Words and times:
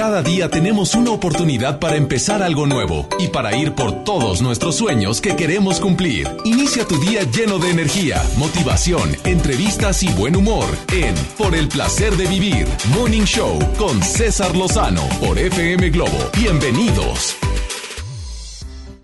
Cada 0.00 0.22
día 0.22 0.48
tenemos 0.48 0.94
una 0.94 1.10
oportunidad 1.10 1.78
para 1.78 1.96
empezar 1.96 2.42
algo 2.42 2.66
nuevo 2.66 3.06
y 3.18 3.28
para 3.28 3.54
ir 3.54 3.74
por 3.74 4.02
todos 4.02 4.40
nuestros 4.40 4.76
sueños 4.76 5.20
que 5.20 5.36
queremos 5.36 5.78
cumplir. 5.78 6.26
Inicia 6.46 6.86
tu 6.86 6.98
día 6.98 7.24
lleno 7.24 7.58
de 7.58 7.68
energía, 7.68 8.22
motivación, 8.38 9.14
entrevistas 9.24 10.02
y 10.02 10.10
buen 10.14 10.36
humor 10.36 10.64
en 10.90 11.14
Por 11.36 11.54
el 11.54 11.68
placer 11.68 12.14
de 12.14 12.26
vivir, 12.28 12.66
Morning 12.94 13.24
Show 13.24 13.58
con 13.76 14.02
César 14.02 14.56
Lozano 14.56 15.06
por 15.20 15.38
FM 15.38 15.90
Globo. 15.90 16.18
Bienvenidos. 16.34 17.36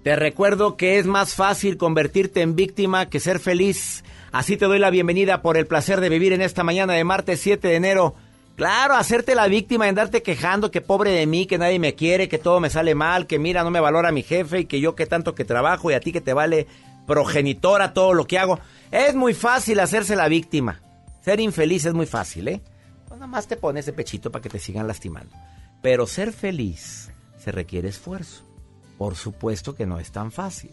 Te 0.03 0.17
recuerdo 0.17 0.79
que 0.79 0.99
es 0.99 1.05
más 1.05 1.35
fácil 1.35 1.77
convertirte 1.77 2.41
en 2.41 2.57
víctima 2.57 3.11
que 3.11 3.21
ser 3.21 3.39
feliz. 3.39 4.03
Así 4.33 4.57
te 4.57 4.65
doy 4.65 4.79
la 4.79 4.89
bienvenida 4.89 5.43
por 5.43 5.59
el 5.59 5.67
placer 5.67 6.01
de 6.01 6.09
vivir 6.09 6.33
en 6.33 6.41
esta 6.41 6.65
mañana 6.65 6.95
de 6.95 7.05
martes 7.05 7.39
7 7.41 7.69
de 7.69 7.75
enero. 7.75 8.15
Claro, 8.57 8.95
hacerte 8.95 9.35
la 9.35 9.49
víctima, 9.49 9.87
andarte 9.87 10.23
quejando 10.23 10.71
que 10.71 10.81
pobre 10.81 11.11
de 11.11 11.27
mí, 11.27 11.47
que 11.47 11.59
nadie 11.59 11.79
me 11.79 11.95
quiere, 11.95 12.27
que 12.27 12.39
todo 12.39 12.59
me 12.59 12.71
sale 12.71 12.95
mal, 12.95 13.27
que 13.27 13.39
mira, 13.39 13.63
no 13.63 13.71
me 13.71 13.81
valora 13.81 14.13
mi 14.13 14.23
jefe 14.23 14.61
y 14.61 14.65
que 14.65 14.81
yo 14.81 14.95
que 14.95 15.05
tanto 15.05 15.35
que 15.35 15.45
trabajo 15.45 15.91
y 15.91 15.95
a 15.95 16.01
ti 16.01 16.11
que 16.11 16.23
te 16.23 16.33
vale 16.33 16.67
progenitora 17.07 17.93
todo 17.93 18.15
lo 18.15 18.27
que 18.27 18.39
hago. 18.39 18.59
Es 18.91 19.15
muy 19.15 19.35
fácil 19.35 19.79
hacerse 19.79 20.17
la 20.17 20.29
víctima. 20.29 20.81
Ser 21.23 21.39
infeliz 21.41 21.85
es 21.85 21.93
muy 21.93 22.07
fácil, 22.07 22.49
¿eh? 22.49 22.63
Pues 23.07 23.21
nada 23.21 23.31
más 23.31 23.47
te 23.47 23.59
pones 23.59 23.85
de 23.85 23.93
pechito 23.93 24.33
para 24.33 24.43
que 24.43 24.49
te 24.49 24.59
sigan 24.59 24.87
lastimando. 24.87 25.37
Pero 25.83 26.07
ser 26.07 26.33
feliz 26.33 27.11
se 27.37 27.53
requiere 27.53 27.89
esfuerzo. 27.89 28.43
Por 28.97 29.17
supuesto 29.17 29.75
que 29.75 29.85
no 29.85 29.99
es 29.99 30.13
tan 30.13 30.33
fácil. 30.33 30.71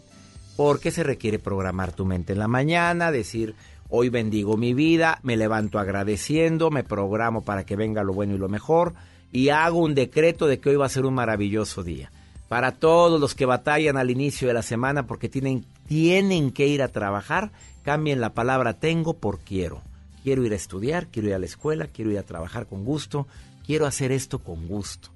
Porque 0.56 0.90
se 0.90 1.02
requiere 1.02 1.38
programar 1.38 1.92
tu 1.92 2.06
mente 2.06 2.32
en 2.32 2.38
la 2.38 2.48
mañana, 2.48 3.10
decir, 3.10 3.54
Hoy 3.88 4.08
bendigo 4.08 4.56
mi 4.56 4.74
vida, 4.74 5.20
me 5.22 5.36
levanto 5.36 5.78
agradeciendo, 5.78 6.70
me 6.70 6.84
programo 6.84 7.44
para 7.44 7.64
que 7.64 7.76
venga 7.76 8.02
lo 8.02 8.12
bueno 8.12 8.34
y 8.34 8.38
lo 8.38 8.48
mejor 8.48 8.94
y 9.34 9.48
hago 9.48 9.80
un 9.80 9.96
decreto 9.96 10.46
de 10.46 10.60
que 10.60 10.70
hoy 10.70 10.76
va 10.76 10.86
a 10.86 10.88
ser 10.88 11.04
un 11.04 11.14
maravilloso 11.14 11.82
día. 11.82 12.12
Para 12.48 12.70
todos 12.70 13.20
los 13.20 13.34
que 13.34 13.46
batallan 13.46 13.96
al 13.96 14.10
inicio 14.10 14.46
de 14.46 14.54
la 14.54 14.62
semana 14.62 15.08
porque 15.08 15.28
tienen, 15.28 15.64
tienen 15.88 16.52
que 16.52 16.68
ir 16.68 16.82
a 16.82 16.88
trabajar, 16.88 17.50
cambien 17.82 18.20
la 18.20 18.32
palabra 18.32 18.74
tengo 18.74 19.14
por 19.14 19.40
quiero. 19.40 19.82
Quiero 20.22 20.44
ir 20.44 20.52
a 20.52 20.56
estudiar, 20.56 21.08
quiero 21.08 21.28
ir 21.28 21.34
a 21.34 21.40
la 21.40 21.46
escuela, 21.46 21.88
quiero 21.88 22.12
ir 22.12 22.18
a 22.18 22.22
trabajar 22.22 22.66
con 22.66 22.84
gusto, 22.84 23.26
quiero 23.66 23.86
hacer 23.86 24.12
esto 24.12 24.38
con 24.38 24.68
gusto. 24.68 25.08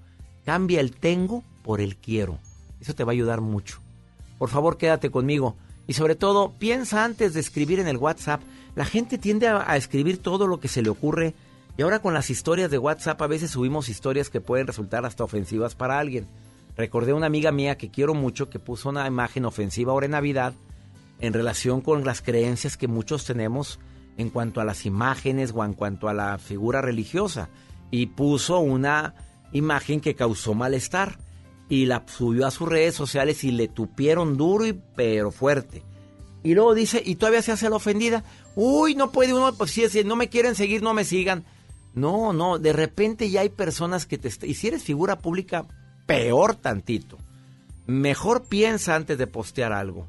Cambia 0.44 0.80
el 0.80 0.91
tengo 0.91 1.44
por 1.62 1.80
el 1.80 1.94
quiero. 1.94 2.41
Eso 2.80 2.94
te 2.94 3.05
va 3.05 3.12
a 3.12 3.14
ayudar 3.14 3.41
mucho. 3.41 3.78
Por 4.36 4.48
favor, 4.48 4.78
quédate 4.78 5.10
conmigo. 5.10 5.55
Y 5.86 5.92
sobre 5.92 6.16
todo, 6.16 6.55
piensa 6.58 7.05
antes 7.05 7.34
de 7.34 7.41
escribir 7.41 7.78
en 7.78 7.86
el 7.86 7.98
WhatsApp. 7.98 8.42
La 8.78 8.84
gente 8.84 9.18
tiende 9.18 9.48
a, 9.48 9.76
escribir 9.76 10.22
todo 10.22 10.46
lo 10.46 10.60
que 10.60 10.68
se 10.68 10.82
le 10.82 10.88
ocurre. 10.88 11.34
Y 11.76 11.82
ahora 11.82 11.98
con 11.98 12.14
las 12.14 12.30
historias 12.30 12.70
de 12.70 12.78
WhatsApp 12.78 13.20
a 13.20 13.26
veces 13.26 13.50
subimos 13.50 13.88
historias 13.88 14.30
que 14.30 14.40
pueden 14.40 14.68
resultar 14.68 15.04
hasta 15.04 15.24
ofensivas 15.24 15.74
para 15.74 15.98
alguien. 15.98 16.28
Recordé 16.76 17.10
a 17.10 17.16
una 17.16 17.26
amiga 17.26 17.50
mía 17.50 17.76
que 17.76 17.90
quiero 17.90 18.14
mucho 18.14 18.48
que 18.48 18.60
puso 18.60 18.90
una 18.90 19.04
imagen 19.08 19.46
ofensiva 19.46 19.90
ahora 19.90 20.06
en 20.06 20.12
Navidad 20.12 20.54
en 21.18 21.32
relación 21.32 21.80
con 21.80 22.04
las 22.04 22.22
creencias 22.22 22.76
que 22.76 22.86
muchos 22.86 23.24
tenemos 23.24 23.80
en 24.16 24.30
cuanto 24.30 24.60
a 24.60 24.64
las 24.64 24.86
imágenes 24.86 25.52
o 25.52 25.64
en 25.64 25.72
cuanto 25.72 26.08
a 26.08 26.14
la 26.14 26.38
figura 26.38 26.80
religiosa. 26.80 27.48
Y 27.90 28.06
puso 28.06 28.60
una 28.60 29.16
imagen 29.50 30.00
que 30.00 30.14
causó 30.14 30.54
malestar 30.54 31.18
y 31.68 31.86
la 31.86 32.04
subió 32.06 32.46
a 32.46 32.52
sus 32.52 32.68
redes 32.68 32.94
sociales 32.94 33.42
y 33.42 33.50
le 33.50 33.66
tupieron 33.66 34.36
duro 34.36 34.66
y 34.66 34.80
pero 34.94 35.32
fuerte. 35.32 35.82
Y 36.42 36.54
luego 36.54 36.74
dice, 36.74 37.02
y 37.04 37.16
todavía 37.16 37.42
se 37.42 37.52
hace 37.52 37.68
la 37.68 37.76
ofendida. 37.76 38.24
Uy, 38.60 38.96
no 38.96 39.12
puede 39.12 39.32
uno, 39.32 39.54
pues 39.54 39.70
si, 39.70 40.02
no 40.02 40.16
me 40.16 40.28
quieren 40.28 40.56
seguir, 40.56 40.82
no 40.82 40.92
me 40.92 41.04
sigan. 41.04 41.44
No, 41.94 42.32
no, 42.32 42.58
de 42.58 42.72
repente 42.72 43.30
ya 43.30 43.42
hay 43.42 43.50
personas 43.50 44.04
que 44.04 44.19
te... 44.19 44.32
Y 44.48 44.54
si 44.54 44.66
eres 44.66 44.82
figura 44.82 45.20
pública, 45.20 45.64
peor 46.06 46.56
tantito. 46.56 47.18
Mejor 47.86 48.47
piensa 48.47 48.97
antes 48.97 49.16
de 49.16 49.28
postear 49.28 49.72
algo. 49.72 50.08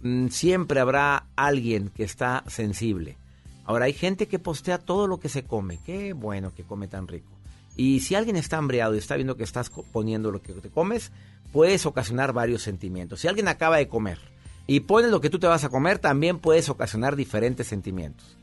Mm, 0.00 0.28
siempre 0.28 0.80
habrá 0.80 1.26
alguien 1.36 1.90
que 1.90 2.04
está 2.04 2.42
sensible. 2.46 3.18
Ahora 3.66 3.84
hay 3.84 3.92
gente 3.92 4.28
que 4.28 4.38
postea 4.38 4.78
todo 4.78 5.06
lo 5.06 5.20
que 5.20 5.28
se 5.28 5.44
come. 5.44 5.78
Qué 5.84 6.14
bueno 6.14 6.54
que 6.54 6.64
come 6.64 6.88
tan 6.88 7.06
rico. 7.06 7.34
Y 7.76 8.00
si 8.00 8.14
alguien 8.14 8.36
está 8.36 8.56
hambreado 8.56 8.94
y 8.94 8.98
está 8.98 9.16
viendo 9.16 9.36
que 9.36 9.44
estás 9.44 9.70
poniendo 9.92 10.30
lo 10.30 10.40
que 10.40 10.54
te 10.54 10.70
comes, 10.70 11.12
puedes 11.52 11.84
ocasionar 11.84 12.32
varios 12.32 12.62
sentimientos. 12.62 13.20
Si 13.20 13.28
alguien 13.28 13.48
acaba 13.48 13.76
de 13.76 13.88
comer 13.88 14.33
y 14.66 14.80
pones 14.80 15.10
lo 15.10 15.20
que 15.20 15.30
tú 15.30 15.38
te 15.38 15.46
vas 15.46 15.64
a 15.64 15.68
comer, 15.68 15.98
también 15.98 16.38
puedes 16.38 16.68
ocasionar 16.68 17.16
diferentes 17.16 17.66
sentimientos. 17.66 18.38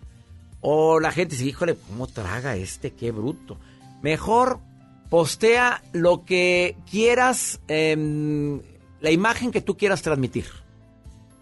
O 0.59 0.99
la 0.99 1.11
gente 1.11 1.35
dice, 1.35 1.47
híjole, 1.47 1.75
¿cómo 1.87 2.07
traga 2.07 2.55
este? 2.55 2.91
Qué 2.91 3.11
bruto. 3.11 3.57
Mejor 4.01 4.59
postea 5.09 5.81
lo 5.91 6.23
que 6.23 6.75
quieras, 6.89 7.59
em, 7.67 8.61
la 8.99 9.11
imagen 9.11 9.51
que 9.51 9.61
tú 9.61 9.77
quieras 9.77 10.01
transmitir. 10.01 10.45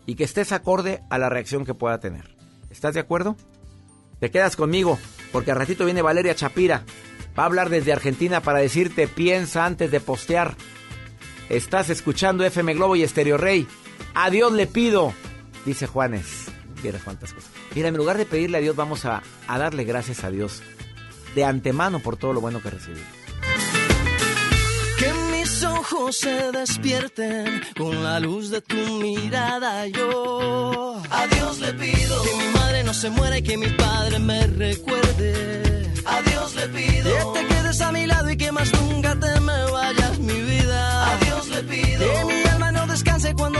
Y 0.05 0.15
que 0.15 0.23
estés 0.23 0.51
acorde 0.51 1.03
a 1.09 1.17
la 1.17 1.29
reacción 1.29 1.65
que 1.65 1.73
pueda 1.73 1.99
tener. 1.99 2.35
¿Estás 2.69 2.93
de 2.93 3.01
acuerdo? 3.01 3.35
Te 4.19 4.31
quedas 4.31 4.55
conmigo, 4.55 4.97
porque 5.31 5.51
al 5.51 5.57
ratito 5.57 5.85
viene 5.85 6.01
Valeria 6.01 6.35
Chapira 6.35 6.83
Va 7.39 7.43
a 7.43 7.45
hablar 7.45 7.69
desde 7.69 7.93
Argentina 7.93 8.41
para 8.41 8.59
decirte 8.59 9.07
piensa 9.07 9.65
antes 9.65 9.91
de 9.91 10.01
postear. 10.01 10.55
Estás 11.47 11.89
escuchando 11.89 12.43
FM 12.43 12.73
Globo 12.73 12.97
y 12.97 13.03
Estéreo 13.03 13.37
Rey. 13.37 13.65
A 14.13 14.29
Dios 14.29 14.51
le 14.51 14.67
pido, 14.67 15.13
dice 15.65 15.87
Juanes. 15.87 16.45
Mira 16.83 16.99
cuántas 17.03 17.33
cosas. 17.33 17.49
Mira, 17.75 17.89
en 17.89 17.97
lugar 17.97 18.17
de 18.17 18.25
pedirle 18.25 18.57
a 18.57 18.61
Dios, 18.61 18.75
vamos 18.75 19.05
a, 19.05 19.21
a 19.47 19.57
darle 19.57 19.83
gracias 19.83 20.23
a 20.23 20.29
Dios 20.29 20.61
de 21.35 21.43
antemano 21.43 21.99
por 21.99 22.17
todo 22.17 22.33
lo 22.33 22.41
bueno 22.41 22.61
que 22.61 22.69
recibimos. 22.69 23.07
Que 24.97 25.13
mis 25.31 25.63
ojos 25.63 26.17
se 26.17 26.51
despierten 26.51 27.61
con 27.77 28.03
la 28.03 28.19
luz 28.19 28.49
de 28.49 28.61
tu 28.61 28.75
mirada. 28.75 29.87
Yo 29.87 31.01
a 31.09 31.27
Dios 31.27 31.59
le 31.59 31.73
pido 31.73 32.23
que 32.23 32.35
mi 32.35 32.53
madre 32.53 32.83
no 32.83 32.93
se 32.93 33.09
muera 33.09 33.37
y 33.37 33.43
que 33.43 33.57
mi 33.57 33.67
padre 33.67 34.19
me 34.19 34.47
recuerde 34.47 35.79
a 36.05 36.21
Dios 36.23 36.55
le 36.55 36.67
pido 36.69 37.33
que 37.33 37.39
te 37.39 37.47
quedes 37.47 37.81
a 37.81 37.91
mi 37.91 38.05
lado 38.07 38.29
y 38.29 38.37
que 38.37 38.51
más 38.51 38.71
nunca 38.73 39.15
te 39.19 39.39
me 39.41 39.71
vayas, 39.71 40.19
mi 40.19 40.33
vida. 40.41 41.11
A 41.11 41.17
Dios 41.17 41.47
le 41.49 41.63
pido 41.63 41.99
que 41.99 42.25
mi 42.25 42.49
alma 42.49 42.71
no 42.71 42.87
descanse 42.87 43.33
cuando 43.35 43.59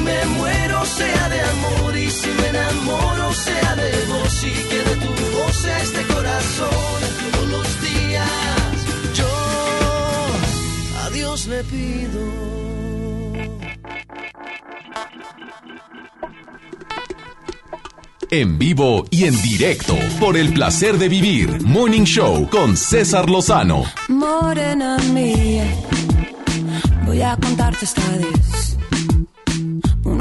me 0.00 0.24
muero 0.36 0.84
sea 0.84 1.28
de 1.28 1.40
amor 1.40 1.96
y 1.96 2.10
si 2.10 2.28
me 2.28 2.46
enamoro 2.48 3.32
sea 3.32 3.76
de 3.76 3.90
vos 4.08 4.44
y 4.44 4.52
que 4.68 4.78
de 4.88 4.96
tu 4.96 5.12
voz 5.36 5.64
este 5.82 6.02
corazón. 6.14 6.98
Todos 7.32 7.48
los 7.48 7.80
días 7.80 8.30
yo 9.14 9.28
a 11.04 11.10
Dios 11.10 11.46
le 11.46 11.64
pido. 11.64 12.40
En 18.32 18.58
vivo 18.58 19.06
y 19.10 19.24
en 19.24 19.42
directo 19.42 19.98
por 20.20 20.36
el 20.36 20.52
placer 20.52 20.98
de 20.98 21.08
vivir. 21.08 21.62
Morning 21.62 22.04
Show 22.04 22.48
con 22.48 22.76
César 22.76 23.28
Lozano. 23.28 23.82
Morena 24.06 24.98
mía, 25.12 25.64
voy 27.04 27.22
a 27.22 27.36
contarte 27.36 27.84
esta 27.84 28.08
vez. 28.10 28.69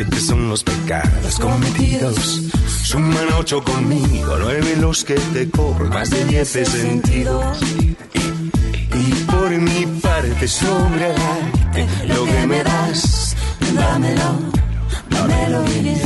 siete 0.00 0.20
son 0.20 0.48
los 0.48 0.64
pecados 0.64 1.38
cometidos. 1.38 2.42
Suman 2.84 3.28
ocho 3.38 3.62
conmigo, 3.62 4.34
nueve 4.40 4.74
los 4.80 5.04
que 5.04 5.14
te 5.14 5.50
cobro, 5.50 5.90
más 5.90 6.08
de 6.08 6.24
diez 6.24 6.56
he 6.56 6.64
sentido. 6.64 7.52
Y, 8.94 9.12
por 9.24 9.50
mi 9.50 9.86
parte 10.00 10.48
sobre 10.48 11.14
lo 12.06 12.24
que 12.24 12.46
me 12.46 12.62
das, 12.64 13.36
Dámelo, 13.74 14.30
dámelo 15.10 15.62
bien. 15.64 16.00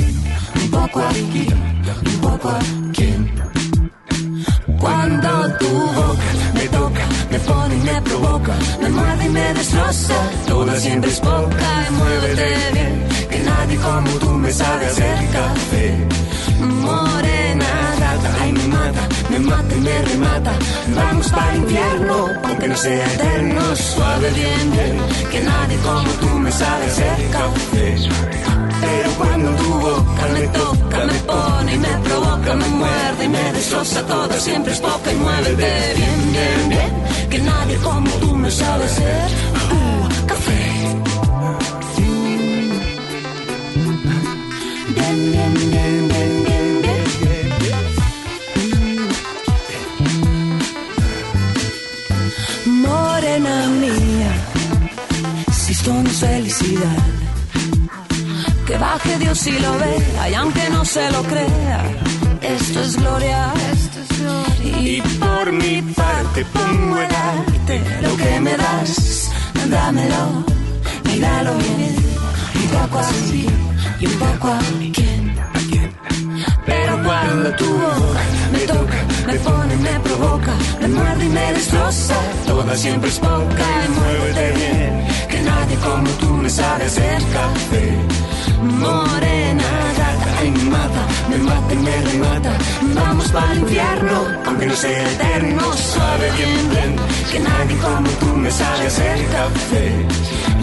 Un 0.62 0.70
poco 0.70 1.00
aquí, 1.00 1.46
un 2.04 2.20
poco 2.20 2.48
aquí. 2.50 3.14
Cuando 4.80 5.56
tu 5.58 5.68
boca 5.68 6.30
me 6.54 6.68
toca, 6.68 7.06
me 7.30 7.38
pone 7.38 7.74
y 7.76 7.78
me 7.78 8.02
provoca, 8.02 8.54
me 8.82 8.88
muerde 8.90 9.24
y 9.24 9.28
me 9.28 9.54
destroza, 9.54 10.14
toda 10.48 10.76
siempre 10.80 11.10
es 11.10 11.20
poca 11.20 11.86
y 11.88 11.92
muévete 11.92 12.72
bien, 12.72 13.04
nadie 13.44 13.76
como 13.78 14.10
tú 14.18 14.30
me 14.30 14.52
sabe 14.52 14.86
hacer 14.86 15.18
café. 15.30 15.86
Morena 16.60 17.72
gata, 18.00 18.30
ay 18.42 18.52
me 18.52 18.66
mata, 18.68 19.08
me 19.30 19.38
mata 19.38 19.74
y 19.74 19.80
me 19.80 20.02
remata, 20.02 20.52
vamos 20.94 21.28
para 21.28 21.52
el 21.52 21.58
infierno, 21.62 22.28
aunque 22.44 22.68
no 22.68 22.76
sea 22.76 23.06
eterno, 23.14 23.76
suave 23.76 24.30
bien 24.30 24.70
bien, 24.72 24.96
que 25.30 25.40
nadie 25.40 25.76
como 25.78 26.10
tú 26.20 26.28
me 26.38 26.52
sabe 26.52 26.84
hacer 26.86 27.30
café. 27.30 27.96
Pero 28.80 29.10
cuando 29.18 29.50
tu 29.52 29.70
boca 29.86 30.24
me 30.34 30.46
toca, 30.48 30.98
me 31.06 31.18
pone 31.30 31.74
y 31.74 31.78
me 31.78 31.94
provoca, 32.06 32.54
me 32.54 32.68
muerde 32.68 33.24
y 33.24 33.28
me 33.28 33.52
destroza 33.52 34.02
toda, 34.06 34.38
siempre 34.38 34.72
es 34.72 34.80
poca 34.80 35.12
y 35.12 35.16
muévete 35.16 35.94
bien, 35.96 36.32
bien, 36.32 36.68
bien, 36.68 37.30
que 37.30 37.38
nadie 37.38 37.76
como 37.78 38.10
tú 38.22 38.34
me 38.36 38.50
sabe 38.50 38.84
hacer 38.84 39.26
uh, 39.72 40.26
café. 40.26 41.03
Felicidad. 56.26 57.02
Que 58.66 58.76
baje 58.78 59.18
Dios 59.18 59.46
y 59.46 59.58
lo 59.58 59.72
vea, 59.78 60.30
y 60.30 60.34
aunque 60.34 60.64
no 60.70 60.84
se 60.84 61.10
lo 61.10 61.22
crea, 61.22 61.80
esto 62.40 62.80
es 62.80 62.96
gloria. 62.96 63.52
Y 64.64 65.00
por 65.24 65.52
mi 65.52 65.82
parte 65.82 66.44
pongo 66.56 66.96
a 66.96 67.06
darte 67.16 67.76
lo 68.02 68.16
que 68.16 68.40
me 68.40 68.56
das, 68.56 69.30
dámelo, 69.68 70.24
míralo 71.04 71.54
bien, 71.58 71.96
un 72.60 72.68
poco 72.76 72.98
así 72.98 73.46
y 74.00 74.06
un 74.06 74.16
poco 74.24 74.48
a 74.48 74.60
quién. 74.96 75.34
Pero 76.66 76.92
cuando 77.04 77.48
tu 77.60 77.70
boca 77.84 78.22
me 78.52 78.60
toca, 78.60 78.98
me 79.26 79.34
pone, 79.46 79.76
me 79.76 80.00
provoca, 80.00 80.54
me 80.80 80.88
muerde 80.88 81.24
y 81.26 81.28
me 81.28 81.52
destroza, 81.52 82.16
toda 82.46 82.74
siempre 82.76 83.10
es 83.10 83.18
poca 83.18 83.66
y 83.84 83.88
muévete 83.96 84.46
bien, 84.60 85.13
nadie 85.44 85.76
como 85.76 86.10
tú 86.20 86.28
me 86.42 86.50
sabe 86.50 86.84
hacer 86.84 87.22
café. 87.38 87.86
Morena 88.62 89.70
gata 89.98 90.44
y 90.44 90.50
me 90.50 90.64
mata, 90.70 91.02
me 91.30 91.38
mata 91.38 91.74
y 91.74 91.76
me 91.76 91.96
remata, 92.10 92.52
vamos 92.94 93.28
para 93.32 93.52
el 93.52 93.58
infierno, 93.58 94.16
aunque 94.46 94.66
no 94.66 94.76
sea 94.76 95.10
eterno, 95.12 95.72
suave 95.72 96.30
bien 96.38 96.70
bien, 96.70 96.96
que 97.30 97.40
nadie 97.40 97.76
como 97.78 98.08
tú 98.20 98.26
me 98.36 98.50
sabe 98.50 98.86
hacer 98.86 99.18
café. 99.36 100.06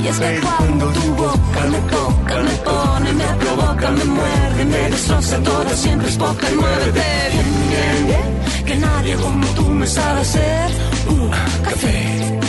Y 0.02 0.08
es 0.08 0.20
que 0.20 0.40
cuando 0.42 0.86
tu 0.88 1.16
boca 1.16 1.62
me 1.74 1.80
toca, 1.96 2.36
me 2.48 2.56
pone, 2.68 3.14
me 3.14 3.30
provoca, 3.42 3.92
me 3.92 4.06
muerde, 4.06 4.66
me 4.66 4.90
destroza 4.90 5.38
toda, 5.44 5.76
siempre 5.76 6.10
es 6.10 6.18
poca 6.18 6.50
y 6.52 6.56
muévete 6.56 7.08
bien, 7.34 7.50
bien, 7.70 8.08
bien, 8.08 8.66
que 8.66 8.76
nadie 8.78 9.16
como 9.16 9.46
tú 9.58 9.66
me 9.70 9.86
sabe 9.86 10.22
hacer 10.22 10.72
uh, 11.08 11.30
café. 11.64 12.41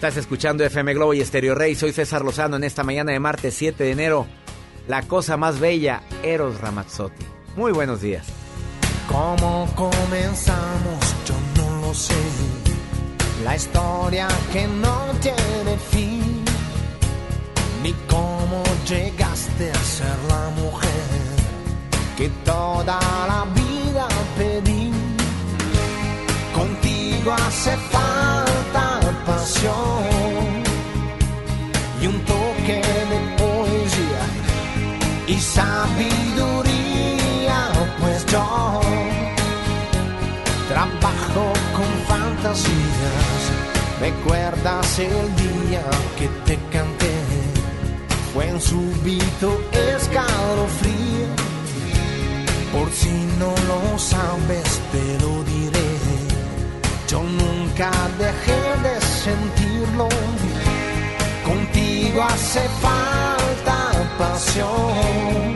Estás 0.00 0.16
escuchando 0.16 0.64
FM 0.64 0.94
Globo 0.94 1.12
y 1.12 1.22
Stereo 1.22 1.54
Rey. 1.54 1.74
Soy 1.74 1.92
César 1.92 2.24
Lozano 2.24 2.56
en 2.56 2.64
esta 2.64 2.82
mañana 2.82 3.12
de 3.12 3.20
martes 3.20 3.52
7 3.52 3.84
de 3.84 3.90
enero. 3.90 4.26
La 4.88 5.02
cosa 5.02 5.36
más 5.36 5.60
bella, 5.60 6.00
Eros 6.22 6.58
Ramazzotti. 6.58 7.26
Muy 7.54 7.70
buenos 7.70 8.00
días. 8.00 8.26
¿Cómo 9.06 9.68
comenzamos? 9.74 11.14
Yo 11.26 11.34
no 11.58 11.82
lo 11.82 11.92
sé. 11.92 12.14
La 13.44 13.54
historia 13.54 14.26
que 14.54 14.66
no 14.66 15.04
tiene 15.20 15.76
fin. 15.90 16.44
Ni 17.82 17.92
cómo 18.08 18.62
llegaste 18.88 19.70
a 19.70 19.84
ser 19.84 20.16
la 20.30 20.48
mujer 20.62 20.88
que 22.16 22.30
toda 22.46 22.98
la 23.28 23.44
vida 23.52 24.08
pedí. 24.38 24.92
Contigo 26.54 27.32
hace 27.34 27.76
falta 27.76 28.49
y 32.00 32.06
un 32.06 32.18
toque 32.24 32.80
de 33.10 33.18
poesía 33.36 34.24
y 35.26 35.38
sabiduría, 35.38 36.70
pues 38.00 38.24
yo 38.26 38.80
trabajo 40.68 41.52
con 41.76 41.90
fantasías. 42.08 43.42
¿Recuerdas 44.00 44.98
el 44.98 45.36
día 45.36 45.84
que 46.18 46.28
te 46.46 46.56
canté? 46.72 47.12
Fue 48.32 48.48
en 48.48 48.60
súbito 48.60 49.60
escalofrío. 49.72 51.28
Por 52.72 52.90
si 52.92 53.12
no 53.38 53.54
lo 53.68 53.98
sabes, 53.98 54.80
te 54.90 55.18
lo 55.22 55.44
diré. 55.44 55.79
Yo 57.10 57.24
nunca 57.24 57.90
dejé 58.18 58.62
de 58.84 59.00
sentirlo. 59.00 60.08
Contigo 61.44 62.22
hace 62.22 62.60
falta 62.80 63.90
pasión. 64.16 65.49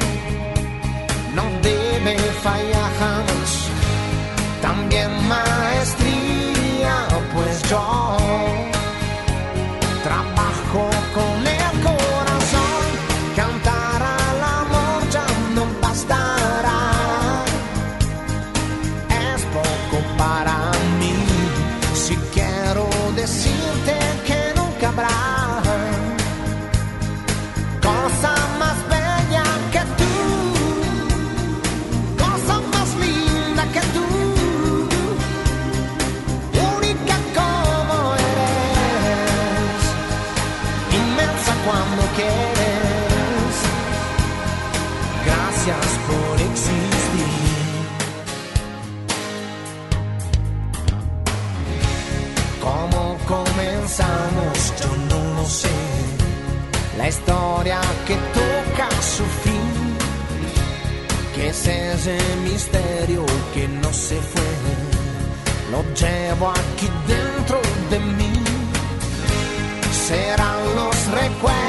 La 57.04 57.10
historia 57.10 57.80
que 58.06 58.14
toca 58.32 58.88
su 59.02 59.24
fin, 59.44 59.94
que 61.34 61.48
es 61.48 61.66
ese 61.66 62.18
misterio 62.42 63.26
que 63.52 63.68
no 63.68 63.92
se 63.92 64.16
fue, 64.16 64.52
lo 65.70 65.82
llevo 65.92 66.48
aquí 66.48 66.88
dentro 67.06 67.60
de 67.90 67.98
mí. 68.00 68.32
Serán 69.92 70.56
los 70.76 70.96
recuerdos 71.08 71.63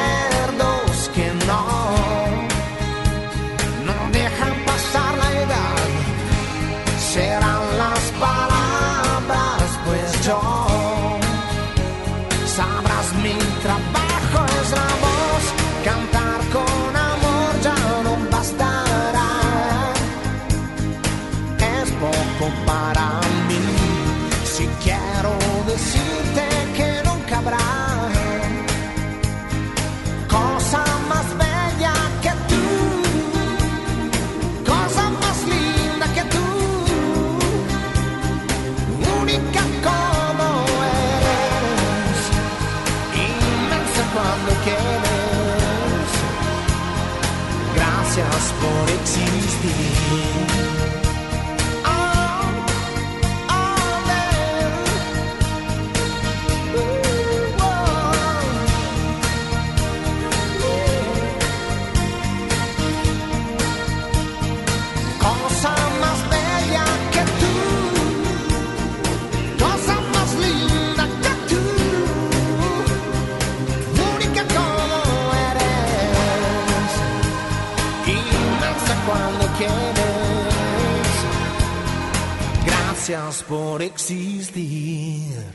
Gracias 83.07 83.43
por 83.43 83.83
existir. 83.83 85.37
Ah, 85.37 85.54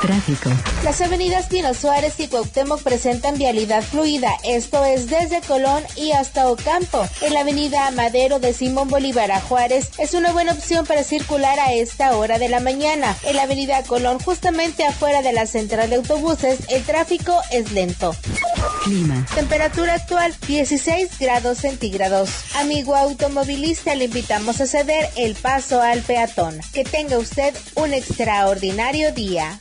Tráfico. 0.00 0.50
Las 0.82 1.00
avenidas 1.00 1.46
Pino 1.46 1.74
Suárez 1.74 2.18
y 2.18 2.28
Cuauhtémoc 2.28 2.82
presentan 2.82 3.36
vialidad 3.36 3.82
fluida, 3.82 4.32
esto 4.44 4.84
es 4.84 5.08
desde 5.08 5.40
Colón 5.42 5.82
y 5.96 6.12
hasta 6.12 6.48
Ocampo. 6.50 7.06
En 7.20 7.34
la 7.34 7.40
avenida 7.40 7.90
Madero 7.90 8.38
de 8.38 8.52
Simón 8.52 8.88
Bolívar 8.88 9.30
a 9.30 9.40
Juárez 9.40 9.90
es 9.98 10.14
una 10.14 10.32
buena 10.32 10.52
opción 10.52 10.86
para 10.86 11.04
circular 11.04 11.58
a 11.60 11.74
esta 11.74 12.16
hora 12.16 12.38
de 12.38 12.48
la 12.48 12.60
mañana. 12.60 13.16
En 13.24 13.36
la 13.36 13.42
avenida 13.42 13.82
Colón, 13.82 14.18
justamente 14.18 14.84
afuera 14.84 15.22
de 15.22 15.32
la 15.32 15.46
central 15.46 15.90
de 15.90 15.96
autobuses, 15.96 16.60
el 16.68 16.82
tráfico 16.84 17.34
es 17.50 17.72
lento. 17.72 18.14
Clima. 18.84 19.26
Temperatura 19.34 19.94
actual 19.94 20.34
16 20.46 21.18
grados 21.18 21.58
centígrados. 21.58 22.30
Amigo 22.56 22.96
automovilista, 22.96 23.94
le 23.94 24.06
invitamos 24.06 24.60
a 24.60 24.66
ceder 24.66 25.10
el 25.16 25.34
paso 25.34 25.82
al 25.82 26.00
peatón. 26.00 26.58
Que 26.72 26.84
tenga 26.84 27.18
usted 27.18 27.54
un 27.74 27.92
extraordinario 27.92 29.12
día. 29.12 29.58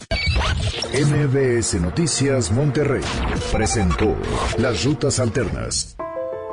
MBS 0.49 1.79
Noticias 1.79 2.51
Monterrey 2.51 3.03
presentó 3.51 4.15
Las 4.57 4.83
Rutas 4.83 5.19
Alternas. 5.19 5.95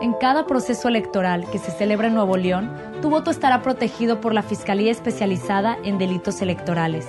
En 0.02 0.12
cada 0.12 0.46
proceso 0.46 0.88
electoral 0.88 1.48
que 1.50 1.58
se 1.58 1.70
celebra 1.70 2.08
en 2.08 2.14
Nuevo 2.14 2.36
León, 2.36 2.70
tu 3.00 3.08
voto 3.08 3.30
estará 3.30 3.62
protegido 3.62 4.20
por 4.20 4.34
la 4.34 4.42
Fiscalía 4.42 4.92
Especializada 4.92 5.78
en 5.82 5.96
Delitos 5.96 6.42
Electorales. 6.42 7.06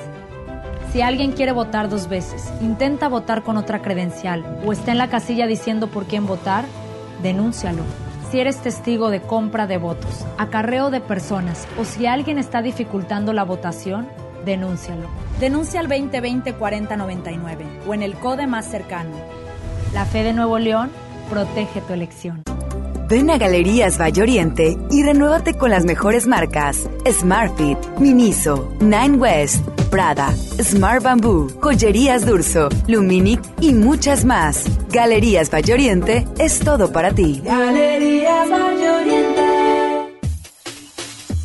Si 0.94 1.01
alguien 1.01 1.34
quiere 1.34 1.51
votar 1.51 1.89
dos 1.89 2.08
veces, 2.08 2.46
intenta 2.62 3.10
votar 3.10 3.44
con 3.44 3.58
otra 3.58 3.82
credencial 3.82 4.62
o 4.65 4.72
está 4.72 4.94
en 4.94 4.98
la 4.98 5.10
casilla 5.10 5.46
diciendo 5.46 5.88
por 5.88 6.06
quién 6.06 6.25
votar, 6.25 6.63
denúncialo. 7.22 7.84
Si 8.32 8.39
eres 8.39 8.62
testigo 8.62 9.10
de 9.10 9.22
compra 9.22 9.67
de 9.67 9.77
votos, 9.77 10.25
acarreo 10.38 10.89
de 10.89 11.01
personas 11.01 11.67
o 11.77 11.84
si 11.84 12.06
alguien 12.06 12.38
está 12.38 12.62
dificultando 12.62 13.34
la 13.34 13.44
votación, 13.44 14.08
denúncialo. 14.48 15.08
Denuncia 15.39 15.80
al 15.80 15.88
2020-4099 15.89 17.86
o 17.88 17.94
en 17.94 18.01
el 18.01 18.16
CODE 18.16 18.48
más 18.48 18.66
cercano. 18.66 19.12
La 19.94 20.06
fe 20.06 20.24
de 20.24 20.34
Nuevo 20.34 20.58
León 20.58 20.89
protege 21.30 21.82
tu 21.82 21.94
elección. 21.94 22.42
Ven 23.10 23.30
a 23.30 23.38
Galerías 23.38 23.98
Valle 23.98 24.22
Oriente 24.22 24.77
y 24.92 25.04
renuévate 25.04 25.54
con 25.54 25.70
las 25.70 25.86
mejores 25.86 26.27
marcas: 26.27 26.89
Smartfit, 27.10 27.77
Miniso, 28.00 28.74
Nine 28.82 29.18
West, 29.18 29.66
Prada, 29.89 30.34
Smart 30.62 31.04
Bamboo, 31.04 31.48
Joyerías 31.62 32.25
Durso, 32.25 32.68
Luminic 32.88 33.39
y 33.62 33.74
muchas 33.74 34.25
más. 34.25 34.66
Galerías 34.92 35.50
Valle 35.54 35.74
Oriente 35.74 36.27
es 36.38 36.60
todo 36.60 36.92
para 36.92 37.12
ti. 37.13 37.42
Galerías 37.46 38.50
Valle 38.50 38.89
Oriente. 38.89 39.16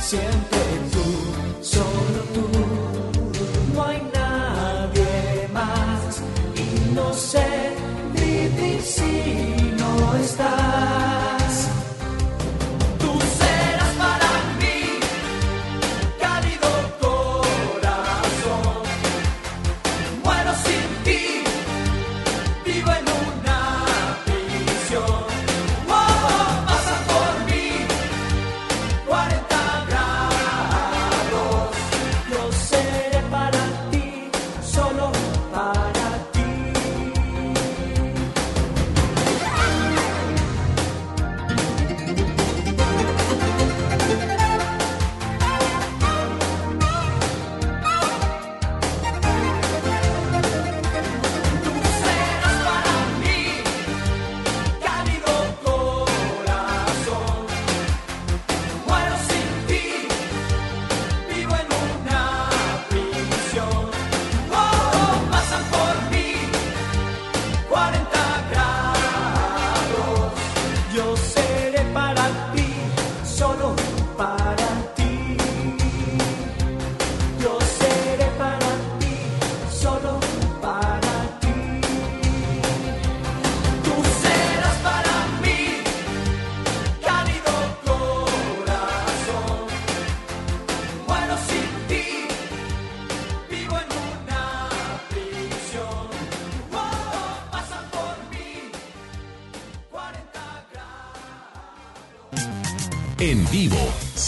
Siente 0.00 0.62
tú, 0.92 1.06
solo 1.62 2.20
tú. 2.34 2.48
No 3.74 3.84
hay 3.84 4.02
nadie 4.14 5.48
más 5.52 6.22
y 6.54 6.94
no 6.94 7.12
sé 7.12 7.74
vivir 8.14 8.80
si 8.82 9.72
no 9.78 10.16
estás. 10.16 11.13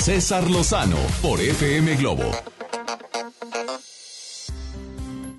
César 0.07 0.49
Lozano 0.49 0.99
por 1.21 1.41
FM 1.41 1.97
Globo. 1.97 2.31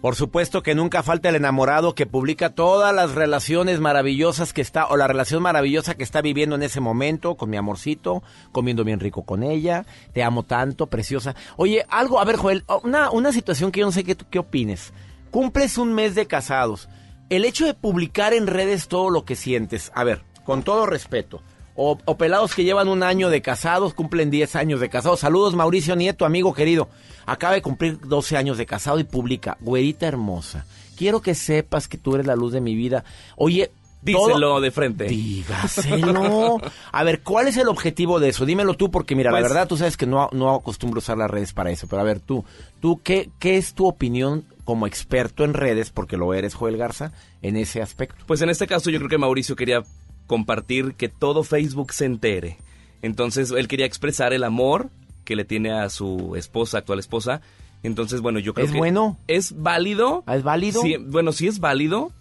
Por 0.02 0.16
supuesto 0.18 0.62
que 0.62 0.76
nunca 0.76 1.04
falta 1.04 1.30
el 1.30 1.36
enamorado 1.36 1.96
que 1.96 2.06
publica 2.06 2.50
todas 2.50 2.94
las 2.94 3.16
relaciones 3.16 3.80
maravillosas 3.80 4.52
que 4.52 4.60
está, 4.60 4.88
o 4.88 4.98
la 4.98 5.08
relación 5.08 5.42
maravillosa 5.42 5.96
que 5.96 6.04
está 6.04 6.22
viviendo 6.22 6.58
en 6.58 6.64
ese 6.64 6.82
momento, 6.82 7.36
con 7.36 7.50
mi 7.50 7.56
amorcito, 7.56 8.24
comiendo 8.52 8.84
bien 8.84 9.00
rico 9.00 9.24
con 9.24 9.42
ella, 9.42 9.86
te 10.12 10.22
amo 10.22 10.44
tanto, 10.44 10.88
preciosa. 10.88 11.34
Oye, 11.56 11.86
algo, 11.88 12.20
a 12.20 12.26
ver, 12.26 12.36
Joel, 12.36 12.66
una, 12.84 13.10
una 13.10 13.32
situación 13.32 13.72
que 13.72 13.80
yo 13.80 13.86
no 13.86 13.94
sé 13.94 14.04
qué, 14.04 14.18
qué 14.18 14.40
opines. 14.40 14.92
Cumples 15.32 15.78
un 15.78 15.94
mes 15.94 16.14
de 16.14 16.28
casados. 16.28 16.90
El 17.30 17.46
hecho 17.46 17.66
de 17.66 17.74
publicar 17.74 18.34
en 18.34 18.48
redes 18.48 18.90
todo 18.90 19.12
lo 19.12 19.24
que 19.24 19.38
sientes, 19.38 19.94
a 19.96 20.04
ver, 20.04 20.24
con 20.44 20.64
todo 20.64 20.86
respeto, 20.86 21.42
o, 21.80 22.18
pelados 22.18 22.56
que 22.56 22.64
llevan 22.64 22.88
un 22.88 23.04
año 23.04 23.30
de 23.30 23.44
casados, 23.44 23.94
cumplen 23.94 24.32
10 24.32 24.56
años 24.56 24.80
de 24.80 24.90
casados. 24.90 25.20
Saludos, 25.20 25.56
Mauricio 25.56 25.96
Nieto, 25.96 26.26
amigo 26.26 26.54
querido. 26.54 26.90
Acaba 27.28 27.54
de 27.54 27.62
cumplir 27.62 28.00
12 28.00 28.36
años 28.36 28.58
de 28.58 28.66
casado 28.66 29.00
y 29.00 29.04
publica, 29.04 29.58
güerita 29.62 30.08
hermosa, 30.08 30.66
quiero 30.96 31.22
que 31.22 31.36
sepas 31.36 31.88
que 31.88 32.00
tú 32.00 32.16
eres 32.16 32.26
la 32.26 32.36
luz 32.36 32.52
de 32.52 32.62
mi 32.62 32.76
vida. 32.76 33.04
Oye, 33.36 33.72
Díselo 34.02 34.62
de 34.62 34.72
frente. 34.72 35.06
Dígaselo. 35.06 36.62
A 36.92 37.04
ver, 37.04 37.22
¿cuál 37.24 37.48
es 37.48 37.58
el 37.58 37.68
objetivo 37.68 38.20
de 38.20 38.30
eso? 38.30 38.46
Dímelo 38.46 38.76
tú, 38.76 38.90
porque 38.90 39.16
mira, 39.16 39.32
la 39.32 39.40
pues 39.40 39.52
verdad 39.52 39.68
tú 39.68 39.76
sabes 39.76 39.98
que 39.98 40.06
no, 40.06 40.30
no 40.32 40.54
acostumbro 40.54 41.00
usar 41.00 41.18
las 41.18 41.30
redes 41.30 41.52
para 41.52 41.72
eso. 41.72 41.88
Pero 41.88 42.02
a 42.02 42.06
ver, 42.06 42.20
tú, 42.20 42.46
tú 42.80 43.02
¿qué, 43.04 43.30
¿qué 43.40 43.58
es 43.58 43.74
tu 43.74 43.88
opinión 43.88 44.46
como 44.66 44.88
experto 44.88 45.44
en 45.44 45.54
redes, 45.54 45.90
porque 45.90 46.16
lo 46.16 46.34
eres, 46.34 46.54
Joel 46.54 46.78
Garza, 46.78 47.12
en 47.42 47.58
ese 47.58 47.82
aspecto? 47.82 48.24
Pues 48.28 48.42
en 48.42 48.50
este 48.50 48.68
caso 48.68 48.90
yo 48.90 49.00
creo 49.00 49.10
que 49.10 49.18
Mauricio 49.18 49.56
quería 49.56 49.84
compartir 50.28 50.94
que 50.94 51.10
todo 51.10 51.44
Facebook 51.44 51.94
se 51.94 52.06
entere. 52.06 52.58
Entonces 53.02 53.52
él 53.52 53.68
quería 53.68 53.86
expresar 53.86 54.34
el 54.34 54.44
amor 54.44 54.90
que 55.24 55.36
le 55.36 55.46
tiene 55.46 55.72
a 55.72 55.90
su 55.90 56.36
esposa, 56.36 56.80
actual 56.80 57.00
esposa. 57.00 57.42
Entonces, 57.84 58.22
bueno, 58.22 58.40
yo 58.40 58.54
creo 58.54 58.66
¿Es 58.66 58.72
que... 58.72 58.78
¿Es 58.78 58.80
bueno? 58.80 59.18
¿Es 59.28 59.62
válido? 59.62 60.24
¿Es 60.28 60.44
válido? 60.44 60.82
Sí, 60.82 60.98
bueno, 60.98 61.32
sí 61.32 61.48
es 61.48 61.60
válido. 61.60 62.12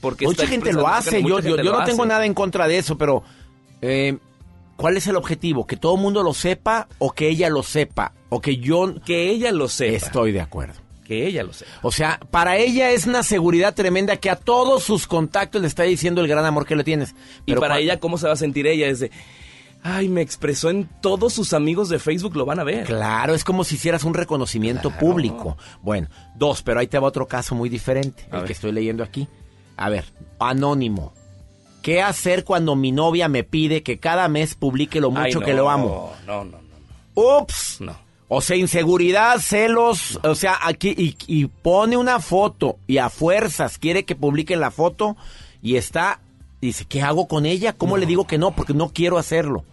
Porque 0.00 0.26
mucha 0.26 0.46
gente 0.46 0.72
lo 0.72 0.86
hace. 0.86 1.22
Yo, 1.22 1.40
yo, 1.40 1.56
no 1.62 1.84
tengo 1.84 2.06
nada 2.06 2.24
en 2.24 2.34
contra 2.34 2.68
de 2.68 2.78
eso, 2.78 2.96
pero... 2.96 3.22
Eh, 3.82 4.16
¿Cuál 4.76 4.96
es 4.96 5.08
el 5.08 5.16
objetivo? 5.16 5.66
¿Que 5.66 5.76
todo 5.76 5.96
el 5.96 6.00
mundo 6.00 6.22
lo 6.22 6.34
sepa 6.34 6.86
o 6.98 7.10
que 7.10 7.28
ella 7.28 7.50
lo 7.50 7.64
sepa? 7.64 8.12
O 8.28 8.40
que 8.40 8.58
yo... 8.58 8.94
Que 9.04 9.30
ella 9.30 9.50
lo 9.50 9.68
sepa. 9.68 9.96
Estoy 9.96 10.30
de 10.30 10.40
acuerdo 10.40 10.87
que 11.08 11.26
ella 11.26 11.42
lo 11.42 11.54
sepa. 11.54 11.70
O 11.82 11.90
sea, 11.90 12.20
para 12.30 12.58
ella 12.58 12.90
es 12.90 13.06
una 13.06 13.22
seguridad 13.22 13.74
tremenda 13.74 14.18
que 14.18 14.28
a 14.28 14.36
todos 14.36 14.82
sus 14.82 15.06
contactos 15.06 15.62
le 15.62 15.66
está 15.66 15.84
diciendo 15.84 16.20
el 16.20 16.28
gran 16.28 16.44
amor 16.44 16.66
que 16.66 16.76
le 16.76 16.84
tienes. 16.84 17.14
y 17.46 17.54
para 17.54 17.78
ella, 17.78 17.98
¿cómo 17.98 18.18
se 18.18 18.26
va 18.26 18.34
a 18.34 18.36
sentir 18.36 18.66
ella? 18.66 18.86
Es 18.88 19.00
de, 19.00 19.10
ay, 19.82 20.10
me 20.10 20.20
expresó 20.20 20.68
en 20.68 20.86
todos 21.00 21.32
sus 21.32 21.54
amigos 21.54 21.88
de 21.88 21.98
Facebook, 21.98 22.36
lo 22.36 22.44
van 22.44 22.60
a 22.60 22.64
ver. 22.64 22.84
Claro, 22.84 23.34
es 23.34 23.42
como 23.42 23.64
si 23.64 23.76
hicieras 23.76 24.04
un 24.04 24.12
reconocimiento 24.12 24.90
público. 24.90 25.56
Bueno, 25.80 26.08
dos, 26.36 26.62
pero 26.62 26.78
ahí 26.78 26.86
te 26.86 26.98
va 26.98 27.08
otro 27.08 27.26
caso 27.26 27.54
muy 27.54 27.70
diferente, 27.70 28.28
el 28.30 28.44
que 28.44 28.52
estoy 28.52 28.72
leyendo 28.72 29.02
aquí. 29.02 29.26
A 29.78 29.88
ver, 29.88 30.04
anónimo. 30.38 31.14
¿Qué 31.80 32.02
hacer 32.02 32.44
cuando 32.44 32.76
mi 32.76 32.92
novia 32.92 33.28
me 33.28 33.44
pide 33.44 33.82
que 33.82 33.98
cada 33.98 34.28
mes 34.28 34.54
publique 34.54 35.00
lo 35.00 35.10
mucho 35.10 35.40
que 35.40 35.54
lo 35.54 35.70
amo? 35.70 36.12
No, 36.26 36.44
no, 36.44 36.58
no, 36.58 36.58
no. 36.60 37.38
Ups. 37.38 37.80
No. 37.80 38.07
O 38.28 38.42
sea, 38.42 38.56
inseguridad, 38.56 39.38
celos, 39.40 40.20
o 40.22 40.34
sea, 40.34 40.58
aquí 40.62 41.16
y, 41.26 41.46
pone 41.46 41.96
una 41.96 42.20
foto 42.20 42.76
y 42.86 42.98
a 42.98 43.08
fuerzas 43.08 43.78
quiere 43.78 44.04
que 44.04 44.14
publique 44.14 44.54
la 44.56 44.70
foto 44.70 45.16
y 45.62 45.76
está, 45.76 46.20
dice, 46.60 46.84
¿qué 46.86 47.00
hago 47.00 47.26
con 47.26 47.46
ella? 47.46 47.72
¿Cómo 47.72 47.96
le 47.96 48.04
digo 48.04 48.26
que 48.26 48.36
no? 48.36 48.50
Porque 48.50 48.74
no 48.74 48.90
quiero 48.90 49.16
hacerlo. 49.16 49.64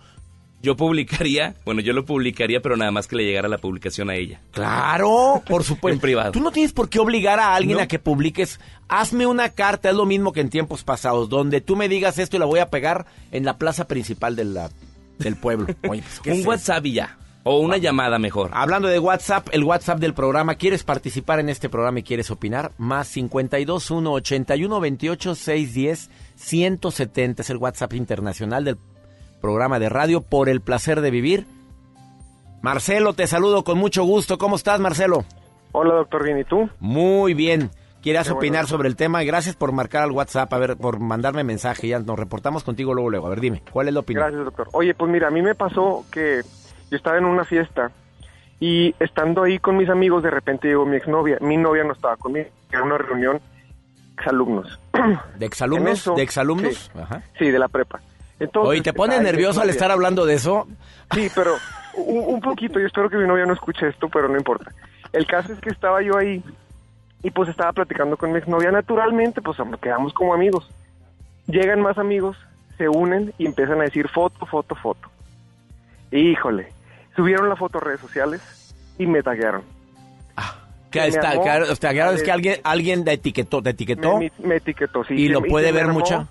Yo 0.61 0.77
publicaría, 0.77 1.53
bueno, 1.65 1.81
yo 1.81 1.91
lo 1.93 2.05
publicaría, 2.05 2.61
pero 2.61 2.77
nada 2.77 2.91
más 2.91 3.07
que 3.07 3.17
le 3.17 3.23
llegara 3.23 3.49
la 3.49 3.57
publicación 3.57 4.09
a 4.09 4.15
ella. 4.15 4.39
Claro, 4.51 5.43
por 5.47 5.63
supuesto. 5.65 5.93
en 5.93 5.99
privado. 5.99 6.31
Tú 6.31 6.39
no 6.39 6.51
tienes 6.51 6.71
por 6.71 6.89
qué 6.89 6.99
obligar 6.99 7.39
a 7.39 7.55
alguien 7.55 7.79
a 7.81 7.87
que 7.87 7.99
publiques. 7.99 8.61
Hazme 8.87 9.27
una 9.27 9.49
carta, 9.49 9.89
es 9.89 9.95
lo 9.95 10.05
mismo 10.05 10.31
que 10.31 10.39
en 10.39 10.49
tiempos 10.49 10.83
pasados, 10.83 11.27
donde 11.27 11.59
tú 11.59 11.75
me 11.75 11.89
digas 11.89 12.17
esto 12.17 12.37
y 12.37 12.39
la 12.39 12.45
voy 12.45 12.61
a 12.61 12.69
pegar 12.69 13.05
en 13.31 13.43
la 13.43 13.57
plaza 13.57 13.87
principal 13.87 14.35
de 14.37 14.45
la, 14.45 14.71
del 15.19 15.35
pueblo. 15.35 15.67
Pues, 15.81 16.03
Un 16.25 16.47
WhatsApp 16.47 16.85
y 16.85 16.93
ya. 16.93 17.17
O 17.47 17.59
una 17.59 17.77
llamada 17.77 18.17
mejor. 18.17 18.49
Hablando 18.53 18.87
de 18.87 18.97
WhatsApp, 18.97 19.49
el 19.51 19.63
WhatsApp 19.63 19.99
del 19.99 20.15
programa, 20.15 20.55
¿quieres 20.55 20.83
participar 20.83 21.39
en 21.39 21.49
este 21.49 21.69
programa 21.69 21.99
y 21.99 22.03
quieres 22.03 22.31
opinar? 22.31 22.71
Más 22.79 23.07
52 23.09 23.91
1 23.91 24.11
81 24.13 24.79
28 24.79 25.35
610 25.35 26.09
170 26.37 27.43
es 27.43 27.49
el 27.51 27.57
WhatsApp 27.57 27.93
internacional 27.93 28.65
del 28.65 28.79
programa 29.41 29.77
de 29.77 29.89
radio 29.89 30.21
por 30.21 30.49
el 30.49 30.59
placer 30.59 31.01
de 31.01 31.11
vivir. 31.11 31.45
Marcelo, 32.63 33.13
te 33.13 33.27
saludo 33.27 33.63
con 33.63 33.77
mucho 33.77 34.03
gusto. 34.05 34.39
¿Cómo 34.39 34.55
estás, 34.55 34.79
Marcelo? 34.79 35.23
Hola, 35.71 35.93
doctor, 35.93 36.23
¿bien 36.23 36.39
y 36.39 36.45
tú? 36.45 36.67
Muy 36.79 37.35
bien. 37.35 37.69
¿Quieres 38.01 38.27
opinar 38.31 38.65
sobre 38.65 38.87
el 38.87 38.95
tema? 38.95 39.21
Gracias 39.21 39.55
por 39.55 39.71
marcar 39.71 40.01
al 40.01 40.11
WhatsApp, 40.11 40.51
a 40.51 40.57
ver, 40.57 40.77
por 40.77 40.99
mandarme 40.99 41.43
mensaje. 41.43 41.89
Ya 41.89 41.99
nos 41.99 42.17
reportamos 42.17 42.63
contigo 42.63 42.95
luego, 42.95 43.11
luego. 43.11 43.27
A 43.27 43.29
ver, 43.29 43.39
dime, 43.39 43.61
¿cuál 43.71 43.87
es 43.87 43.93
la 43.93 43.99
opinión? 43.99 44.23
Gracias, 44.23 44.45
doctor. 44.45 44.69
Oye, 44.71 44.95
pues 44.95 45.11
mira, 45.11 45.27
a 45.27 45.31
mí 45.31 45.43
me 45.43 45.53
pasó 45.53 46.05
que 46.11 46.41
yo 46.89 46.97
estaba 46.97 47.17
en 47.17 47.25
una 47.25 47.43
fiesta 47.43 47.91
y 48.59 48.95
estando 48.99 49.43
ahí 49.43 49.59
con 49.59 49.77
mis 49.77 49.89
amigos, 49.89 50.23
de 50.23 50.31
repente 50.31 50.67
llegó 50.67 50.85
mi 50.85 50.97
exnovia. 50.97 51.37
Mi 51.41 51.57
novia 51.57 51.83
no 51.83 51.93
estaba 51.93 52.15
conmigo, 52.17 52.49
era 52.71 52.83
una 52.83 52.97
reunión 52.97 53.39
exalumnos. 54.17 54.79
¿De 55.37 55.45
exalumnos? 55.45 56.11
¿De 56.15 56.23
exalumnos? 56.23 56.91
Sí, 57.37 57.51
de 57.51 57.59
la 57.59 57.67
prepa. 57.67 57.99
Entonces, 58.39 58.69
Oye, 58.69 58.81
¿te 58.81 58.93
pone 58.93 59.19
nervioso 59.19 59.61
al 59.61 59.69
estar 59.69 59.91
hablando 59.91 60.25
de 60.25 60.35
eso? 60.35 60.67
Sí, 61.13 61.29
pero 61.33 61.55
un, 61.95 62.41
poquito. 62.41 62.79
Yo 62.79 62.87
espero 62.87 63.09
que 63.09 63.17
mi 63.17 63.27
novia 63.27 63.45
no 63.45 63.53
escuche 63.53 63.87
esto, 63.87 64.09
pero 64.09 64.27
no 64.27 64.37
importa. 64.37 64.71
El 65.13 65.25
caso 65.25 65.53
es 65.53 65.59
que 65.59 65.69
estaba 65.69 66.01
yo 66.01 66.17
ahí 66.17 66.43
y 67.23 67.31
pues 67.31 67.49
estaba 67.49 67.71
platicando 67.71 68.17
con 68.17 68.31
mi 68.31 68.39
exnovia. 68.39 68.71
Naturalmente, 68.71 69.41
pues 69.41 69.57
quedamos 69.81 70.13
como 70.13 70.33
amigos. 70.33 70.69
Llegan 71.47 71.81
más 71.81 71.97
amigos, 71.97 72.37
se 72.77 72.89
unen 72.89 73.33
y 73.37 73.45
empiezan 73.45 73.79
a 73.79 73.83
decir 73.83 74.09
foto, 74.09 74.45
foto, 74.45 74.75
foto. 74.75 75.09
Híjole, 76.11 76.73
subieron 77.15 77.49
la 77.49 77.55
foto 77.55 77.77
a 77.77 77.81
redes 77.81 77.99
sociales 77.99 78.41
y 78.97 79.07
me 79.07 79.21
taguearon. 79.21 79.63
Ah, 80.35 80.55
¿qué 80.91 81.07
está? 81.07 81.33
¿Taguearon 81.79 82.15
es 82.15 82.23
que 82.23 82.31
alguien, 82.31 82.59
alguien 82.63 83.03
te 83.03 83.13
etiquetó? 83.13 83.61
¿Te 83.61 83.71
etiquetó? 83.71 84.19
Me, 84.39 84.55
etiquetó, 84.55 85.03
sí. 85.03 85.13
¿Y 85.15 85.29
lo 85.29 85.41
puede 85.41 85.71
ver 85.71 85.87
mucho? 85.87 86.27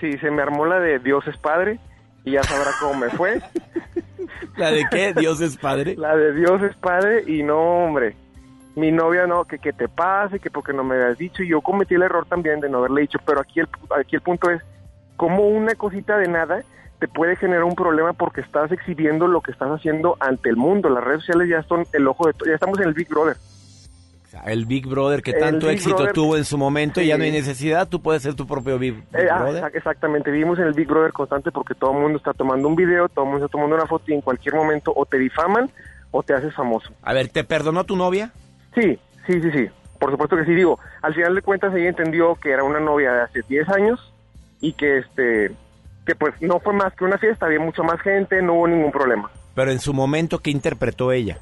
Sí, 0.00 0.18
se 0.18 0.30
me 0.30 0.42
armó 0.42 0.66
la 0.66 0.80
de 0.80 0.98
Dios 0.98 1.26
es 1.26 1.36
Padre 1.36 1.78
y 2.24 2.32
ya 2.32 2.42
sabrá 2.42 2.70
cómo 2.80 2.94
me 2.94 3.10
fue. 3.10 3.40
¿La 4.56 4.70
de 4.70 4.84
qué? 4.90 5.14
¿Dios 5.14 5.40
es 5.40 5.56
Padre? 5.56 5.94
La 5.96 6.16
de 6.16 6.34
Dios 6.34 6.62
es 6.62 6.76
Padre 6.76 7.24
y 7.26 7.42
no, 7.42 7.58
hombre. 7.58 8.14
Mi 8.76 8.90
novia 8.90 9.26
no, 9.26 9.44
que, 9.44 9.58
que 9.58 9.72
te 9.72 9.88
pase, 9.88 10.38
que 10.38 10.50
porque 10.50 10.72
no 10.72 10.84
me 10.84 10.96
habías 10.96 11.18
dicho. 11.18 11.42
Y 11.42 11.48
yo 11.48 11.60
cometí 11.60 11.94
el 11.94 12.02
error 12.02 12.26
también 12.26 12.60
de 12.60 12.68
no 12.68 12.78
haberle 12.78 13.02
dicho. 13.02 13.18
Pero 13.24 13.40
aquí 13.40 13.60
el, 13.60 13.68
aquí 13.98 14.16
el 14.16 14.22
punto 14.22 14.50
es, 14.50 14.62
como 15.16 15.48
una 15.48 15.74
cosita 15.74 16.16
de 16.16 16.28
nada 16.28 16.62
te 17.00 17.08
puede 17.08 17.34
generar 17.36 17.64
un 17.64 17.74
problema 17.74 18.12
porque 18.12 18.42
estás 18.42 18.70
exhibiendo 18.70 19.26
lo 19.26 19.40
que 19.40 19.50
estás 19.50 19.70
haciendo 19.70 20.16
ante 20.20 20.50
el 20.50 20.56
mundo. 20.56 20.90
Las 20.90 21.02
redes 21.02 21.20
sociales 21.22 21.48
ya 21.48 21.62
son 21.62 21.86
el 21.94 22.06
ojo 22.06 22.28
de 22.28 22.34
ya 22.46 22.54
estamos 22.54 22.78
en 22.78 22.88
el 22.88 22.94
Big 22.94 23.08
Brother. 23.08 23.36
El 24.46 24.66
Big 24.66 24.86
Brother 24.86 25.22
que 25.22 25.32
tanto 25.32 25.68
éxito 25.68 26.06
tuvo 26.12 26.36
en 26.36 26.44
su 26.44 26.56
momento 26.56 27.00
y 27.00 27.08
ya 27.08 27.18
no 27.18 27.24
hay 27.24 27.32
necesidad, 27.32 27.88
tú 27.88 28.00
puedes 28.00 28.22
ser 28.22 28.34
tu 28.34 28.46
propio 28.46 28.78
Big, 28.78 28.94
eh, 29.12 29.26
ah, 29.28 29.42
Brother. 29.42 29.72
exactamente, 29.74 30.30
vivimos 30.30 30.56
en 30.60 30.66
el 30.66 30.72
Big 30.72 30.86
Brother 30.86 31.12
constante 31.12 31.50
porque 31.50 31.74
todo 31.74 31.92
el 31.92 31.98
mundo 31.98 32.18
está 32.18 32.32
tomando 32.32 32.68
un 32.68 32.76
video, 32.76 33.08
todo 33.08 33.24
el 33.24 33.30
mundo 33.32 33.46
está 33.46 33.58
tomando 33.58 33.74
una 33.74 33.86
foto 33.86 34.04
y 34.06 34.14
en 34.14 34.20
cualquier 34.20 34.54
momento 34.54 34.92
o 34.94 35.04
te 35.04 35.18
difaman 35.18 35.68
o 36.12 36.22
te 36.22 36.34
haces 36.34 36.54
famoso. 36.54 36.92
A 37.02 37.12
ver, 37.12 37.28
¿te 37.28 37.42
perdonó 37.42 37.82
tu 37.82 37.96
novia? 37.96 38.30
Sí, 38.74 38.98
sí, 39.26 39.40
sí, 39.42 39.50
sí. 39.50 39.68
Por 39.98 40.12
supuesto 40.12 40.36
que 40.36 40.44
sí, 40.44 40.54
digo, 40.54 40.78
al 41.02 41.14
final 41.14 41.34
de 41.34 41.42
cuentas 41.42 41.74
ella 41.74 41.88
entendió 41.88 42.36
que 42.36 42.50
era 42.50 42.62
una 42.62 42.78
novia 42.78 43.12
de 43.12 43.20
hace 43.22 43.42
10 43.48 43.68
años 43.70 44.12
y 44.60 44.74
que 44.74 44.98
este 44.98 45.50
que 46.10 46.16
pues 46.16 46.34
no 46.42 46.58
fue 46.58 46.72
más 46.72 46.92
que 46.94 47.04
una 47.04 47.18
fiesta, 47.18 47.46
había 47.46 47.60
mucha 47.60 47.84
más 47.84 48.00
gente, 48.00 48.42
no 48.42 48.54
hubo 48.54 48.66
ningún 48.66 48.90
problema. 48.90 49.30
Pero 49.54 49.70
en 49.70 49.78
su 49.78 49.94
momento, 49.94 50.40
¿qué 50.40 50.50
interpretó 50.50 51.12
ella? 51.12 51.38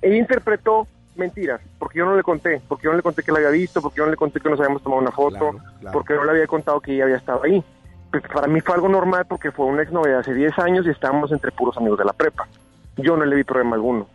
Ella 0.00 0.16
interpretó 0.16 0.88
mentiras, 1.16 1.60
porque 1.78 1.98
yo 1.98 2.06
no 2.06 2.16
le 2.16 2.22
conté, 2.22 2.62
porque 2.68 2.84
yo 2.84 2.92
no 2.92 2.96
le 2.96 3.02
conté 3.02 3.22
que 3.22 3.32
la 3.32 3.38
había 3.38 3.50
visto, 3.50 3.82
porque 3.82 3.98
yo 3.98 4.06
no 4.06 4.10
le 4.10 4.16
conté 4.16 4.40
que 4.40 4.48
nos 4.48 4.58
habíamos 4.60 4.82
tomado 4.82 5.02
una 5.02 5.10
foto, 5.10 5.56
porque 5.92 6.14
no 6.14 6.24
le 6.24 6.30
había 6.30 6.46
contado 6.46 6.80
que 6.80 6.94
ella 6.94 7.04
había 7.04 7.16
estado 7.16 7.42
ahí. 7.44 7.62
Pues 8.10 8.22
para 8.32 8.46
mí 8.46 8.62
fue 8.62 8.76
algo 8.76 8.88
normal 8.88 9.26
porque 9.28 9.52
fue 9.52 9.66
una 9.66 9.82
exnovia 9.82 10.14
de 10.14 10.18
hace 10.20 10.32
10 10.32 10.58
años 10.58 10.86
y 10.86 10.90
estábamos 10.90 11.30
entre 11.30 11.52
puros 11.52 11.76
amigos 11.76 11.98
de 11.98 12.06
la 12.06 12.14
prepa. 12.14 12.48
Yo 12.96 13.14
no 13.14 13.26
le 13.26 13.36
vi 13.36 13.44
problema 13.44 13.76
alguno. 13.76 14.08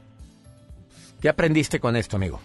¿Qué 1.21 1.29
aprendiste 1.29 1.79
con 1.79 1.95
esto, 1.95 2.15
amigo? 2.15 2.39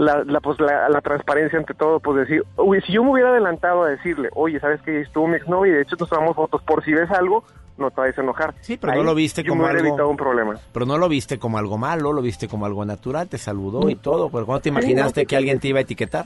La, 0.00 0.24
la, 0.24 0.40
pues, 0.40 0.58
la, 0.58 1.00
transparencia 1.02 1.58
ante 1.58 1.74
todo, 1.74 2.00
pues 2.00 2.26
decir, 2.26 2.42
uy, 2.56 2.80
si 2.86 2.94
yo 2.94 3.04
me 3.04 3.10
hubiera 3.10 3.28
adelantado 3.28 3.82
a 3.82 3.90
decirle, 3.90 4.30
oye, 4.34 4.58
¿sabes 4.58 4.80
que 4.80 5.02
Estuvo 5.02 5.28
mi 5.28 5.36
exnovio 5.36 5.72
y 5.72 5.76
de 5.76 5.82
hecho 5.82 5.96
nos 5.98 6.08
tomamos 6.08 6.34
fotos, 6.34 6.62
por 6.62 6.82
si 6.82 6.94
ves 6.94 7.10
algo, 7.10 7.44
no 7.76 7.90
te 7.90 8.00
vayas 8.00 8.16
a 8.16 8.22
enojar. 8.22 8.54
Sí, 8.62 8.78
pero 8.78 8.94
no 8.94 9.02
lo 9.02 9.14
viste 9.14 9.44
como 9.44 9.66
algo... 9.66 9.80
evitado 9.80 10.08
un 10.08 10.16
problema. 10.16 10.54
Pero 10.72 10.86
no 10.86 10.96
lo 10.96 11.06
viste 11.06 11.38
como 11.38 11.58
algo 11.58 11.76
malo, 11.76 12.14
lo 12.14 12.22
viste 12.22 12.48
como 12.48 12.64
algo 12.64 12.82
natural, 12.86 13.28
te 13.28 13.36
saludó 13.36 13.90
y 13.90 13.96
todo, 13.96 14.30
pero 14.30 14.46
¿cómo 14.46 14.58
te 14.60 14.70
imaginaste 14.70 15.26
que 15.26 15.36
alguien 15.36 15.60
te 15.60 15.68
iba 15.68 15.80
a 15.80 15.82
etiquetar? 15.82 16.24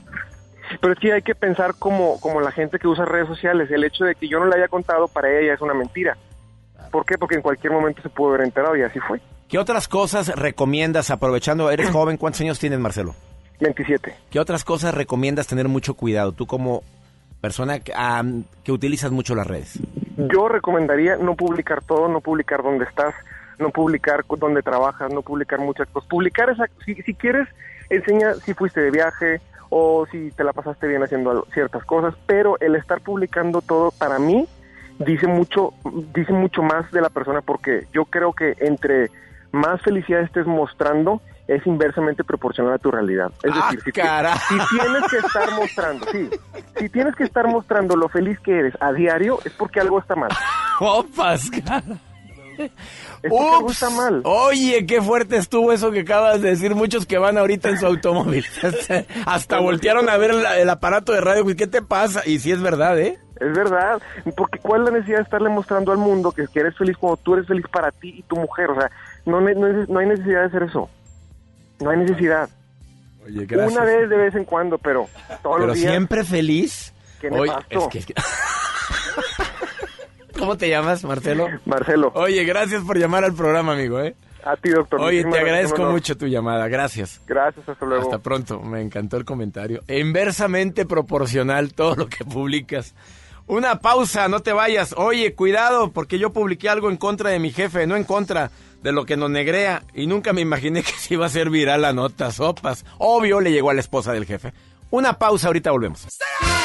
Pero 0.79 0.93
es 0.93 0.99
que 0.99 1.11
hay 1.11 1.21
que 1.21 1.35
pensar 1.35 1.75
como, 1.77 2.17
como 2.21 2.39
la 2.39 2.51
gente 2.51 2.79
que 2.79 2.87
usa 2.87 3.03
redes 3.03 3.27
sociales, 3.27 3.69
el 3.71 3.83
hecho 3.83 4.05
de 4.05 4.15
que 4.15 4.29
yo 4.29 4.39
no 4.39 4.45
le 4.45 4.55
haya 4.55 4.69
contado 4.69 5.09
para 5.09 5.29
ella 5.37 5.53
es 5.53 5.61
una 5.61 5.73
mentira 5.73 6.17
¿Por 6.91 7.05
qué? 7.05 7.17
Porque 7.17 7.35
en 7.35 7.41
cualquier 7.41 7.73
momento 7.73 8.01
se 8.01 8.07
pudo 8.07 8.29
haber 8.29 8.45
enterado 8.45 8.77
y 8.77 8.81
así 8.81 8.99
fue. 8.99 9.19
¿Qué 9.49 9.59
otras 9.59 9.89
cosas 9.89 10.29
recomiendas 10.29 11.11
aprovechando? 11.11 11.69
Eres 11.69 11.89
joven, 11.91 12.15
¿cuántos 12.15 12.39
años 12.39 12.57
tienes, 12.57 12.79
Marcelo? 12.79 13.15
27. 13.59 14.15
¿Qué 14.29 14.39
otras 14.39 14.63
cosas 14.63 14.93
recomiendas 14.93 15.47
tener 15.47 15.67
mucho 15.67 15.93
cuidado? 15.93 16.31
Tú 16.31 16.45
como 16.45 16.83
persona 17.41 17.79
que, 17.79 18.71
utilizas 18.71 19.11
mucho 19.11 19.35
las 19.35 19.47
redes. 19.47 19.79
Yo 20.17 20.47
recomendaría 20.47 21.17
no 21.17 21.35
publicar 21.35 21.83
todo, 21.83 22.07
no 22.07 22.21
publicar 22.21 22.63
dónde 22.63 22.85
estás, 22.85 23.13
no 23.59 23.69
publicar 23.69 24.25
dónde 24.37 24.61
trabajas, 24.61 25.13
no 25.13 25.21
publicar 25.21 25.59
muchas 25.59 25.87
cosas. 25.89 26.09
Publicar 26.09 26.49
esa, 26.49 26.65
si, 26.83 26.95
si 26.95 27.13
quieres, 27.13 27.47
enseña 27.89 28.33
si 28.33 28.53
fuiste 28.53 28.81
de 28.81 28.91
viaje 28.91 29.41
o 29.69 30.05
si 30.11 30.31
te 30.31 30.43
la 30.43 30.53
pasaste 30.53 30.87
bien 30.87 31.03
haciendo 31.03 31.45
ciertas 31.53 31.83
cosas, 31.85 32.15
pero 32.25 32.59
el 32.59 32.75
estar 32.75 33.01
publicando 33.01 33.61
todo 33.61 33.91
para 33.91 34.19
mí 34.19 34.47
dice 34.99 35.27
mucho, 35.27 35.73
dice 36.13 36.31
mucho 36.31 36.63
más 36.63 36.89
de 36.91 37.01
la 37.01 37.09
persona 37.09 37.41
porque 37.41 37.87
yo 37.93 38.05
creo 38.05 38.33
que 38.33 38.55
entre 38.59 39.11
más 39.51 39.81
felicidad 39.81 40.21
estés 40.21 40.45
mostrando 40.45 41.21
es 41.47 41.65
inversamente 41.67 42.23
proporcional 42.23 42.73
a 42.73 42.77
tu 42.77 42.89
realidad. 42.91 43.31
Es 43.43 43.51
¡Ah, 43.53 43.69
decir, 43.71 43.81
si, 43.83 43.91
si 43.91 44.77
tienes 44.79 45.03
que 45.11 45.17
estar 45.17 45.51
mostrando, 45.55 46.05
sí, 46.11 46.29
si 46.79 46.89
tienes 46.89 47.15
que 47.15 47.23
estar 47.23 47.47
mostrando 47.47 47.95
lo 47.95 48.09
feliz 48.09 48.39
que 48.39 48.57
eres 48.59 48.73
a 48.79 48.91
diario 48.91 49.39
es 49.45 49.51
porque 49.53 49.79
algo 49.79 49.99
está 49.99 50.15
mal. 50.15 50.29
¡Opas, 50.79 51.49
cara! 51.51 51.83
Es 52.57 53.31
está 53.69 53.89
mal. 53.89 54.21
Oye, 54.23 54.85
qué 54.85 55.01
fuerte 55.01 55.35
estuvo 55.37 55.73
eso 55.73 55.91
que 55.91 56.01
acabas 56.01 56.41
de 56.41 56.49
decir. 56.51 56.73
Muchos 56.73 57.05
que 57.05 57.17
van 57.17 57.37
ahorita 57.37 57.69
en 57.69 57.77
su 57.77 57.85
automóvil. 57.85 58.45
Hasta 59.25 59.59
voltearon 59.59 60.07
a 60.09 60.15
ver 60.17 60.33
la- 60.33 60.57
el 60.57 60.69
aparato 60.69 61.11
de 61.11 61.19
radio. 61.21 61.45
¿Qué 61.57 61.67
te 61.67 61.81
pasa? 61.81 62.21
Y 62.25 62.39
sí 62.39 62.51
es 62.53 62.61
verdad, 62.61 62.97
¿eh? 62.99 63.19
Es 63.41 63.51
verdad, 63.53 64.01
porque 64.37 64.59
¿cuál 64.59 64.83
es 64.83 64.85
la 64.85 64.93
necesidad 64.93 65.17
de 65.17 65.23
estarle 65.23 65.49
mostrando 65.49 65.91
al 65.91 65.97
mundo 65.97 66.31
que, 66.31 66.45
que 66.47 66.61
eres 66.61 66.77
feliz 66.77 66.95
cuando 66.97 67.17
tú 67.17 67.33
eres 67.33 67.45
feliz 67.45 67.65
para 67.69 67.91
ti 67.91 68.15
y 68.19 68.23
tu 68.23 68.37
mujer? 68.37 68.69
O 68.69 68.75
sea, 68.79 68.89
no, 69.25 69.41
no, 69.41 69.67
no 69.89 69.99
hay 69.99 70.07
necesidad 70.07 70.39
de 70.41 70.45
hacer 70.45 70.63
eso. 70.63 70.89
No 71.79 71.89
hay 71.89 71.97
necesidad. 71.97 72.49
Oye, 73.25 73.47
Una 73.57 73.83
vez 73.83 74.09
de 74.09 74.17
vez 74.17 74.35
en 74.35 74.45
cuando, 74.45 74.77
pero 74.77 75.09
todos 75.41 75.55
Pero 75.57 75.67
los 75.67 75.75
días. 75.77 75.91
siempre 75.91 76.23
feliz. 76.23 76.93
Qué 77.19 77.29
Oye, 77.29 77.51
es 77.69 77.87
que- 77.87 77.97
es 77.99 78.05
que- 78.05 78.13
¿Cómo 80.37 80.57
te 80.57 80.69
llamas, 80.69 81.03
Marcelo? 81.03 81.47
Marcelo. 81.65 82.11
Oye, 82.15 82.43
gracias 82.43 82.83
por 82.83 82.97
llamar 82.97 83.23
al 83.23 83.33
programa, 83.33 83.73
amigo, 83.73 83.99
¿eh? 84.01 84.15
A 84.43 84.55
ti, 84.57 84.69
doctor. 84.69 84.99
Oye, 85.01 85.23
te 85.23 85.29
gracias, 85.29 85.43
agradezco 85.43 85.83
mucho 85.85 86.17
tu 86.17 86.27
llamada. 86.27 86.67
Gracias. 86.67 87.21
Gracias, 87.25 87.67
hasta 87.67 87.85
luego. 87.85 88.03
Hasta 88.03 88.19
pronto. 88.19 88.59
Me 88.61 88.81
encantó 88.81 89.17
el 89.17 89.25
comentario. 89.25 89.81
Inversamente 89.87 90.85
proporcional 90.85 91.73
todo 91.73 91.95
lo 91.95 92.07
que 92.07 92.23
publicas. 92.25 92.93
Una 93.47 93.79
pausa, 93.79 94.27
no 94.27 94.41
te 94.41 94.51
vayas. 94.53 94.93
Oye, 94.97 95.33
cuidado, 95.33 95.91
porque 95.91 96.19
yo 96.19 96.31
publiqué 96.33 96.69
algo 96.69 96.89
en 96.91 96.97
contra 96.97 97.29
de 97.31 97.39
mi 97.39 97.51
jefe, 97.51 97.87
no 97.87 97.95
en 97.95 98.03
contra 98.03 98.51
de 98.85 98.91
lo 98.91 99.03
que 99.03 99.17
nos 99.17 99.31
negrea. 99.31 99.83
Y 99.95 100.05
nunca 100.05 100.31
me 100.31 100.41
imaginé 100.41 100.83
que 100.83 100.93
se 100.93 101.15
iba 101.15 101.25
a 101.25 101.27
hacer 101.27 101.49
viral 101.49 101.81
la 101.81 101.91
nota, 101.91 102.31
sopas. 102.31 102.85
Obvio, 102.99 103.41
le 103.41 103.51
llegó 103.51 103.71
a 103.71 103.73
la 103.73 103.81
esposa 103.81 104.13
del 104.13 104.25
jefe. 104.25 104.53
Una 104.91 105.17
pausa, 105.17 105.47
ahorita 105.47 105.71
volvemos. 105.71 106.07
Cuando 106.39 106.64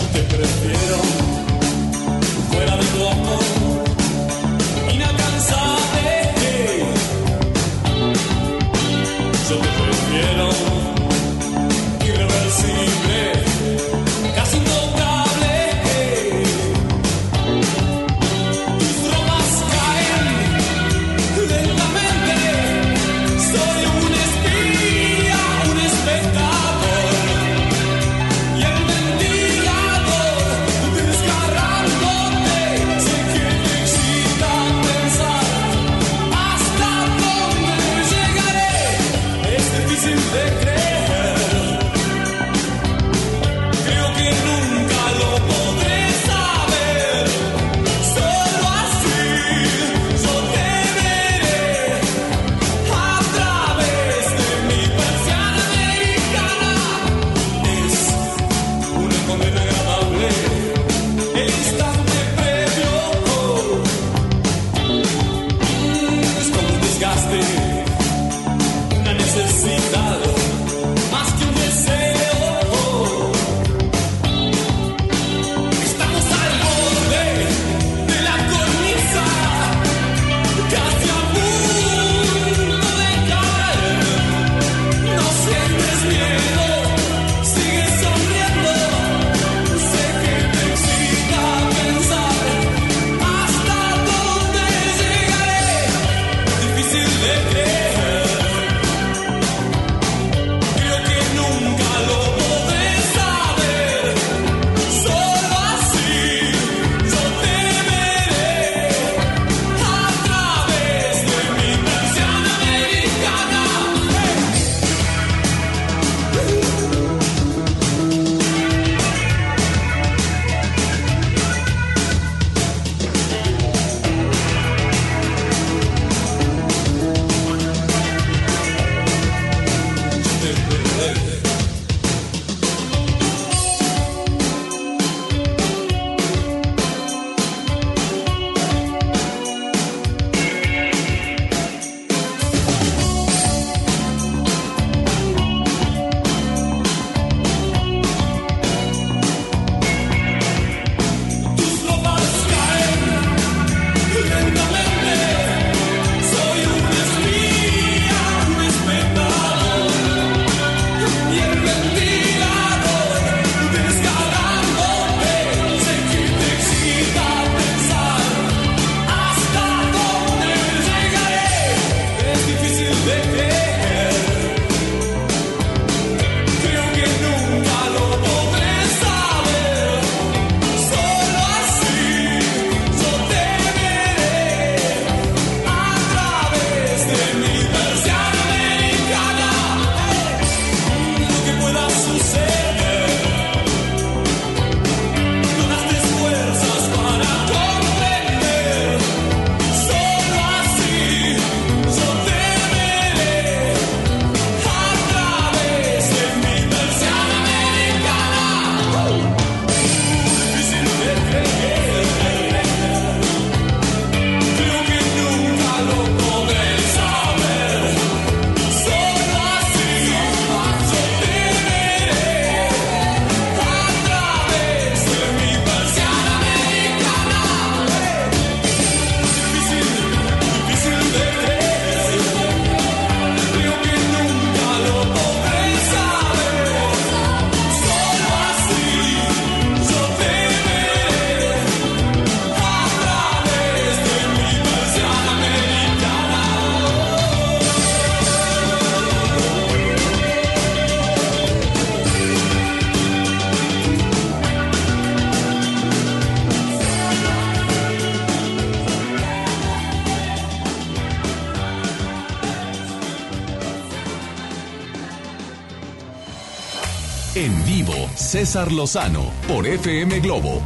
Por 269.47 269.65
FM 269.65 270.19
Globo. 270.19 270.61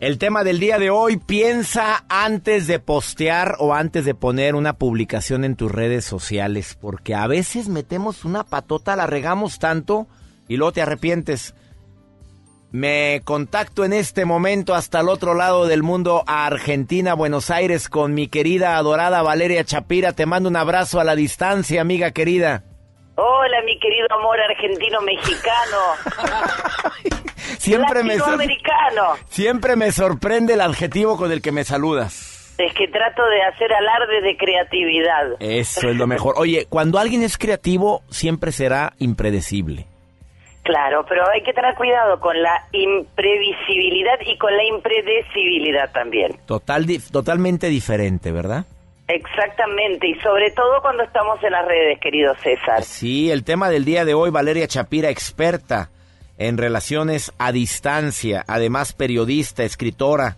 El 0.00 0.16
tema 0.16 0.42
del 0.42 0.58
día 0.58 0.78
de 0.78 0.88
hoy, 0.88 1.18
piensa 1.18 2.06
antes 2.08 2.66
de 2.66 2.78
postear 2.78 3.56
o 3.58 3.74
antes 3.74 4.06
de 4.06 4.14
poner 4.14 4.54
una 4.54 4.72
publicación 4.72 5.44
en 5.44 5.54
tus 5.54 5.70
redes 5.70 6.06
sociales, 6.06 6.78
porque 6.80 7.14
a 7.14 7.26
veces 7.26 7.68
metemos 7.68 8.24
una 8.24 8.42
patota, 8.42 8.96
la 8.96 9.06
regamos 9.06 9.58
tanto 9.58 10.06
y 10.48 10.56
luego 10.56 10.72
te 10.72 10.80
arrepientes. 10.80 11.54
Me 12.70 13.20
contacto 13.22 13.84
en 13.84 13.92
este 13.92 14.24
momento 14.24 14.74
hasta 14.74 15.00
el 15.00 15.10
otro 15.10 15.34
lado 15.34 15.66
del 15.66 15.82
mundo, 15.82 16.24
a 16.26 16.46
Argentina, 16.46 17.12
Buenos 17.12 17.50
Aires, 17.50 17.90
con 17.90 18.14
mi 18.14 18.28
querida, 18.28 18.78
adorada 18.78 19.20
Valeria 19.20 19.62
Chapira. 19.62 20.14
Te 20.14 20.24
mando 20.24 20.48
un 20.48 20.56
abrazo 20.56 21.00
a 21.00 21.04
la 21.04 21.14
distancia, 21.14 21.82
amiga 21.82 22.12
querida. 22.12 22.64
Hola, 23.14 23.60
mi 23.64 23.78
querido 23.78 24.06
amor 24.18 24.38
argentino-mexicano. 24.40 25.78
Siempre 27.58 28.02
me, 28.02 28.16
sor- 28.18 28.28
Latinoamericano. 28.36 29.02
siempre 29.28 29.76
me 29.76 29.92
sorprende 29.92 30.54
el 30.54 30.60
adjetivo 30.60 31.16
con 31.16 31.30
el 31.30 31.40
que 31.42 31.52
me 31.52 31.62
saludas. 31.64 32.54
Es 32.58 32.72
que 32.74 32.88
trato 32.88 33.22
de 33.24 33.42
hacer 33.42 33.72
alarde 33.72 34.20
de 34.22 34.36
creatividad. 34.36 35.36
Eso 35.40 35.88
es 35.90 35.96
lo 35.96 36.06
mejor. 36.06 36.34
Oye, 36.38 36.66
cuando 36.68 36.98
alguien 36.98 37.22
es 37.22 37.38
creativo, 37.38 38.02
siempre 38.10 38.50
será 38.52 38.94
impredecible. 38.98 39.86
Claro, 40.64 41.04
pero 41.08 41.28
hay 41.30 41.42
que 41.42 41.52
tener 41.52 41.74
cuidado 41.74 42.18
con 42.20 42.40
la 42.40 42.66
imprevisibilidad 42.72 44.18
y 44.26 44.36
con 44.38 44.56
la 44.56 44.64
impredecibilidad 44.64 45.90
también. 45.92 46.36
Total, 46.46 46.84
di- 46.86 46.98
totalmente 46.98 47.68
diferente, 47.68 48.32
¿verdad? 48.32 48.64
Exactamente, 49.14 50.08
y 50.08 50.14
sobre 50.20 50.50
todo 50.52 50.80
cuando 50.80 51.02
estamos 51.02 51.42
en 51.44 51.52
las 51.52 51.66
redes, 51.66 52.00
querido 52.00 52.34
César. 52.36 52.82
Sí, 52.82 53.30
el 53.30 53.44
tema 53.44 53.68
del 53.68 53.84
día 53.84 54.06
de 54.06 54.14
hoy, 54.14 54.30
Valeria 54.30 54.66
Chapira, 54.66 55.10
experta 55.10 55.90
en 56.38 56.56
relaciones 56.56 57.30
a 57.38 57.52
distancia, 57.52 58.42
además 58.48 58.94
periodista, 58.94 59.64
escritora, 59.64 60.36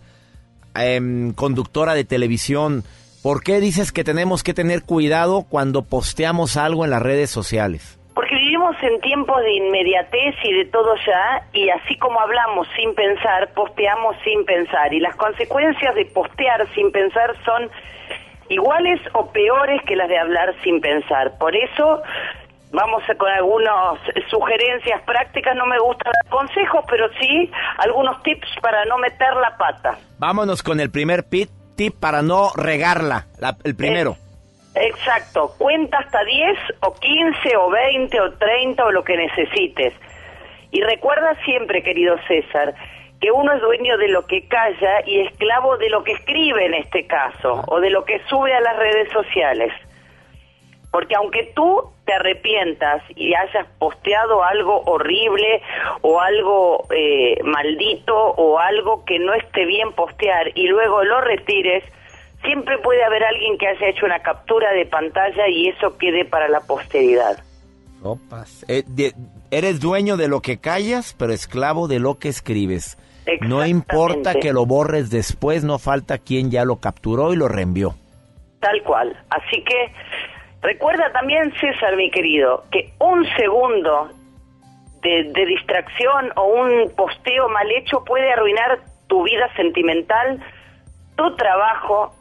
em, 0.75 1.33
conductora 1.33 1.93
de 1.93 2.03
televisión. 2.03 2.83
¿Por 3.23 3.43
qué 3.43 3.61
dices 3.61 3.93
que 3.93 4.03
tenemos 4.03 4.43
que 4.43 4.53
tener 4.53 4.83
cuidado 4.83 5.45
cuando 5.49 5.83
posteamos 5.83 6.57
algo 6.57 6.83
en 6.83 6.91
las 6.91 7.01
redes 7.01 7.29
sociales? 7.29 7.97
Porque 8.13 8.35
vivimos 8.35 8.75
en 8.81 8.99
tiempos 8.99 9.41
de 9.41 9.53
inmediatez 9.53 10.35
y 10.43 10.53
de 10.53 10.65
todo 10.65 10.95
ya, 11.05 11.47
y 11.53 11.69
así 11.69 11.97
como 11.97 12.19
hablamos 12.19 12.67
sin 12.75 12.93
pensar, 12.93 13.53
posteamos 13.53 14.17
sin 14.23 14.43
pensar. 14.45 14.93
Y 14.93 14.99
las 14.99 15.15
consecuencias 15.15 15.95
de 15.95 16.05
postear 16.05 16.67
sin 16.75 16.91
pensar 16.91 17.35
son 17.45 17.69
iguales 18.49 18.99
o 19.13 19.31
peores 19.31 19.81
que 19.87 19.95
las 19.95 20.07
de 20.09 20.17
hablar 20.17 20.53
sin 20.63 20.81
pensar. 20.81 21.37
Por 21.37 21.55
eso 21.55 22.01
vamos 22.71 23.03
a- 23.09 23.15
con 23.15 23.31
algunas 23.31 23.99
sugerencias 24.29 25.01
prácticas, 25.03 25.55
no 25.55 25.65
me 25.65 25.79
gustan 25.79 26.11
dar 26.13 26.31
consejos, 26.31 26.83
pero 26.89 27.07
sí 27.19 27.51
algunos 27.77 28.21
tips 28.23 28.47
para 28.61 28.85
no 28.85 28.97
meter 28.97 29.33
la 29.35 29.55
pata. 29.57 29.97
Vámonos 30.19 30.61
con 30.61 30.79
el 30.79 30.91
primer 30.91 31.23
pit, 31.29 31.49
tip 31.77 31.93
para 31.99 32.21
no 32.21 32.49
regarla. 32.55 33.25
La- 33.39 33.55
el 33.63 33.75
primero. 33.75 34.15
Exacto, 34.75 35.53
cuenta 35.57 35.99
hasta 35.99 36.21
10 36.25 36.57
o 36.81 36.93
15 36.95 37.55
o 37.55 37.69
20 37.69 38.19
o 38.19 38.33
30 38.33 38.85
o 38.85 38.91
lo 38.91 39.03
que 39.05 39.15
necesites. 39.15 39.93
Y 40.71 40.81
recuerda 40.81 41.33
siempre, 41.45 41.81
querido 41.81 42.17
César, 42.27 42.75
que 43.21 43.31
uno 43.31 43.53
es 43.53 43.61
dueño 43.61 43.97
de 43.97 44.09
lo 44.09 44.25
que 44.27 44.47
calla 44.47 45.01
y 45.05 45.21
esclavo 45.21 45.77
de 45.77 45.89
lo 45.89 46.03
que 46.03 46.11
escribe 46.13 46.65
en 46.65 46.73
este 46.75 47.07
caso, 47.07 47.63
o 47.67 47.79
de 47.79 47.89
lo 47.89 48.03
que 48.05 48.21
sube 48.29 48.53
a 48.53 48.59
las 48.61 48.77
redes 48.77 49.11
sociales. 49.11 49.71
Porque 50.91 51.15
aunque 51.15 51.51
tú 51.55 51.81
te 52.05 52.13
arrepientas 52.13 53.01
y 53.15 53.33
hayas 53.33 53.67
posteado 53.79 54.43
algo 54.43 54.81
horrible 54.85 55.61
o 56.01 56.21
algo 56.21 56.85
eh, 56.91 57.37
maldito 57.43 58.15
o 58.15 58.59
algo 58.59 59.03
que 59.05 59.19
no 59.19 59.33
esté 59.33 59.65
bien 59.65 59.91
postear 59.93 60.51
y 60.55 60.67
luego 60.67 61.03
lo 61.03 61.19
retires, 61.21 61.83
siempre 62.43 62.77
puede 62.77 63.03
haber 63.03 63.23
alguien 63.25 63.57
que 63.57 63.67
haya 63.67 63.87
hecho 63.89 64.05
una 64.05 64.19
captura 64.21 64.71
de 64.71 64.85
pantalla 64.85 65.47
y 65.49 65.67
eso 65.69 65.97
quede 65.97 66.23
para 66.25 66.47
la 66.47 66.61
posteridad. 66.61 67.39
Opas. 68.03 68.63
Eh, 68.69 68.83
de- 68.87 69.13
eres 69.51 69.79
dueño 69.81 70.15
de 70.15 70.27
lo 70.27 70.41
que 70.41 70.59
callas, 70.59 71.15
pero 71.17 71.33
esclavo 71.33 71.87
de 71.87 71.99
lo 71.99 72.19
que 72.19 72.29
escribes. 72.29 72.97
No 73.41 73.65
importa 73.65 74.35
que 74.35 74.53
lo 74.53 74.65
borres 74.65 75.09
después, 75.09 75.63
no 75.63 75.79
falta 75.79 76.17
quien 76.17 76.51
ya 76.51 76.65
lo 76.65 76.79
capturó 76.79 77.33
y 77.33 77.35
lo 77.35 77.47
reenvió. 77.47 77.95
Tal 78.59 78.81
cual. 78.83 79.17
Así 79.29 79.63
que 79.63 79.91
recuerda 80.61 81.11
también, 81.11 81.53
César, 81.59 81.95
mi 81.95 82.11
querido, 82.11 82.63
que 82.71 82.93
un 82.99 83.25
segundo 83.35 84.09
de, 85.01 85.31
de 85.31 85.45
distracción 85.45 86.31
o 86.35 86.45
un 86.45 86.91
posteo 86.95 87.49
mal 87.49 87.69
hecho 87.71 88.03
puede 88.03 88.31
arruinar 88.31 88.79
tu 89.07 89.23
vida 89.23 89.49
sentimental, 89.55 90.39
tu 91.15 91.35
trabajo, 91.35 92.13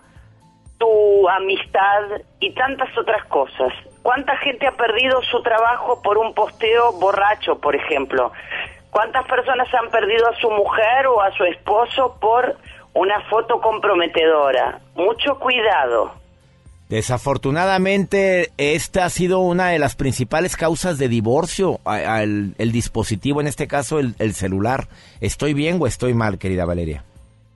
tu 0.78 1.28
amistad 1.28 2.22
y 2.40 2.52
tantas 2.54 2.96
otras 2.96 3.24
cosas. 3.26 3.72
¿Cuánta 4.02 4.36
gente 4.38 4.66
ha 4.66 4.72
perdido 4.72 5.22
su 5.22 5.42
trabajo 5.42 6.02
por 6.02 6.18
un 6.18 6.34
posteo 6.34 6.92
borracho, 6.92 7.58
por 7.58 7.74
ejemplo? 7.74 8.32
¿Cuántas 8.94 9.26
personas 9.26 9.66
han 9.74 9.90
perdido 9.90 10.28
a 10.28 10.36
su 10.36 10.48
mujer 10.48 11.08
o 11.08 11.20
a 11.20 11.32
su 11.32 11.42
esposo 11.42 12.16
por 12.20 12.56
una 12.92 13.20
foto 13.28 13.60
comprometedora? 13.60 14.78
Mucho 14.94 15.36
cuidado. 15.40 16.12
Desafortunadamente, 16.88 18.52
esta 18.56 19.04
ha 19.04 19.10
sido 19.10 19.40
una 19.40 19.70
de 19.70 19.80
las 19.80 19.96
principales 19.96 20.56
causas 20.56 20.96
de 20.98 21.08
divorcio, 21.08 21.80
el 21.84 22.70
dispositivo, 22.70 23.40
en 23.40 23.48
este 23.48 23.66
caso 23.66 23.98
el 23.98 24.34
celular. 24.34 24.86
¿Estoy 25.20 25.54
bien 25.54 25.78
o 25.80 25.88
estoy 25.88 26.14
mal, 26.14 26.38
querida 26.38 26.64
Valeria? 26.64 27.02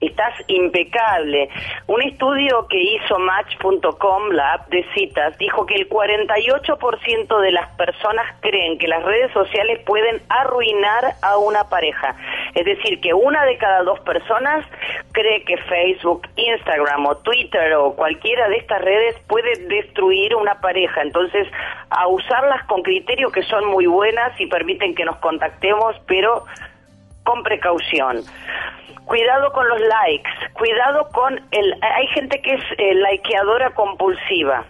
Estás 0.01 0.33
impecable. 0.47 1.49
Un 1.87 2.01
estudio 2.01 2.67
que 2.69 2.81
hizo 2.81 3.19
Match.com, 3.19 4.29
la 4.31 4.53
app 4.53 4.69
de 4.69 4.85
citas, 4.93 5.37
dijo 5.37 5.65
que 5.65 5.75
el 5.75 5.89
48% 5.89 7.41
de 7.41 7.51
las 7.51 7.67
personas 7.75 8.25
creen 8.39 8.77
que 8.77 8.87
las 8.87 9.03
redes 9.03 9.29
sociales 9.33 9.81
pueden 9.85 10.21
arruinar 10.29 11.15
a 11.21 11.37
una 11.37 11.65
pareja. 11.67 12.15
Es 12.55 12.63
decir, 12.63 13.01
que 13.01 13.13
una 13.13 13.43
de 13.43 13.57
cada 13.57 13.83
dos 13.83 13.99
personas 14.01 14.65
cree 15.11 15.43
que 15.43 15.57
Facebook, 15.57 16.21
Instagram 16.37 17.05
o 17.05 17.17
Twitter 17.17 17.73
o 17.73 17.93
cualquiera 17.93 18.47
de 18.47 18.55
estas 18.55 18.81
redes 18.81 19.17
puede 19.27 19.67
destruir 19.67 20.33
una 20.33 20.61
pareja. 20.61 21.01
Entonces, 21.01 21.45
a 21.89 22.07
usarlas 22.07 22.63
con 22.67 22.83
criterio 22.83 23.31
que 23.31 23.43
son 23.43 23.65
muy 23.65 23.85
buenas 23.85 24.39
y 24.39 24.45
permiten 24.45 24.95
que 24.95 25.03
nos 25.03 25.17
contactemos, 25.17 25.95
pero 26.07 26.45
con 27.29 27.43
precaución. 27.43 28.23
Cuidado 29.05 29.51
con 29.53 29.67
los 29.67 29.79
likes, 29.81 30.29
cuidado 30.53 31.07
con 31.11 31.35
el... 31.51 31.73
Hay 31.81 32.07
gente 32.07 32.41
que 32.41 32.53
es 32.53 32.61
eh, 32.77 32.93
likeadora 33.11 33.71
compulsiva 33.71 34.65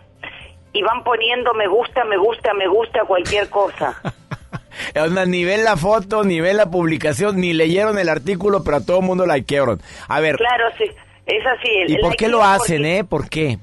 y 0.74 0.82
van 0.84 1.04
poniendo 1.04 1.54
me 1.54 1.68
gusta, 1.68 2.04
me 2.06 2.18
gusta, 2.18 2.54
me 2.54 2.68
gusta 2.68 3.02
cualquier 3.06 3.50
cosa. 3.50 3.96
Onda, 5.02 5.26
Ni 5.26 5.44
ven 5.44 5.64
la 5.64 5.76
foto, 5.78 6.24
ni 6.24 6.40
ven 6.42 6.58
la 6.58 6.70
publicación, 6.70 7.40
ni 7.42 7.54
leyeron 7.54 7.98
el 7.98 8.08
artículo, 8.10 8.64
pero 8.64 8.78
a 8.78 8.86
todo 8.86 9.00
el 9.00 9.06
mundo 9.06 9.26
likearon. 9.26 9.82
A 10.08 10.20
ver, 10.20 10.36
Claro, 10.38 10.66
sí, 10.78 10.86
es 11.26 11.46
así. 11.46 11.68
el- 11.84 11.92
¿y 11.92 11.96
el 11.96 12.02
por 12.02 12.16
qué 12.16 12.28
lo 12.30 12.44
hacen, 12.44 12.86
eh? 12.86 13.04
¿Por 13.04 13.30
qué? 13.30 13.58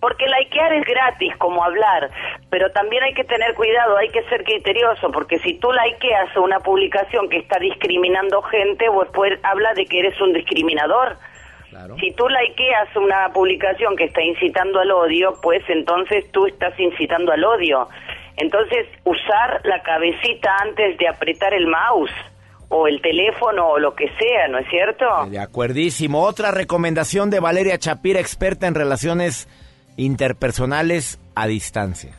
Porque 0.00 0.26
likear 0.26 0.72
es 0.74 0.84
gratis, 0.84 1.36
como 1.38 1.64
hablar, 1.64 2.10
pero 2.50 2.70
también 2.70 3.02
hay 3.02 3.14
que 3.14 3.24
tener 3.24 3.54
cuidado, 3.54 3.96
hay 3.96 4.08
que 4.10 4.22
ser 4.28 4.44
criterioso, 4.44 5.10
porque 5.10 5.38
si 5.40 5.54
tú 5.54 5.70
likeas 5.72 6.36
una 6.36 6.60
publicación 6.60 7.28
que 7.28 7.38
está 7.38 7.58
discriminando 7.58 8.40
gente, 8.42 8.86
después 8.88 9.38
habla 9.42 9.74
de 9.74 9.86
que 9.86 9.98
eres 9.98 10.20
un 10.20 10.32
discriminador. 10.32 11.16
Si 12.00 12.12
tú 12.12 12.26
likeas 12.28 12.94
una 12.96 13.28
publicación 13.32 13.96
que 13.96 14.04
está 14.04 14.22
incitando 14.22 14.80
al 14.80 14.90
odio, 14.90 15.34
pues 15.42 15.62
entonces 15.68 16.30
tú 16.32 16.46
estás 16.46 16.78
incitando 16.78 17.32
al 17.32 17.44
odio. 17.44 17.88
Entonces, 18.36 18.86
usar 19.04 19.60
la 19.64 19.82
cabecita 19.82 20.56
antes 20.62 20.96
de 20.96 21.08
apretar 21.08 21.54
el 21.54 21.66
mouse 21.66 22.12
o 22.68 22.86
el 22.86 23.00
teléfono 23.00 23.68
o 23.68 23.78
lo 23.78 23.94
que 23.94 24.06
sea, 24.18 24.48
¿no 24.48 24.58
es 24.58 24.68
cierto? 24.68 25.04
De 25.28 25.38
acuerdísimo. 25.38 26.22
Otra 26.22 26.50
recomendación 26.50 27.30
de 27.30 27.40
Valeria 27.40 27.78
Chapira, 27.78 28.20
experta 28.20 28.66
en 28.66 28.74
relaciones 28.74 29.48
interpersonales 29.98 31.20
a 31.34 31.46
distancia. 31.46 32.14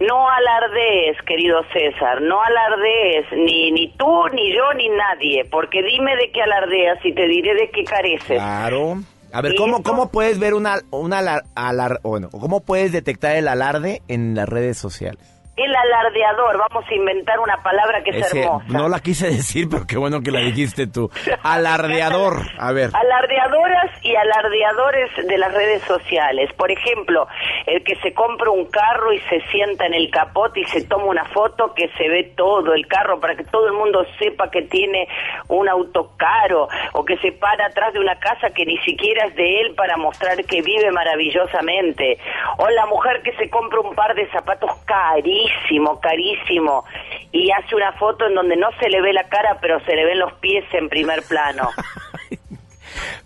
No 0.00 0.28
alardees, 0.28 1.16
querido 1.26 1.62
César, 1.72 2.20
no 2.22 2.40
alardees, 2.42 3.26
ni, 3.32 3.70
ni 3.70 3.88
tú, 3.96 4.26
ni 4.32 4.52
yo, 4.54 4.72
ni 4.76 4.88
nadie, 4.88 5.44
porque 5.50 5.80
dime 5.82 6.16
de 6.16 6.30
qué 6.32 6.42
alardeas 6.42 6.98
y 7.04 7.12
te 7.14 7.26
diré 7.28 7.54
de 7.54 7.70
qué 7.70 7.84
careces. 7.84 8.38
Claro. 8.38 8.96
A 9.32 9.40
ver, 9.40 9.54
¿cómo, 9.56 9.78
esto- 9.78 9.90
¿cómo 9.90 10.10
puedes 10.10 10.38
ver 10.38 10.54
una, 10.54 10.80
una 10.90 11.18
alar- 11.20 11.44
alar- 11.54 12.00
bueno, 12.02 12.28
cómo 12.30 12.60
puedes 12.60 12.92
detectar 12.92 13.36
el 13.36 13.48
alarde 13.48 14.02
en 14.08 14.34
las 14.34 14.48
redes 14.48 14.76
sociales? 14.76 15.24
El 15.54 15.74
alardeador, 15.76 16.56
vamos 16.56 16.84
a 16.90 16.94
inventar 16.94 17.38
una 17.38 17.62
palabra 17.62 18.02
que 18.02 18.08
es 18.10 18.16
Ese- 18.26 18.40
hermosa. 18.42 18.64
no 18.70 18.88
la 18.88 19.00
quise 19.00 19.26
decir, 19.36 19.68
pero 19.70 19.86
qué 19.86 19.98
bueno 19.98 20.22
que 20.22 20.30
la 20.30 20.40
dijiste 20.40 20.86
tú. 20.86 21.10
Alardeador. 21.42 22.40
A 22.58 22.72
ver. 22.72 22.88
Alardeadoras 22.94 23.90
y 24.02 24.16
alardeadores 24.16 25.10
de 25.28 25.36
las 25.36 25.52
redes 25.52 25.82
sociales. 25.82 26.50
Por 26.54 26.70
ejemplo, 26.70 27.26
el 27.66 27.84
que 27.84 27.96
se 27.96 28.14
compra 28.14 28.50
un 28.50 28.64
carro 28.70 29.12
y 29.12 29.18
se 29.28 29.42
sienta 29.50 29.84
en 29.84 29.92
el 29.92 30.10
capot 30.10 30.56
y 30.56 30.64
se 30.64 30.86
toma 30.86 31.04
una 31.04 31.24
foto 31.26 31.74
que 31.74 31.88
se 31.98 32.08
ve 32.08 32.32
todo 32.34 32.72
el 32.72 32.86
carro 32.86 33.20
para 33.20 33.34
que 33.36 33.44
todo 33.44 33.66
el 33.66 33.74
mundo 33.74 34.06
sepa 34.18 34.50
que 34.50 34.62
tiene 34.62 35.06
un 35.48 35.68
auto 35.68 36.12
caro 36.16 36.68
o 36.94 37.04
que 37.04 37.18
se 37.18 37.30
para 37.32 37.66
atrás 37.66 37.92
de 37.92 38.00
una 38.00 38.18
casa 38.18 38.48
que 38.54 38.64
ni 38.64 38.78
siquiera 38.78 39.26
es 39.26 39.34
de 39.36 39.60
él 39.60 39.74
para 39.74 39.98
mostrar 39.98 40.42
que 40.46 40.62
vive 40.62 40.90
maravillosamente. 40.92 42.16
O 42.56 42.70
la 42.70 42.86
mujer 42.86 43.20
que 43.22 43.36
se 43.36 43.50
compra 43.50 43.80
un 43.80 43.94
par 43.94 44.14
de 44.14 44.26
zapatos 44.30 44.70
carísimos 44.86 45.41
carísimo, 45.42 46.00
carísimo, 46.00 46.84
y 47.32 47.50
hace 47.50 47.74
una 47.74 47.92
foto 47.92 48.26
en 48.26 48.34
donde 48.34 48.56
no 48.56 48.68
se 48.80 48.88
le 48.88 49.00
ve 49.00 49.12
la 49.12 49.24
cara, 49.24 49.58
pero 49.60 49.80
se 49.80 49.94
le 49.94 50.04
ven 50.04 50.18
los 50.18 50.32
pies 50.34 50.64
en 50.72 50.88
primer 50.88 51.22
plano. 51.22 51.68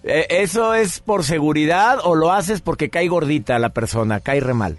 Eh, 0.04 0.26
¿Eso 0.30 0.74
es 0.74 1.00
por 1.00 1.24
seguridad 1.24 1.98
o 2.04 2.14
lo 2.14 2.30
haces 2.30 2.62
porque 2.62 2.88
cae 2.88 3.08
gordita 3.08 3.58
la 3.58 3.70
persona, 3.70 4.20
cae 4.20 4.38
re 4.38 4.54
mal? 4.54 4.76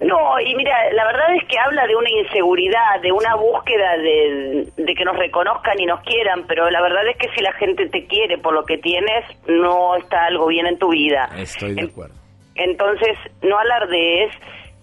No, 0.00 0.38
y 0.38 0.54
mira, 0.54 0.76
la 0.92 1.06
verdad 1.06 1.34
es 1.34 1.48
que 1.48 1.58
habla 1.58 1.86
de 1.86 1.96
una 1.96 2.10
inseguridad, 2.10 3.00
de 3.00 3.10
una 3.10 3.34
búsqueda 3.36 3.96
de, 3.96 4.68
de, 4.76 4.94
que 4.94 5.04
nos 5.04 5.16
reconozcan 5.16 5.80
y 5.80 5.86
nos 5.86 6.00
quieran, 6.00 6.44
pero 6.46 6.68
la 6.70 6.82
verdad 6.82 7.08
es 7.08 7.16
que 7.16 7.28
si 7.34 7.40
la 7.40 7.54
gente 7.54 7.88
te 7.88 8.06
quiere 8.06 8.36
por 8.36 8.52
lo 8.52 8.64
que 8.64 8.76
tienes, 8.76 9.24
no 9.46 9.96
está 9.96 10.26
algo 10.26 10.48
bien 10.48 10.66
en 10.66 10.78
tu 10.78 10.90
vida. 10.90 11.30
Estoy 11.38 11.74
de 11.74 11.84
acuerdo. 11.84 12.14
Entonces, 12.54 13.16
no 13.40 13.58
alardees, 13.58 14.34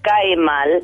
cae 0.02 0.36
mal, 0.38 0.82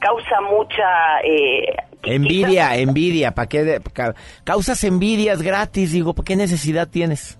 causa 0.00 0.40
mucha... 0.50 1.20
Eh, 1.24 1.76
envidia, 2.02 2.76
envidia, 2.76 3.32
¿para 3.32 3.48
qué? 3.48 3.80
Ca 3.92 4.14
causas 4.44 4.82
envidias 4.84 5.42
gratis, 5.42 5.92
digo, 5.92 6.14
¿por 6.14 6.24
qué 6.24 6.36
necesidad 6.36 6.88
tienes? 6.88 7.39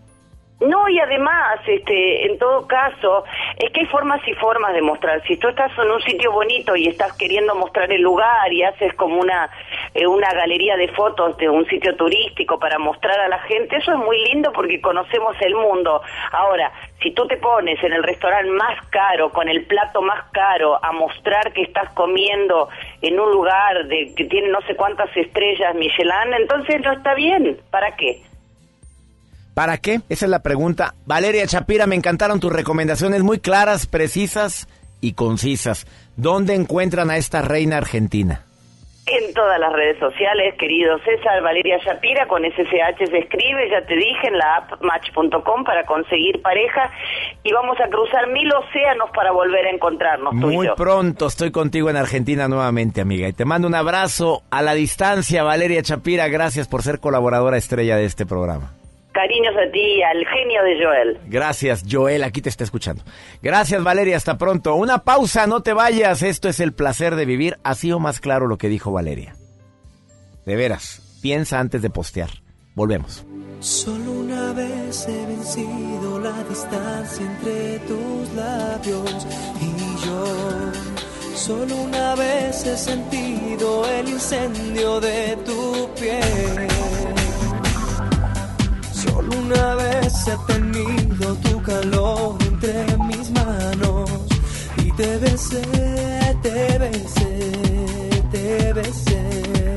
No, 0.60 0.86
y 0.90 0.98
además, 0.98 1.58
este, 1.66 2.26
en 2.26 2.38
todo 2.38 2.66
caso, 2.66 3.24
es 3.56 3.70
que 3.70 3.80
hay 3.80 3.86
formas 3.86 4.20
y 4.28 4.34
formas 4.34 4.74
de 4.74 4.82
mostrar. 4.82 5.22
Si 5.26 5.38
tú 5.38 5.48
estás 5.48 5.72
en 5.78 5.90
un 5.90 6.02
sitio 6.02 6.32
bonito 6.32 6.76
y 6.76 6.86
estás 6.86 7.16
queriendo 7.16 7.54
mostrar 7.54 7.90
el 7.90 8.02
lugar 8.02 8.52
y 8.52 8.62
haces 8.62 8.92
como 8.94 9.18
una, 9.20 9.48
eh, 9.94 10.06
una 10.06 10.30
galería 10.34 10.76
de 10.76 10.88
fotos 10.88 11.38
de 11.38 11.48
un 11.48 11.66
sitio 11.66 11.96
turístico 11.96 12.58
para 12.58 12.78
mostrar 12.78 13.18
a 13.20 13.28
la 13.28 13.38
gente, 13.40 13.76
eso 13.76 13.92
es 13.92 13.98
muy 13.98 14.22
lindo 14.28 14.52
porque 14.52 14.82
conocemos 14.82 15.34
el 15.40 15.54
mundo. 15.54 16.02
Ahora, 16.30 16.70
si 17.02 17.12
tú 17.12 17.26
te 17.26 17.38
pones 17.38 17.82
en 17.82 17.94
el 17.94 18.02
restaurante 18.02 18.50
más 18.50 18.86
caro, 18.90 19.30
con 19.30 19.48
el 19.48 19.64
plato 19.64 20.02
más 20.02 20.30
caro, 20.30 20.78
a 20.84 20.92
mostrar 20.92 21.54
que 21.54 21.62
estás 21.62 21.90
comiendo 21.94 22.68
en 23.00 23.18
un 23.18 23.30
lugar 23.30 23.86
de, 23.86 24.12
que 24.14 24.24
tiene 24.24 24.48
no 24.48 24.60
sé 24.66 24.76
cuántas 24.76 25.08
estrellas 25.16 25.74
Michelin, 25.74 26.34
entonces 26.38 26.82
no 26.82 26.92
está 26.92 27.14
bien. 27.14 27.56
¿Para 27.70 27.96
qué? 27.96 28.20
¿Para 29.54 29.78
qué? 29.78 30.00
Esa 30.08 30.26
es 30.26 30.30
la 30.30 30.42
pregunta. 30.42 30.94
Valeria 31.06 31.46
Chapira, 31.46 31.86
me 31.86 31.96
encantaron 31.96 32.40
tus 32.40 32.52
recomendaciones 32.52 33.22
muy 33.22 33.40
claras, 33.40 33.86
precisas 33.86 34.68
y 35.00 35.14
concisas. 35.14 35.86
¿Dónde 36.16 36.54
encuentran 36.54 37.10
a 37.10 37.16
esta 37.16 37.42
reina 37.42 37.78
argentina? 37.78 38.44
En 39.06 39.34
todas 39.34 39.58
las 39.58 39.72
redes 39.72 39.98
sociales, 39.98 40.54
querido 40.56 40.96
César, 41.00 41.42
Valeria 41.42 41.78
Shapira, 41.78 42.28
con 42.28 42.44
SSH 42.44 43.10
se 43.10 43.18
escribe, 43.18 43.68
ya 43.68 43.84
te 43.84 43.96
dije, 43.96 44.28
en 44.28 44.38
la 44.38 44.56
app 44.56 44.82
match.com 44.82 45.64
para 45.64 45.84
conseguir 45.84 46.40
pareja 46.42 46.92
y 47.42 47.52
vamos 47.52 47.76
a 47.80 47.88
cruzar 47.88 48.28
mil 48.28 48.48
océanos 48.52 49.10
para 49.10 49.32
volver 49.32 49.66
a 49.66 49.70
encontrarnos. 49.70 50.32
Muy 50.34 50.68
pronto 50.76 51.26
estoy 51.26 51.50
contigo 51.50 51.90
en 51.90 51.96
Argentina 51.96 52.46
nuevamente, 52.46 53.00
amiga, 53.00 53.26
y 53.26 53.32
te 53.32 53.44
mando 53.44 53.66
un 53.66 53.74
abrazo 53.74 54.42
a 54.50 54.62
la 54.62 54.74
distancia, 54.74 55.42
Valeria 55.42 55.82
Chapira, 55.82 56.28
gracias 56.28 56.68
por 56.68 56.82
ser 56.82 57.00
colaboradora 57.00 57.56
estrella 57.56 57.96
de 57.96 58.04
este 58.04 58.26
programa. 58.26 58.79
Cariños 59.12 59.54
a 59.56 59.70
ti, 59.72 60.02
al 60.02 60.24
genio 60.24 60.62
de 60.62 60.84
Joel. 60.84 61.18
Gracias, 61.26 61.84
Joel, 61.90 62.22
aquí 62.22 62.40
te 62.40 62.48
está 62.48 62.62
escuchando. 62.62 63.02
Gracias, 63.42 63.82
Valeria, 63.82 64.16
hasta 64.16 64.38
pronto. 64.38 64.74
Una 64.76 64.98
pausa, 64.98 65.46
no 65.48 65.62
te 65.62 65.72
vayas. 65.72 66.22
Esto 66.22 66.48
es 66.48 66.60
el 66.60 66.72
placer 66.72 67.16
de 67.16 67.24
vivir. 67.24 67.58
Así 67.64 67.90
o 67.90 67.98
más 67.98 68.20
claro 68.20 68.46
lo 68.46 68.56
que 68.56 68.68
dijo 68.68 68.92
Valeria. 68.92 69.34
De 70.46 70.54
veras, 70.54 71.18
piensa 71.22 71.58
antes 71.58 71.82
de 71.82 71.90
postear. 71.90 72.30
Volvemos. 72.74 73.26
Solo 73.58 74.12
una 74.12 74.52
vez 74.52 75.06
he 75.08 75.26
vencido 75.26 76.18
la 76.20 76.42
distancia 76.44 77.26
entre 77.26 77.78
tus 77.80 78.32
labios 78.34 79.26
y 79.60 80.06
yo. 80.06 80.24
Solo 81.34 81.76
una 81.76 82.14
vez 82.14 82.64
he 82.64 82.76
sentido 82.76 83.86
el 83.86 84.08
incendio 84.08 85.00
de 85.00 85.36
tu 85.44 85.90
piel. 85.94 87.19
Solo 89.30 89.42
una 89.42 89.74
vez 89.76 90.26
he 90.26 90.52
tenido 90.52 91.34
tu 91.36 91.62
calor 91.62 92.36
entre 92.42 92.84
mis 92.98 93.30
manos 93.30 94.10
y 94.76 94.90
te 94.92 95.18
besé, 95.18 95.62
te 96.42 96.78
besé, 96.78 98.22
te 98.32 98.72
besé. 98.72 99.76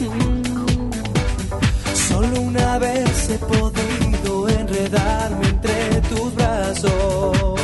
Mm. 0.00 0.90
Solo 1.94 2.40
una 2.42 2.78
vez 2.78 3.30
he 3.30 3.38
podido 3.38 4.48
enredarme 4.48 5.48
entre 5.48 6.00
tus 6.02 6.34
brazos. 6.34 7.60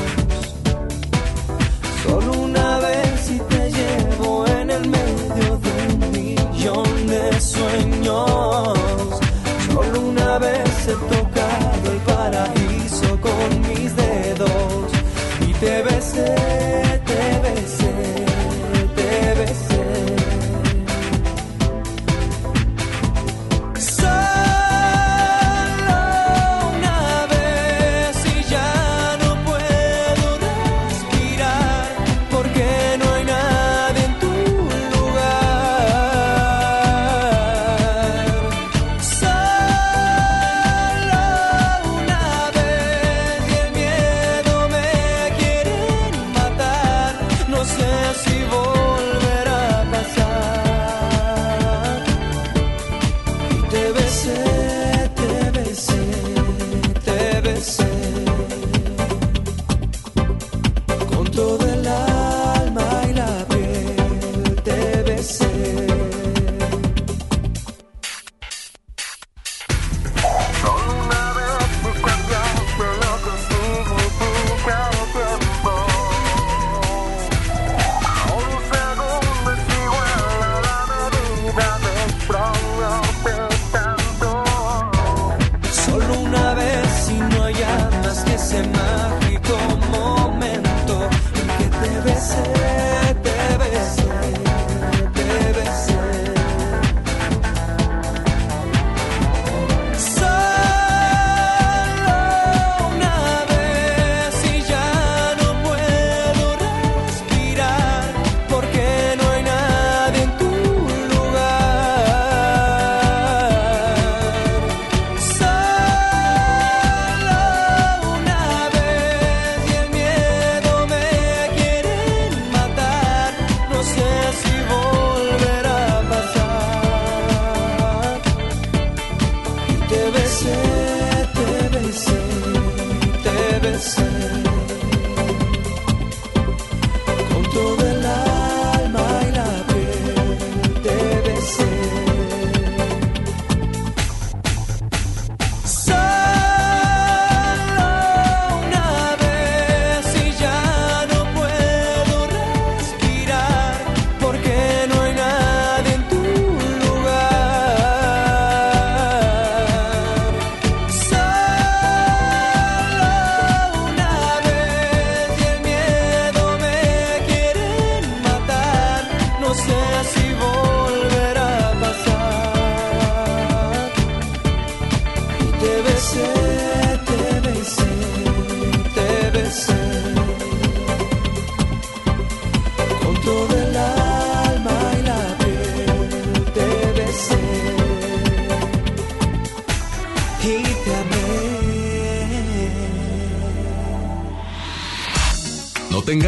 Solo 2.04 2.32
una 2.32 2.78
vez 2.78 3.30
y 3.30 3.38
te 3.38 3.70
llevo 3.70 4.46
en 4.48 4.70
el 4.70 4.88
medio 4.88 5.58
de 5.58 5.94
un 5.94 6.10
millón 6.10 7.06
de 7.06 7.40
sueños. 7.40 8.75
Una 10.36 10.48
vez 10.48 10.65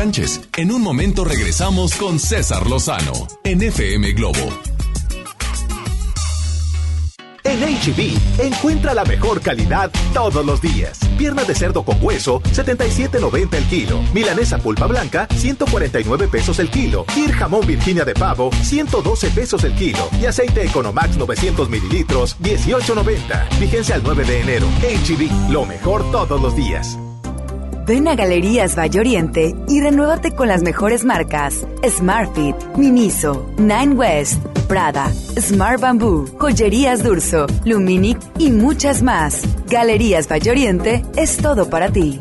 Enganches. 0.09 0.41
En 0.57 0.73
un 0.73 0.81
momento 0.81 1.23
regresamos 1.23 1.95
con 1.95 2.19
César 2.19 2.67
Lozano 2.67 3.13
en 3.45 3.63
FM 3.63 4.13
Globo. 4.13 4.39
En 7.45 7.61
HB, 7.61 8.43
encuentra 8.43 8.95
la 8.95 9.05
mejor 9.05 9.43
calidad 9.43 9.91
todos 10.15 10.45
los 10.47 10.63
días. 10.63 10.99
Pierna 11.19 11.45
de 11.45 11.55
cerdo 11.55 11.83
con 11.83 11.99
hueso, 12.01 12.41
77.90 12.41 13.55
el 13.55 13.65
kilo. 13.65 14.01
Milanesa 14.15 14.59
pulpa 14.59 14.87
blanca, 14.87 15.29
149 15.35 16.29
pesos 16.29 16.59
el 16.59 16.71
kilo. 16.71 17.05
Kir 17.15 17.33
jamón 17.33 17.67
Virginia 17.67 18.05
de 18.05 18.15
pavo, 18.15 18.51
112 18.63 19.31
pesos 19.31 19.65
el 19.65 19.75
kilo. 19.75 20.09
Y 20.21 20.27
aceite 20.27 20.65
Economax 20.65 21.19
900 21.19 21.69
mililitros, 21.69 22.37
18.90. 22.41 23.59
Vigencia 23.61 23.95
al 23.95 24.03
9 24.03 24.25
de 24.25 24.41
enero. 24.41 24.67
HB, 24.81 25.51
lo 25.51 25.67
mejor 25.67 26.11
todos 26.11 26.41
los 26.41 26.57
días. 26.57 26.99
Ven 27.89 28.07
a 28.07 28.14
Galerías 28.14 28.76
Valle 28.76 29.01
Oriente 29.01 29.55
y 29.66 29.80
renuévate 29.80 30.32
con 30.32 30.47
las 30.47 30.62
mejores 30.62 31.07
marcas 31.07 31.66
Smartfit, 31.82 32.55
Miniso, 32.76 33.51
Nine 33.57 33.95
West, 33.95 34.45
Prada, 34.68 35.11
Smart 35.41 35.80
Bamboo, 35.80 36.26
Joyerías 36.39 37.03
Durso, 37.03 37.47
Luminic 37.64 38.18
y 38.39 38.51
muchas 38.51 39.03
más. 39.03 39.41
Galerías 39.70 40.28
Valle 40.30 40.51
Oriente 40.51 41.03
es 41.16 41.39
todo 41.39 41.70
para 41.70 41.91
ti. 41.91 42.20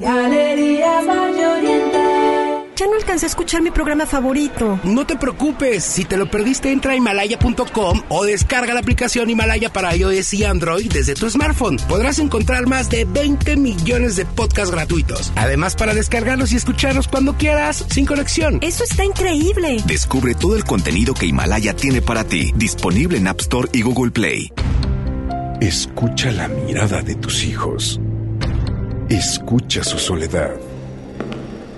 Alcancé 3.07 3.25
a 3.25 3.29
escuchar 3.29 3.61
mi 3.61 3.71
programa 3.71 4.05
favorito. 4.05 4.81
No 4.83 5.07
te 5.07 5.15
preocupes, 5.15 5.85
si 5.85 6.03
te 6.03 6.17
lo 6.17 6.29
perdiste 6.29 6.73
entra 6.73 6.91
a 6.91 6.95
himalaya.com 6.97 8.01
o 8.09 8.25
descarga 8.25 8.73
la 8.73 8.81
aplicación 8.81 9.29
Himalaya 9.29 9.71
para 9.71 9.95
iOS 9.95 10.33
y 10.33 10.43
Android 10.43 10.91
desde 10.91 11.15
tu 11.15 11.29
smartphone. 11.29 11.77
Podrás 11.87 12.19
encontrar 12.19 12.67
más 12.67 12.89
de 12.89 13.05
20 13.05 13.55
millones 13.55 14.17
de 14.17 14.25
podcasts 14.25 14.71
gratuitos. 14.71 15.31
Además 15.37 15.77
para 15.77 15.93
descargarlos 15.93 16.51
y 16.51 16.57
escucharlos 16.57 17.07
cuando 17.07 17.37
quieras, 17.37 17.85
sin 17.89 18.05
conexión. 18.05 18.59
Eso 18.61 18.83
está 18.83 19.05
increíble. 19.05 19.77
Descubre 19.85 20.35
todo 20.35 20.57
el 20.57 20.65
contenido 20.65 21.13
que 21.13 21.27
Himalaya 21.27 21.77
tiene 21.77 22.01
para 22.01 22.25
ti, 22.25 22.51
disponible 22.57 23.19
en 23.19 23.27
App 23.29 23.39
Store 23.39 23.69
y 23.71 23.83
Google 23.83 24.11
Play. 24.11 24.51
Escucha 25.61 26.29
la 26.31 26.49
mirada 26.49 27.01
de 27.03 27.15
tus 27.15 27.45
hijos. 27.45 28.01
Escucha 29.07 29.85
su 29.85 29.97
soledad. 29.97 30.59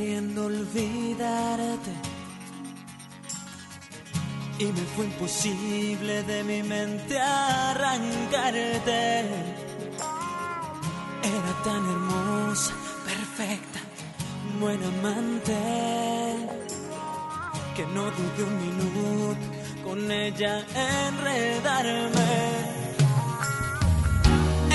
Queriendo 0.00 0.46
olvidarte. 0.46 1.92
Y 4.58 4.64
me 4.64 4.84
fue 4.94 5.04
imposible 5.04 6.22
de 6.22 6.42
mi 6.44 6.62
mente 6.62 7.18
arrancarte. 7.20 8.80
Era 11.22 11.52
tan 11.64 11.82
hermosa, 11.94 12.72
perfecta, 13.04 13.80
buena 14.58 14.86
amante. 14.88 15.58
Que 17.76 17.84
no 17.94 18.04
dudé 18.18 18.42
un 18.50 18.56
minuto 18.66 19.40
con 19.84 20.10
ella 20.10 20.64
enredarme. 21.08 22.30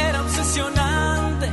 Era 0.08 0.22
obsesionante 0.22 1.50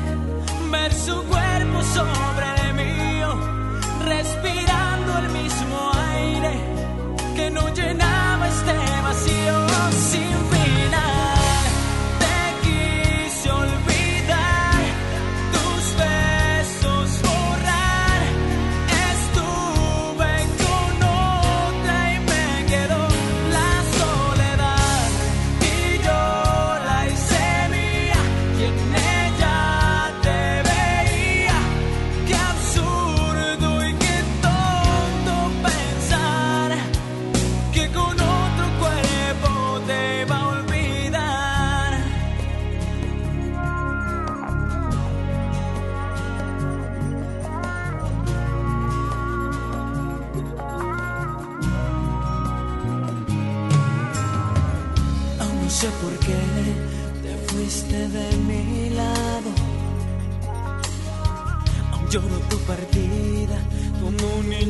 ver 0.71 0.93
su 0.93 1.23
cuerpo 1.25 1.83
sobre 1.83 2.47
el 2.65 2.75
mío, 2.75 3.62
respirando 4.03 5.19
el 5.19 5.29
mismo 5.31 5.93
aire 6.15 6.61
que 7.37 7.51
no 7.51 7.69
llenaba 7.75 8.49
este 8.49 8.73
vacío 9.03 9.72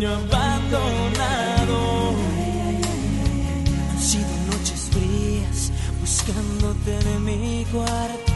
abandonado. 0.05 1.78
Han 3.90 3.98
sido 3.98 4.24
buscándote 6.00 6.98
en 7.14 7.24
mi 7.24 7.64
cuarto 7.72 8.32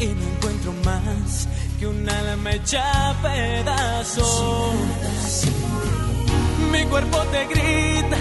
y 0.00 0.06
no 0.06 0.22
encuentro 0.34 0.72
más 0.84 1.48
que 1.78 1.86
un 1.86 2.08
alma 2.08 2.52
hecha 2.52 3.14
pedazos. 3.22 4.74
Mi 6.72 6.84
cuerpo 6.84 7.18
te 7.32 7.46
grita 7.46 8.16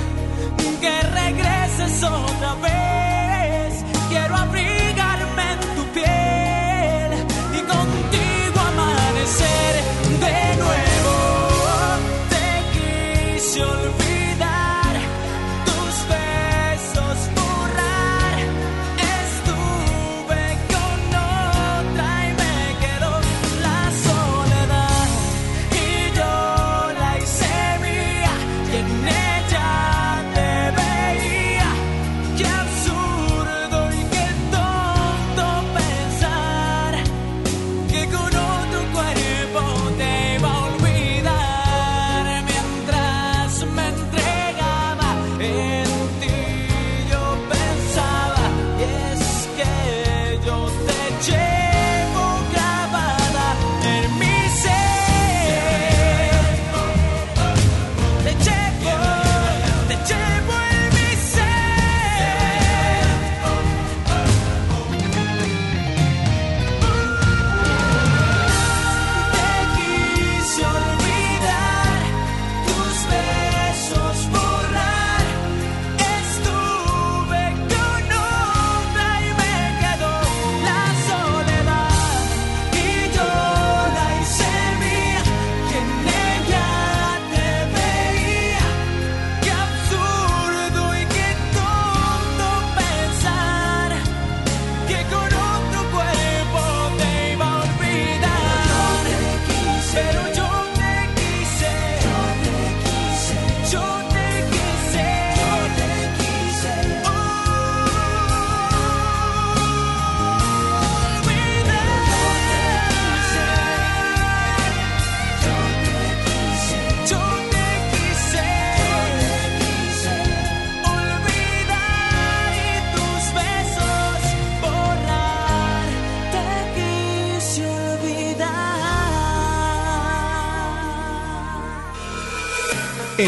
que 0.81 1.01
regreses 1.01 2.03
otra 2.03 2.55
vez. 2.55 3.83
Quiero 4.09 4.35
abrigarme 4.35 4.90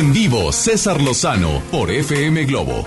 En 0.04 0.12
vivo, 0.12 0.51
César 0.51 0.99
Lozano 1.01 1.62
por 1.72 1.89
FM 1.89 2.43
Globo. 2.43 2.86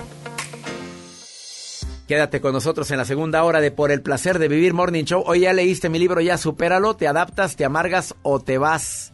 Quédate 2.07 2.39
con 2.41 2.53
nosotros 2.53 2.91
en 2.91 2.97
la 2.97 3.05
segunda 3.05 3.43
hora 3.43 3.59
de 3.59 3.71
Por 3.71 3.91
el 3.91 4.03
placer 4.03 4.37
de 4.37 4.47
vivir 4.47 4.75
Morning 4.75 5.03
Show. 5.03 5.23
Hoy 5.25 5.39
ya 5.39 5.51
leíste 5.51 5.89
mi 5.89 5.97
libro, 5.97 6.21
ya 6.21 6.37
supéralo, 6.37 6.95
te 6.95 7.07
adaptas, 7.07 7.55
te 7.55 7.65
amargas 7.65 8.13
o 8.21 8.39
te 8.39 8.59
vas. 8.59 9.13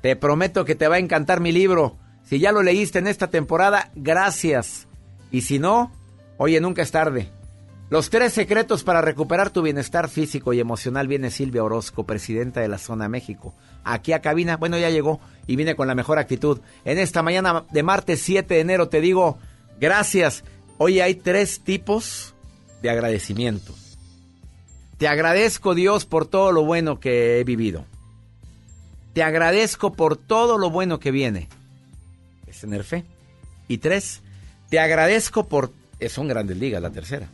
Te 0.00 0.16
prometo 0.16 0.64
que 0.64 0.74
te 0.74 0.88
va 0.88 0.96
a 0.96 1.00
encantar 1.00 1.40
mi 1.40 1.52
libro. 1.52 1.98
Si 2.24 2.38
ya 2.38 2.50
lo 2.50 2.62
leíste 2.62 2.98
en 2.98 3.06
esta 3.06 3.26
temporada, 3.26 3.90
gracias. 3.94 4.88
Y 5.30 5.42
si 5.42 5.58
no, 5.58 5.92
oye, 6.38 6.62
nunca 6.62 6.80
es 6.80 6.92
tarde. 6.92 7.28
Los 7.90 8.08
tres 8.08 8.32
secretos 8.32 8.84
para 8.84 9.02
recuperar 9.02 9.50
tu 9.50 9.60
bienestar 9.60 10.08
físico 10.08 10.54
y 10.54 10.60
emocional 10.60 11.08
viene 11.08 11.30
Silvia 11.30 11.64
Orozco, 11.64 12.04
presidenta 12.04 12.60
de 12.60 12.68
la 12.68 12.78
Zona 12.78 13.08
México. 13.10 13.54
Aquí 13.92 14.12
a 14.12 14.20
cabina, 14.20 14.56
bueno, 14.56 14.78
ya 14.78 14.90
llegó 14.90 15.20
y 15.46 15.56
viene 15.56 15.74
con 15.74 15.88
la 15.88 15.94
mejor 15.94 16.18
actitud. 16.18 16.60
En 16.84 16.98
esta 16.98 17.22
mañana 17.22 17.64
de 17.70 17.82
martes 17.82 18.20
7 18.22 18.54
de 18.54 18.60
enero 18.60 18.88
te 18.88 19.00
digo, 19.00 19.38
gracias. 19.80 20.44
Hoy 20.76 21.00
hay 21.00 21.14
tres 21.14 21.60
tipos 21.60 22.34
de 22.82 22.90
agradecimiento. 22.90 23.74
Te 24.98 25.08
agradezco 25.08 25.74
Dios 25.74 26.04
por 26.04 26.26
todo 26.26 26.52
lo 26.52 26.64
bueno 26.64 27.00
que 27.00 27.40
he 27.40 27.44
vivido. 27.44 27.84
Te 29.14 29.22
agradezco 29.22 29.92
por 29.92 30.16
todo 30.16 30.58
lo 30.58 30.70
bueno 30.70 31.00
que 31.00 31.10
viene. 31.10 31.48
Es 32.46 32.60
tener 32.60 32.84
fe. 32.84 33.04
Y 33.68 33.78
tres, 33.78 34.20
te 34.68 34.78
agradezco 34.80 35.46
por... 35.48 35.72
eh, 35.98 36.08
Son 36.08 36.28
grandes 36.28 36.56
ligas 36.58 36.82
la 36.82 36.90
tercera. 36.90 37.28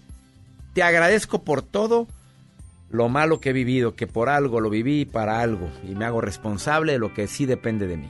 Te 0.73 0.83
agradezco 0.83 1.43
por 1.43 1.63
todo 1.63 2.07
lo 2.95 3.09
malo 3.09 3.41
que 3.41 3.51
he 3.51 3.53
vivido, 3.53 3.97
que 3.97 4.07
por 4.07 4.29
algo 4.29 4.61
lo 4.61 4.71
viví 4.71 5.05
para 5.05 5.41
algo 5.41 5.69
y 5.83 5.97
me 5.97 6.05
hago 6.05 6.21
responsable 6.21 6.93
de 6.93 7.01
lo 7.01 7.13
que 7.13 7.27
sí 7.27 7.45
depende 7.45 7.89
de 7.89 7.97
mí. 7.97 8.09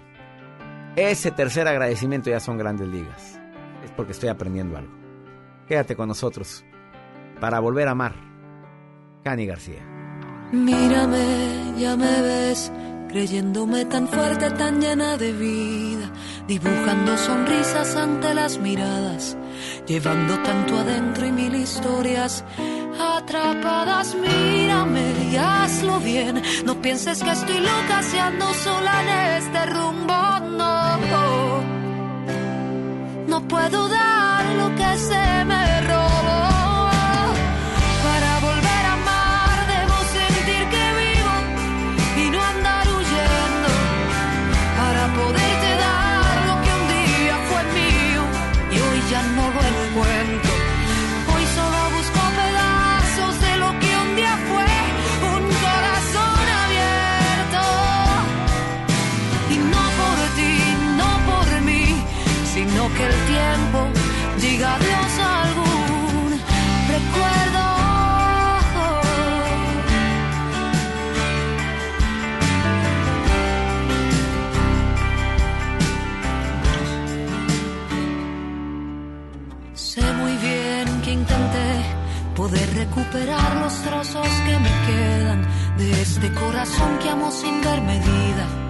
Ese 0.94 1.30
tercer 1.30 1.66
agradecimiento 1.66 2.28
ya 2.28 2.38
son 2.38 2.58
grandes 2.58 2.88
ligas. 2.88 3.40
Es 3.82 3.90
porque 3.92 4.12
estoy 4.12 4.28
aprendiendo 4.28 4.76
algo. 4.76 4.92
Quédate 5.66 5.96
con 5.96 6.08
nosotros 6.08 6.66
para 7.40 7.60
volver 7.60 7.88
a 7.88 7.92
amar. 7.92 8.14
Cani 9.22 9.46
García. 9.46 9.80
Mírame, 10.52 11.72
ya 11.78 11.96
me 11.96 12.20
ves, 12.20 12.70
creyéndome 13.14 13.84
tan 13.84 14.08
fuerte, 14.08 14.50
tan 14.50 14.80
llena 14.80 15.16
de 15.16 15.32
vida, 15.32 16.10
dibujando 16.48 17.16
sonrisas 17.16 17.94
ante 17.94 18.34
las 18.34 18.58
miradas, 18.58 19.36
llevando 19.86 20.36
tanto 20.42 20.78
adentro 20.78 21.24
y 21.24 21.30
mil 21.30 21.54
historias 21.54 22.44
atrapadas. 22.98 24.16
Mírame 24.16 25.12
y 25.30 25.36
hazlo 25.36 26.00
bien, 26.00 26.42
no 26.64 26.74
pienses 26.82 27.22
que 27.22 27.30
estoy 27.30 27.60
loca 27.60 28.02
si 28.02 28.18
ando 28.18 28.52
sola 28.52 29.02
en 29.02 29.08
este 29.38 29.66
rumbo, 29.66 30.40
no. 30.58 31.62
No 33.28 33.38
puedo 33.46 33.88
dar 33.88 34.44
lo 34.56 34.74
que 34.74 34.98
se 34.98 35.44
me 35.44 35.80
que 62.92 63.06
el 63.06 63.14
tiempo 63.26 63.88
diga 64.40 64.74
adiós 64.74 65.18
a 65.20 65.42
algún 65.44 66.30
recuerdo. 66.94 67.64
Sé 79.74 80.02
muy 80.12 80.36
bien 80.36 81.00
que 81.02 81.12
intenté 81.12 81.68
poder 82.36 82.74
recuperar 82.74 83.56
los 83.62 83.74
trozos 83.82 84.28
que 84.46 84.58
me 84.58 84.72
quedan 84.86 85.42
de 85.78 86.02
este 86.02 86.32
corazón 86.34 86.98
que 86.98 87.08
amo 87.08 87.30
sin 87.30 87.62
ver 87.62 87.80
medida 87.80 88.63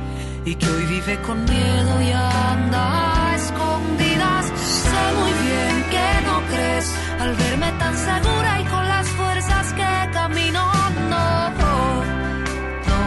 y 0.45 0.55
que 0.55 0.67
hoy 0.67 0.85
vive 0.87 1.19
con 1.23 1.43
miedo 1.45 2.03
y 2.03 2.13
anda 2.13 3.31
a 3.31 3.37
escondidas. 3.37 4.47
Sé 4.47 5.05
muy 5.21 5.33
bien 5.47 5.85
que 5.93 6.27
no 6.27 6.37
crees 6.51 6.95
al 7.21 7.35
verme 7.35 7.73
tan 7.79 7.97
segura 7.97 8.61
y 8.61 8.65
con 8.65 8.89
las 8.89 9.09
fuerzas 9.09 9.73
que 9.73 10.13
camino. 10.13 10.73
No, 11.09 11.51
no, 12.89 13.01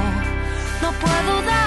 no 0.82 0.92
puedo 1.00 1.42
dar 1.44 1.67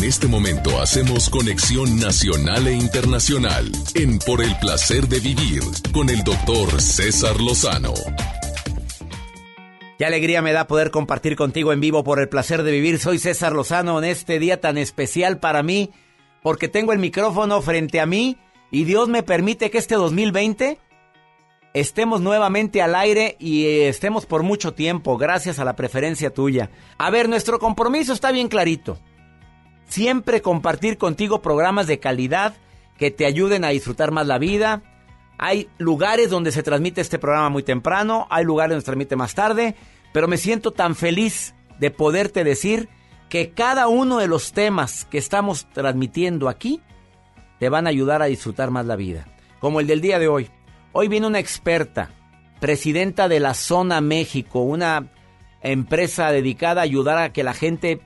En 0.00 0.06
este 0.06 0.28
momento 0.28 0.80
hacemos 0.80 1.28
conexión 1.28 2.00
nacional 2.00 2.66
e 2.66 2.72
internacional 2.72 3.70
en 3.94 4.18
Por 4.18 4.40
el 4.40 4.56
placer 4.58 5.06
de 5.08 5.20
vivir 5.20 5.60
con 5.92 6.08
el 6.08 6.24
doctor 6.24 6.80
César 6.80 7.38
Lozano. 7.38 7.92
Qué 9.98 10.06
alegría 10.06 10.40
me 10.40 10.54
da 10.54 10.66
poder 10.66 10.90
compartir 10.90 11.36
contigo 11.36 11.74
en 11.74 11.80
vivo 11.80 12.02
por 12.02 12.18
el 12.18 12.30
placer 12.30 12.62
de 12.62 12.72
vivir. 12.72 12.98
Soy 12.98 13.18
César 13.18 13.52
Lozano 13.52 13.98
en 13.98 14.06
este 14.06 14.38
día 14.38 14.58
tan 14.58 14.78
especial 14.78 15.38
para 15.38 15.62
mí 15.62 15.90
porque 16.42 16.68
tengo 16.68 16.94
el 16.94 16.98
micrófono 16.98 17.60
frente 17.60 18.00
a 18.00 18.06
mí 18.06 18.38
y 18.70 18.84
Dios 18.84 19.10
me 19.10 19.22
permite 19.22 19.70
que 19.70 19.76
este 19.76 19.96
2020 19.96 20.78
estemos 21.74 22.22
nuevamente 22.22 22.80
al 22.80 22.94
aire 22.94 23.36
y 23.38 23.66
eh, 23.66 23.88
estemos 23.88 24.24
por 24.24 24.44
mucho 24.44 24.72
tiempo 24.72 25.18
gracias 25.18 25.58
a 25.58 25.64
la 25.66 25.76
preferencia 25.76 26.32
tuya. 26.32 26.70
A 26.96 27.10
ver, 27.10 27.28
nuestro 27.28 27.58
compromiso 27.58 28.14
está 28.14 28.32
bien 28.32 28.48
clarito. 28.48 28.98
Siempre 29.90 30.40
compartir 30.40 30.98
contigo 30.98 31.42
programas 31.42 31.88
de 31.88 31.98
calidad 31.98 32.54
que 32.96 33.10
te 33.10 33.26
ayuden 33.26 33.64
a 33.64 33.70
disfrutar 33.70 34.12
más 34.12 34.24
la 34.24 34.38
vida. 34.38 34.82
Hay 35.36 35.68
lugares 35.78 36.30
donde 36.30 36.52
se 36.52 36.62
transmite 36.62 37.00
este 37.00 37.18
programa 37.18 37.48
muy 37.48 37.64
temprano, 37.64 38.28
hay 38.30 38.44
lugares 38.44 38.70
donde 38.70 38.82
se 38.82 38.86
transmite 38.86 39.16
más 39.16 39.34
tarde, 39.34 39.74
pero 40.12 40.28
me 40.28 40.36
siento 40.36 40.70
tan 40.70 40.94
feliz 40.94 41.56
de 41.80 41.90
poderte 41.90 42.44
decir 42.44 42.88
que 43.28 43.50
cada 43.50 43.88
uno 43.88 44.18
de 44.18 44.28
los 44.28 44.52
temas 44.52 45.06
que 45.06 45.18
estamos 45.18 45.66
transmitiendo 45.72 46.48
aquí 46.48 46.80
te 47.58 47.68
van 47.68 47.88
a 47.88 47.90
ayudar 47.90 48.22
a 48.22 48.26
disfrutar 48.26 48.70
más 48.70 48.86
la 48.86 48.94
vida. 48.94 49.26
Como 49.58 49.80
el 49.80 49.88
del 49.88 50.00
día 50.00 50.20
de 50.20 50.28
hoy. 50.28 50.50
Hoy 50.92 51.08
viene 51.08 51.26
una 51.26 51.40
experta, 51.40 52.10
presidenta 52.60 53.28
de 53.28 53.40
la 53.40 53.54
Zona 53.54 54.00
México, 54.00 54.60
una 54.60 55.10
empresa 55.62 56.30
dedicada 56.30 56.80
a 56.80 56.84
ayudar 56.84 57.18
a 57.18 57.32
que 57.32 57.42
la 57.42 57.54
gente 57.54 58.00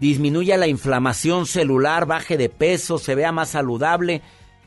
disminuya 0.00 0.56
la 0.56 0.66
inflamación 0.66 1.46
celular, 1.46 2.06
baje 2.06 2.36
de 2.36 2.48
peso, 2.48 2.98
se 2.98 3.14
vea 3.14 3.32
más 3.32 3.50
saludable. 3.50 4.22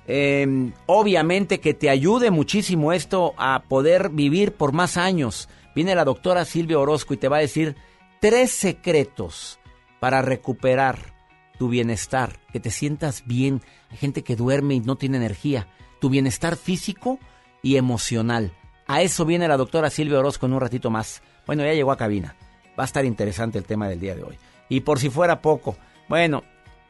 Eh, 0.08 0.72
obviamente 0.86 1.60
que 1.60 1.74
te 1.74 1.90
ayude 1.90 2.32
muchísimo 2.32 2.94
esto 2.94 3.34
a 3.38 3.64
poder 3.68 4.10
vivir 4.10 4.54
por 4.54 4.72
más 4.72 4.98
años. 4.98 5.50
Viene 5.76 5.96
la 5.96 6.06
doctora 6.06 6.46
Silvia 6.46 6.80
Orozco 6.80 7.14
y 7.14 7.18
te 7.18 7.28
va 7.28 7.38
a 7.38 7.42
decir 7.42 7.76
tres 8.20 8.52
secretos 8.52 9.60
para 10.00 10.22
recuperar 10.22 11.14
tu 11.58 11.70
bienestar, 11.70 12.40
que 12.52 12.60
te 12.60 12.70
sientas 12.70 13.24
bien. 13.26 13.62
Hay 13.90 13.98
gente 13.98 14.24
que 14.24 14.36
duerme 14.36 14.76
y 14.76 14.80
no 14.80 14.96
tiene 14.96 15.18
energía. 15.18 15.68
Tu 16.00 16.10
bienestar 16.10 16.56
físico 16.56 17.20
y 17.62 17.78
emocional. 17.78 18.54
A 18.88 19.02
eso 19.02 19.26
viene 19.26 19.48
la 19.48 19.58
doctora 19.58 19.90
Silvia 19.90 20.20
Orozco 20.20 20.46
en 20.46 20.54
un 20.54 20.62
ratito 20.62 20.90
más. 20.90 21.22
Bueno, 21.46 21.64
ya 21.64 21.74
llegó 21.74 21.92
a 21.92 21.98
cabina. 21.98 22.36
Va 22.80 22.84
a 22.84 22.86
estar 22.86 23.06
interesante 23.06 23.58
el 23.58 23.66
tema 23.66 23.90
del 23.90 24.00
día 24.00 24.16
de 24.16 24.24
hoy. 24.24 24.38
Y 24.70 24.82
por 24.82 25.00
si 25.00 25.10
fuera 25.10 25.42
poco, 25.42 25.78
bueno, 26.10 26.44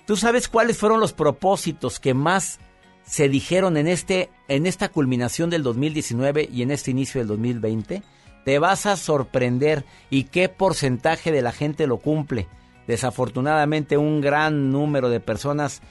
¿tú 0.06 0.16
sabes 0.16 0.48
cuáles 0.48 0.78
fueron 0.78 1.00
los 1.00 1.14
propósitos 1.14 2.00
que 2.00 2.14
más 2.14 2.60
se 3.04 3.30
dijeron 3.30 3.78
en 3.78 3.88
este 3.88 4.30
en 4.48 4.66
esta 4.66 4.90
culminación 4.90 5.50
del 5.50 5.64
2019 5.64 6.50
y 6.52 6.62
en 6.62 6.72
este 6.72 6.92
inicio 6.92 7.22
del 7.22 7.28
2020? 7.28 8.04
Te 8.46 8.60
vas 8.60 8.86
a 8.86 8.96
sorprender 8.96 9.86
y 10.10 10.24
qué 10.26 10.50
porcentaje 10.50 11.32
de 11.32 11.42
la 11.42 11.52
gente 11.52 11.86
lo 11.86 11.98
cumple. 11.98 12.48
Desafortunadamente 12.88 13.98
un 13.98 14.22
gran 14.22 14.72
número 14.72 15.10
de 15.10 15.20
personas 15.20 15.82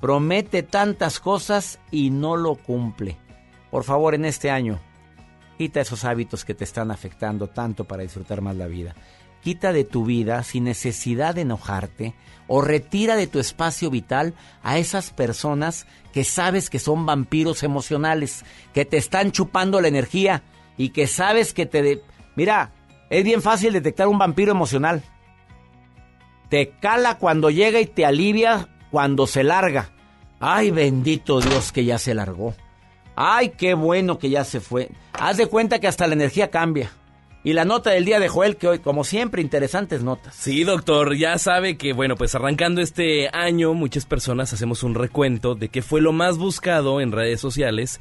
promete 0.00 0.62
tantas 0.62 1.20
cosas 1.20 1.78
y 1.90 2.10
no 2.10 2.36
lo 2.36 2.54
cumple. 2.54 3.18
Por 3.70 3.84
favor, 3.84 4.14
en 4.14 4.24
este 4.24 4.50
año, 4.50 4.80
quita 5.58 5.80
esos 5.80 6.04
hábitos 6.04 6.44
que 6.44 6.54
te 6.54 6.64
están 6.64 6.90
afectando 6.90 7.48
tanto 7.48 7.84
para 7.84 8.02
disfrutar 8.02 8.40
más 8.40 8.56
la 8.56 8.66
vida. 8.66 8.94
Quita 9.46 9.72
de 9.72 9.84
tu 9.84 10.04
vida 10.04 10.42
sin 10.42 10.64
necesidad 10.64 11.36
de 11.36 11.42
enojarte 11.42 12.14
o 12.48 12.62
retira 12.62 13.14
de 13.14 13.28
tu 13.28 13.38
espacio 13.38 13.90
vital 13.90 14.34
a 14.64 14.78
esas 14.78 15.12
personas 15.12 15.86
que 16.12 16.24
sabes 16.24 16.68
que 16.68 16.80
son 16.80 17.06
vampiros 17.06 17.62
emocionales, 17.62 18.44
que 18.74 18.84
te 18.84 18.96
están 18.96 19.30
chupando 19.30 19.80
la 19.80 19.86
energía 19.86 20.42
y 20.76 20.88
que 20.88 21.06
sabes 21.06 21.52
que 21.52 21.64
te... 21.64 22.02
Mira, 22.34 22.72
es 23.08 23.22
bien 23.22 23.40
fácil 23.40 23.72
detectar 23.72 24.08
un 24.08 24.18
vampiro 24.18 24.50
emocional. 24.50 25.04
Te 26.48 26.70
cala 26.80 27.18
cuando 27.18 27.48
llega 27.48 27.78
y 27.78 27.86
te 27.86 28.04
alivia 28.04 28.66
cuando 28.90 29.28
se 29.28 29.44
larga. 29.44 29.90
Ay, 30.40 30.72
bendito 30.72 31.40
Dios 31.40 31.70
que 31.70 31.84
ya 31.84 31.98
se 31.98 32.14
largó. 32.14 32.56
Ay, 33.14 33.50
qué 33.50 33.74
bueno 33.74 34.18
que 34.18 34.28
ya 34.28 34.42
se 34.42 34.58
fue. 34.58 34.90
Haz 35.12 35.36
de 35.36 35.46
cuenta 35.46 35.78
que 35.78 35.86
hasta 35.86 36.08
la 36.08 36.14
energía 36.14 36.50
cambia. 36.50 36.90
Y 37.46 37.52
la 37.52 37.64
nota 37.64 37.90
del 37.90 38.04
día 38.04 38.18
de 38.18 38.26
Joel, 38.26 38.56
que 38.56 38.66
hoy, 38.66 38.78
como 38.80 39.04
siempre, 39.04 39.40
interesantes 39.40 40.02
notas. 40.02 40.34
Sí, 40.34 40.64
doctor, 40.64 41.14
ya 41.14 41.38
sabe 41.38 41.76
que, 41.76 41.92
bueno, 41.92 42.16
pues 42.16 42.34
arrancando 42.34 42.80
este 42.80 43.28
año, 43.32 43.72
muchas 43.72 44.04
personas 44.04 44.52
hacemos 44.52 44.82
un 44.82 44.96
recuento 44.96 45.54
de 45.54 45.68
qué 45.68 45.80
fue 45.80 46.00
lo 46.00 46.10
más 46.10 46.38
buscado 46.38 47.00
en 47.00 47.12
redes 47.12 47.40
sociales 47.40 48.00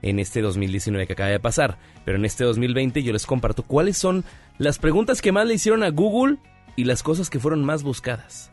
en 0.00 0.18
este 0.18 0.40
2019 0.40 1.06
que 1.06 1.12
acaba 1.12 1.28
de 1.28 1.38
pasar. 1.38 1.76
Pero 2.06 2.16
en 2.16 2.24
este 2.24 2.44
2020 2.44 3.02
yo 3.02 3.12
les 3.12 3.26
comparto 3.26 3.62
cuáles 3.62 3.98
son 3.98 4.24
las 4.56 4.78
preguntas 4.78 5.20
que 5.20 5.32
más 5.32 5.46
le 5.46 5.56
hicieron 5.56 5.82
a 5.82 5.90
Google 5.90 6.38
y 6.74 6.84
las 6.84 7.02
cosas 7.02 7.28
que 7.28 7.40
fueron 7.40 7.62
más 7.66 7.82
buscadas. 7.82 8.50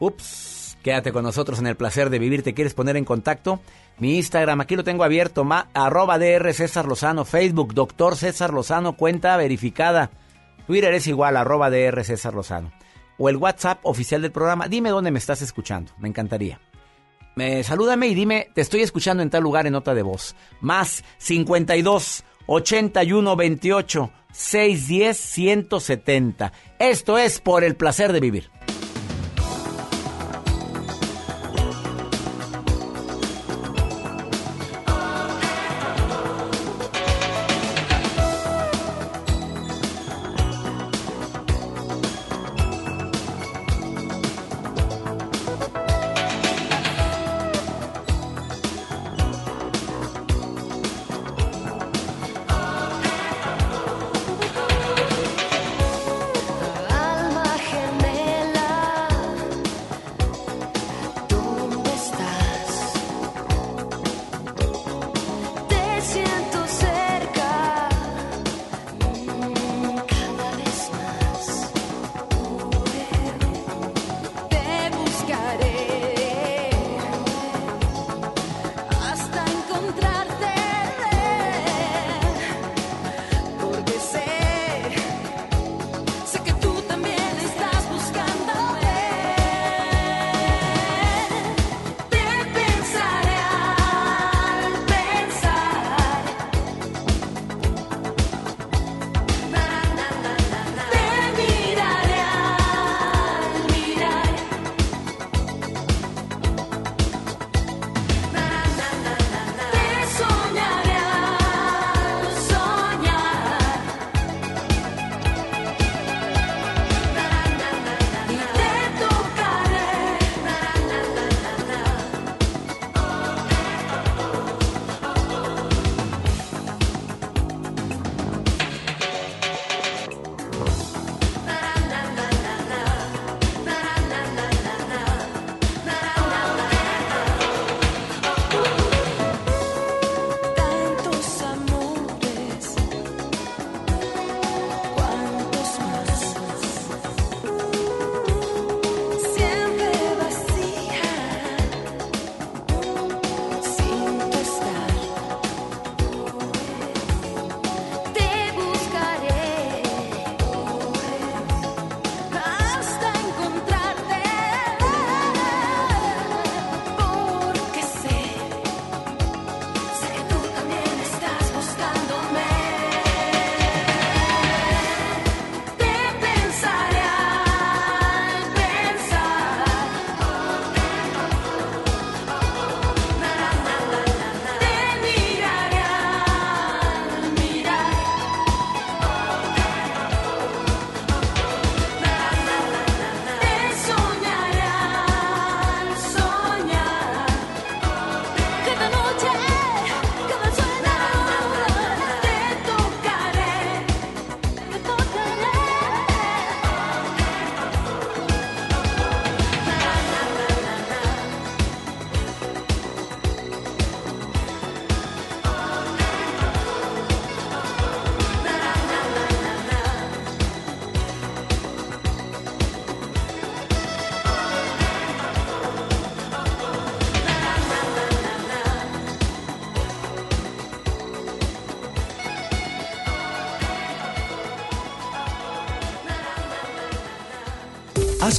Ups, 0.00 0.76
quédate 0.82 1.12
con 1.12 1.22
nosotros 1.22 1.60
en 1.60 1.66
el 1.66 1.76
placer 1.76 2.10
de 2.10 2.18
vivir. 2.18 2.42
¿Te 2.42 2.52
quieres 2.52 2.74
poner 2.74 2.98
en 2.98 3.06
contacto? 3.06 3.62
Mi 3.98 4.16
Instagram, 4.16 4.60
aquí 4.60 4.76
lo 4.76 4.84
tengo 4.84 5.04
abierto, 5.04 5.44
ma, 5.44 5.68
arroba 5.72 6.18
DR 6.18 6.52
César 6.52 6.86
Lozano, 6.86 7.24
Facebook, 7.24 7.72
doctor 7.72 8.16
César 8.16 8.52
Lozano, 8.52 8.96
cuenta 8.96 9.36
verificada. 9.38 10.10
Twitter 10.66 10.92
es 10.92 11.06
igual, 11.06 11.36
arroba 11.36 11.70
DR 11.70 12.04
César 12.04 12.34
Lozano. 12.34 12.72
o 13.18 13.30
el 13.30 13.36
WhatsApp 13.36 13.78
oficial 13.84 14.20
del 14.20 14.32
programa. 14.32 14.68
Dime 14.68 14.90
dónde 14.90 15.10
me 15.10 15.18
estás 15.18 15.40
escuchando, 15.40 15.92
me 15.98 16.08
encantaría. 16.08 16.60
Me, 17.34 17.62
salúdame 17.62 18.08
y 18.08 18.14
dime, 18.14 18.48
te 18.54 18.60
estoy 18.60 18.82
escuchando 18.82 19.22
en 19.22 19.30
tal 19.30 19.42
lugar 19.42 19.66
en 19.66 19.72
nota 19.72 19.94
de 19.94 20.02
voz. 20.02 20.36
Más 20.60 21.02
52 21.18 22.24
81 22.46 23.36
28 23.36 24.10
610 24.32 25.16
170. 25.16 26.52
Esto 26.78 27.16
es 27.16 27.40
por 27.40 27.64
el 27.64 27.76
placer 27.76 28.12
de 28.12 28.20
vivir. 28.20 28.50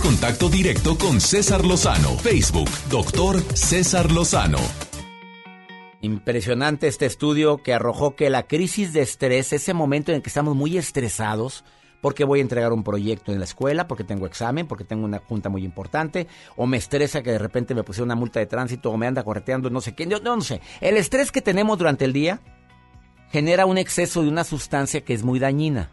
Contacto 0.08 0.48
directo 0.48 0.98
con 0.98 1.20
César 1.20 1.66
Lozano. 1.66 2.12
Facebook, 2.20 2.70
doctor 2.90 3.42
César 3.54 4.10
Lozano. 4.10 4.60
Impresionante 6.00 6.88
este 6.88 7.06
estudio 7.06 7.58
que 7.58 7.74
arrojó 7.74 8.16
que 8.16 8.30
la 8.30 8.44
crisis 8.44 8.94
de 8.94 9.02
estrés, 9.02 9.52
ese 9.52 9.74
momento 9.74 10.12
en 10.12 10.16
el 10.16 10.22
que 10.22 10.30
estamos 10.30 10.56
muy 10.56 10.78
estresados, 10.78 11.66
porque 12.00 12.24
voy 12.24 12.40
a 12.40 12.42
entregar 12.42 12.72
un 12.72 12.86
proyecto 12.86 13.34
en 13.34 13.40
la 13.40 13.44
escuela, 13.44 13.90
porque 13.90 14.06
tengo 14.06 14.26
examen, 14.26 14.66
porque 14.66 14.86
tengo 14.86 15.04
una 15.04 15.20
junta 15.20 15.50
muy 15.50 15.66
importante, 15.66 16.28
o 16.56 16.68
me 16.68 16.78
estresa 16.78 17.22
que 17.22 17.34
de 17.34 17.40
repente 17.40 17.76
me 17.76 17.84
pusieron 17.84 18.08
una 18.08 18.16
multa 18.16 18.40
de 18.40 18.46
tránsito, 18.46 18.92
o 18.92 18.98
me 18.98 19.08
anda 19.08 19.26
correteando 19.26 19.70
no 19.70 19.82
sé 19.82 19.94
qué, 19.94 20.06
no, 20.06 20.20
no 20.20 20.40
sé. 20.40 20.62
El 20.80 20.96
estrés 20.96 21.34
que 21.34 21.42
tenemos 21.42 21.78
durante 21.78 22.06
el 22.06 22.14
día 22.14 22.40
genera 23.30 23.66
un 23.66 23.78
exceso 23.78 24.22
de 24.22 24.30
una 24.30 24.46
sustancia 24.46 25.02
que 25.02 25.14
es 25.14 25.24
muy 25.24 25.38
dañina. 25.38 25.92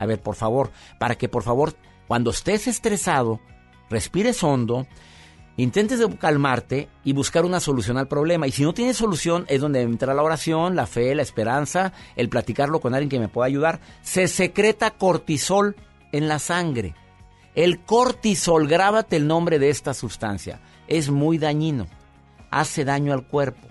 A 0.00 0.06
ver, 0.06 0.20
por 0.20 0.34
favor, 0.34 0.72
para 0.98 1.14
que 1.14 1.28
por 1.28 1.44
favor, 1.44 1.76
cuando 2.06 2.30
estés 2.30 2.66
estresado, 2.66 3.40
respires 3.90 4.42
hondo, 4.42 4.86
intentes 5.56 6.00
calmarte 6.18 6.88
y 7.04 7.12
buscar 7.12 7.44
una 7.44 7.60
solución 7.60 7.96
al 7.96 8.08
problema. 8.08 8.46
Y 8.46 8.52
si 8.52 8.62
no 8.62 8.74
tienes 8.74 8.96
solución, 8.96 9.44
es 9.48 9.60
donde 9.60 9.82
entra 9.82 10.14
la 10.14 10.22
oración, 10.22 10.76
la 10.76 10.86
fe, 10.86 11.14
la 11.14 11.22
esperanza, 11.22 11.92
el 12.16 12.28
platicarlo 12.28 12.80
con 12.80 12.94
alguien 12.94 13.10
que 13.10 13.20
me 13.20 13.28
pueda 13.28 13.46
ayudar. 13.46 13.80
Se 14.02 14.28
secreta 14.28 14.90
cortisol 14.90 15.76
en 16.12 16.28
la 16.28 16.38
sangre. 16.38 16.94
El 17.54 17.80
cortisol, 17.80 18.66
grábate 18.66 19.16
el 19.16 19.26
nombre 19.26 19.58
de 19.58 19.70
esta 19.70 19.94
sustancia, 19.94 20.60
es 20.88 21.10
muy 21.10 21.38
dañino, 21.38 21.86
hace 22.50 22.84
daño 22.84 23.12
al 23.12 23.28
cuerpo. 23.28 23.68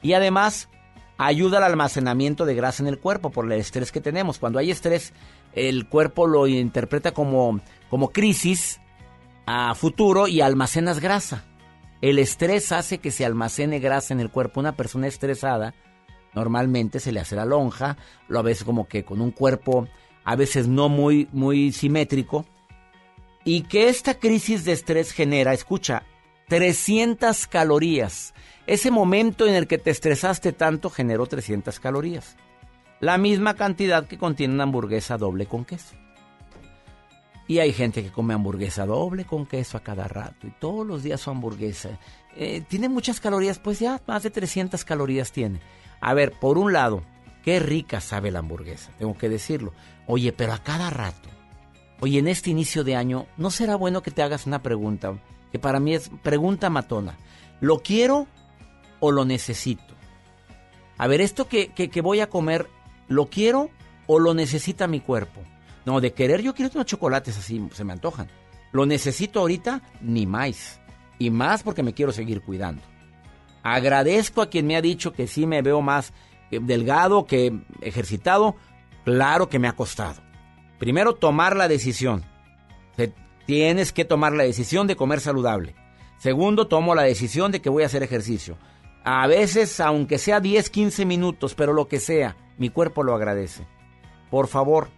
Y 0.00 0.14
además, 0.14 0.70
ayuda 1.18 1.58
al 1.58 1.64
almacenamiento 1.64 2.46
de 2.46 2.54
grasa 2.54 2.82
en 2.82 2.88
el 2.88 2.98
cuerpo 2.98 3.30
por 3.30 3.44
el 3.44 3.52
estrés 3.52 3.92
que 3.92 4.00
tenemos. 4.00 4.38
Cuando 4.38 4.58
hay 4.58 4.70
estrés, 4.70 5.12
el 5.52 5.88
cuerpo 5.88 6.26
lo 6.26 6.46
interpreta 6.46 7.12
como, 7.12 7.60
como 7.90 8.10
crisis 8.10 8.80
a 9.46 9.74
futuro 9.74 10.28
y 10.28 10.40
almacenas 10.40 11.00
grasa. 11.00 11.44
El 12.00 12.18
estrés 12.18 12.70
hace 12.70 12.98
que 12.98 13.10
se 13.10 13.24
almacene 13.24 13.80
grasa 13.80 14.14
en 14.14 14.20
el 14.20 14.30
cuerpo. 14.30 14.60
Una 14.60 14.76
persona 14.76 15.06
estresada 15.06 15.74
normalmente 16.34 17.00
se 17.00 17.12
le 17.12 17.20
hace 17.20 17.34
la 17.34 17.44
lonja, 17.44 17.96
lo 18.28 18.42
ves 18.42 18.62
como 18.62 18.86
que 18.86 19.04
con 19.04 19.20
un 19.20 19.30
cuerpo 19.32 19.88
a 20.24 20.36
veces 20.36 20.68
no 20.68 20.88
muy, 20.88 21.28
muy 21.32 21.72
simétrico. 21.72 22.44
Y 23.44 23.62
que 23.62 23.88
esta 23.88 24.18
crisis 24.18 24.64
de 24.64 24.72
estrés 24.72 25.12
genera, 25.12 25.54
escucha, 25.54 26.04
300 26.48 27.46
calorías. 27.46 28.34
Ese 28.66 28.90
momento 28.90 29.46
en 29.46 29.54
el 29.54 29.66
que 29.66 29.78
te 29.78 29.90
estresaste 29.90 30.52
tanto 30.52 30.90
generó 30.90 31.26
300 31.26 31.80
calorías. 31.80 32.36
La 33.00 33.16
misma 33.16 33.54
cantidad 33.54 34.06
que 34.06 34.18
contiene 34.18 34.54
una 34.54 34.64
hamburguesa 34.64 35.16
doble 35.18 35.46
con 35.46 35.64
queso. 35.64 35.94
Y 37.46 37.60
hay 37.60 37.72
gente 37.72 38.02
que 38.02 38.10
come 38.10 38.34
hamburguesa 38.34 38.84
doble 38.84 39.24
con 39.24 39.46
queso 39.46 39.78
a 39.78 39.82
cada 39.82 40.06
rato 40.06 40.46
y 40.46 40.50
todos 40.50 40.86
los 40.86 41.02
días 41.02 41.20
su 41.20 41.30
hamburguesa. 41.30 41.98
Eh, 42.36 42.62
tiene 42.68 42.88
muchas 42.88 43.20
calorías, 43.20 43.58
pues 43.58 43.78
ya 43.80 44.00
más 44.06 44.22
de 44.22 44.30
300 44.30 44.84
calorías 44.84 45.32
tiene. 45.32 45.60
A 46.00 46.12
ver, 46.12 46.32
por 46.32 46.58
un 46.58 46.72
lado, 46.72 47.02
qué 47.42 47.58
rica 47.58 48.00
sabe 48.00 48.30
la 48.30 48.40
hamburguesa, 48.40 48.90
tengo 48.98 49.16
que 49.16 49.30
decirlo. 49.30 49.72
Oye, 50.06 50.32
pero 50.32 50.52
a 50.52 50.62
cada 50.62 50.90
rato. 50.90 51.28
Oye, 52.00 52.18
en 52.18 52.28
este 52.28 52.50
inicio 52.50 52.84
de 52.84 52.96
año, 52.96 53.26
¿no 53.36 53.50
será 53.50 53.76
bueno 53.76 54.02
que 54.02 54.10
te 54.10 54.22
hagas 54.22 54.46
una 54.46 54.62
pregunta? 54.62 55.18
Que 55.50 55.58
para 55.58 55.80
mí 55.80 55.94
es 55.94 56.10
pregunta 56.22 56.68
matona. 56.68 57.16
¿Lo 57.60 57.78
quiero 57.78 58.26
o 59.00 59.10
lo 59.10 59.24
necesito? 59.24 59.94
A 60.98 61.06
ver, 61.06 61.20
esto 61.20 61.48
que, 61.48 61.68
que, 61.68 61.88
que 61.88 62.02
voy 62.02 62.20
a 62.20 62.28
comer, 62.28 62.68
¿lo 63.08 63.26
quiero 63.26 63.70
o 64.06 64.18
lo 64.18 64.34
necesita 64.34 64.86
mi 64.86 65.00
cuerpo? 65.00 65.40
No, 65.84 66.00
de 66.00 66.12
querer 66.12 66.42
yo 66.42 66.54
quiero 66.54 66.70
unos 66.74 66.86
chocolates 66.86 67.36
así, 67.38 67.66
se 67.72 67.84
me 67.84 67.92
antojan. 67.92 68.28
Lo 68.72 68.86
necesito 68.86 69.40
ahorita, 69.40 69.82
ni 70.00 70.26
más. 70.26 70.80
Y 71.18 71.30
más 71.30 71.62
porque 71.62 71.82
me 71.82 71.94
quiero 71.94 72.12
seguir 72.12 72.42
cuidando. 72.42 72.82
Agradezco 73.62 74.42
a 74.42 74.50
quien 74.50 74.66
me 74.66 74.76
ha 74.76 74.82
dicho 74.82 75.12
que 75.12 75.26
sí 75.26 75.46
me 75.46 75.62
veo 75.62 75.80
más 75.80 76.12
eh, 76.50 76.60
delgado 76.62 77.24
que 77.24 77.58
ejercitado. 77.80 78.56
Claro 79.04 79.48
que 79.48 79.58
me 79.58 79.68
ha 79.68 79.72
costado. 79.72 80.20
Primero, 80.78 81.14
tomar 81.14 81.56
la 81.56 81.68
decisión. 81.68 82.24
Tienes 83.46 83.94
que 83.94 84.04
tomar 84.04 84.34
la 84.34 84.44
decisión 84.44 84.86
de 84.86 84.96
comer 84.96 85.20
saludable. 85.20 85.74
Segundo, 86.18 86.68
tomo 86.68 86.94
la 86.94 87.04
decisión 87.04 87.50
de 87.50 87.62
que 87.62 87.70
voy 87.70 87.82
a 87.82 87.86
hacer 87.86 88.02
ejercicio. 88.02 88.58
A 89.04 89.26
veces, 89.26 89.80
aunque 89.80 90.18
sea 90.18 90.40
10, 90.40 90.68
15 90.68 91.06
minutos, 91.06 91.54
pero 91.54 91.72
lo 91.72 91.88
que 91.88 91.98
sea, 91.98 92.36
mi 92.58 92.68
cuerpo 92.68 93.02
lo 93.02 93.14
agradece. 93.14 93.66
Por 94.30 94.48
favor, 94.48 94.88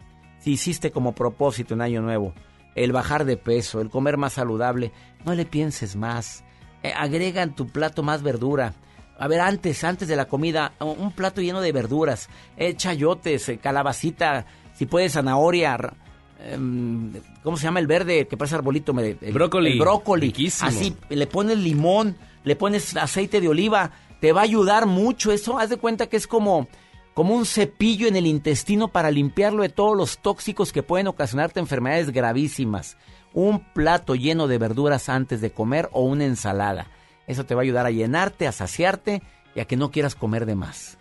si 0.41 0.53
hiciste 0.53 0.91
como 0.91 1.15
propósito 1.15 1.75
en 1.75 1.83
Año 1.83 2.03
Nuevo 2.03 2.35
el 2.75 2.93
bajar 2.93 3.25
de 3.25 3.37
peso, 3.37 3.81
el 3.81 3.91
comer 3.91 4.17
más 4.17 4.35
saludable, 4.35 4.93
no 5.25 5.35
le 5.35 5.45
pienses 5.45 5.97
más. 5.97 6.45
Eh, 6.83 6.93
agrega 6.97 7.43
en 7.43 7.55
tu 7.55 7.67
plato 7.67 8.03
más 8.03 8.23
verdura. 8.23 8.75
A 9.19 9.29
ver, 9.29 9.41
antes, 9.41 9.85
antes 9.85 10.09
de 10.09 10.17
la 10.17 10.27
comida, 10.27 10.73
un 10.81 11.13
plato 11.13 11.43
lleno 11.43 11.61
de 11.61 11.73
verduras, 11.73 12.31
eh, 12.57 12.75
chayotes, 12.75 13.51
eh, 13.51 13.59
calabacita, 13.59 14.47
si 14.73 14.87
puedes 14.87 15.13
zanahoria, 15.13 15.77
em, 16.39 17.13
¿cómo 17.43 17.59
se 17.59 17.65
llama 17.65 17.81
el 17.81 17.87
verde 17.87 18.27
que 18.27 18.39
parece 18.39 18.55
arbolito? 18.55 18.99
El, 18.99 19.33
Brócoli. 19.33 19.73
El 19.73 19.79
brócoli. 19.79 20.29
Riquísimo. 20.29 20.71
Así, 20.71 20.97
le 21.11 21.27
pones 21.27 21.59
limón, 21.59 22.17
le 22.45 22.57
pones 22.57 22.97
aceite 22.97 23.43
de 23.43 23.49
oliva, 23.49 23.91
te 24.21 24.33
va 24.33 24.41
a 24.41 24.45
ayudar 24.45 24.87
mucho 24.87 25.33
eso. 25.33 25.59
Haz 25.59 25.69
de 25.69 25.77
cuenta 25.77 26.07
que 26.07 26.17
es 26.17 26.27
como, 26.27 26.69
como 27.15 27.35
un 27.35 27.47
cepillo 27.47 28.07
en 28.07 28.17
el 28.17 28.27
intestino 28.27 28.89
para 28.89 29.11
limpiarlo 29.11 29.63
de 29.63 29.69
todos 29.69 29.97
los 29.97 30.19
tóxicos 30.19 30.73
que 30.73 30.83
pueden 30.83 31.09
ocasionarte 31.09 31.61
enfermedades 31.61 32.11
gravísimas. 32.11 32.97
Un 33.33 33.61
plato 33.73 34.15
lleno 34.15 34.49
de 34.49 34.59
verduras 34.59 35.09
antes 35.09 35.41
de 35.41 35.53
comer 35.53 35.89
o 35.93 36.03
una 36.03 36.25
ensalada. 36.25 36.89
Eso 37.27 37.45
te 37.45 37.55
va 37.55 37.61
a 37.61 37.65
ayudar 37.65 37.87
a 37.87 37.91
llenarte, 37.91 38.47
a 38.47 38.53
saciarte 38.53 39.23
y 39.55 39.61
a 39.61 39.65
que 39.65 39.77
no 39.77 39.91
quieras 39.91 40.15
comer 40.15 40.47
de 40.47 40.55
más. 40.57 40.99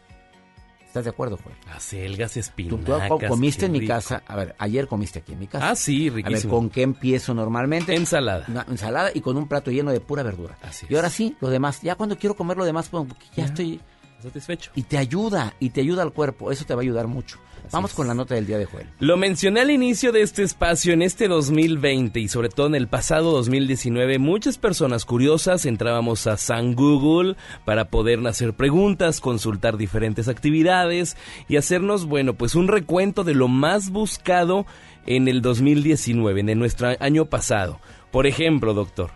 ¿Estás 0.90 1.04
de 1.04 1.12
acuerdo, 1.12 1.38
Joel? 1.38 1.56
Acelgas, 1.72 2.36
espinacas. 2.36 3.10
tú 3.10 3.20
comiste 3.28 3.68
en 3.68 3.74
mi 3.74 3.82
rico. 3.82 3.94
casa. 3.94 4.24
A 4.26 4.36
ver, 4.36 4.56
ayer 4.58 4.88
comiste 4.88 5.20
aquí 5.20 5.34
en 5.34 5.40
mi 5.40 5.46
casa. 5.46 5.70
Ah, 5.70 5.76
sí, 5.76 6.08
A 6.08 6.14
ver, 6.14 6.26
riquísimo. 6.26 6.52
¿con 6.56 6.70
qué 6.72 6.82
empiezo 6.82 7.36
normalmente? 7.36 7.96
Ensalada. 7.96 8.46
Una 8.48 8.66
ensalada 8.68 9.12
y 9.14 9.22
con 9.22 9.38
un 9.38 9.48
plato 9.48 9.70
lleno 9.70 9.92
de 9.92 10.00
pura 10.00 10.24
verdura. 10.24 10.58
Así 10.64 10.88
Y 10.90 10.96
ahora 10.96 11.12
sí, 11.12 11.38
lo 11.42 11.52
demás. 11.52 11.84
Ya 11.84 11.94
cuando 11.94 12.18
quiero 12.18 12.36
comer 12.36 12.58
lo 12.58 12.66
demás, 12.66 12.90
pues, 12.90 13.06
ya 13.36 13.46
estoy... 13.46 13.80
Satisfecho. 14.22 14.72
Y 14.76 14.84
te 14.84 14.98
ayuda, 14.98 15.54
y 15.60 15.70
te 15.70 15.82
ayuda 15.82 16.04
al 16.04 16.14
cuerpo. 16.14 16.52
Eso 16.52 16.66
te 16.66 16.74
va 16.74 16.82
a 16.82 16.84
ayudar 16.84 17.08
mucho. 17.08 17.40
Vamos 17.72 17.94
con 17.94 18.08
la 18.08 18.14
nota 18.14 18.36
del 18.36 18.48
día 18.48 18.58
de 18.58 18.66
Joel. 18.66 18.88
Lo 19.00 19.16
mencioné 19.16 19.62
al 19.62 19.70
inicio 19.70 20.12
de 20.12 20.22
este 20.22 20.42
espacio 20.44 20.94
en 20.94 21.02
este 21.02 21.28
2020 21.28 22.20
y 22.20 22.28
sobre 22.28 22.50
todo 22.50 22.68
en 22.68 22.76
el 22.76 22.88
pasado 22.88 23.32
2019, 23.32 24.18
muchas 24.18 24.58
personas 24.58 25.06
curiosas 25.06 25.66
entrábamos 25.66 26.26
a 26.26 26.38
San 26.38 26.74
Google 26.74 27.36
para 27.66 27.90
poder 27.90 28.26
hacer 28.26 28.54
preguntas, 28.54 29.20
consultar 29.22 29.78
diferentes 29.78 30.28
actividades 30.28 31.16
y 31.48 31.58
hacernos, 31.58 32.06
bueno, 32.06 32.34
pues 32.34 32.56
un 32.56 32.68
recuento 32.68 33.24
de 33.24 33.36
lo 33.36 33.48
más 33.48 33.92
buscado 33.92 34.66
en 35.06 35.28
el 35.28 35.42
2019, 35.42 36.40
en 36.40 36.60
nuestro 36.60 36.90
año 37.00 37.26
pasado. 37.26 37.80
Por 38.12 38.26
ejemplo, 38.26 38.74
doctor, 38.74 39.12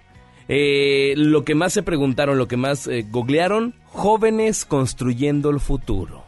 eh, 0.47 1.13
lo 1.17 1.43
que 1.45 1.55
más 1.55 1.73
se 1.73 1.83
preguntaron, 1.83 2.37
lo 2.37 2.47
que 2.47 2.57
más 2.57 2.87
eh, 2.87 3.05
googlearon, 3.09 3.75
jóvenes 3.85 4.65
construyendo 4.65 5.49
el 5.49 5.59
futuro. 5.59 6.23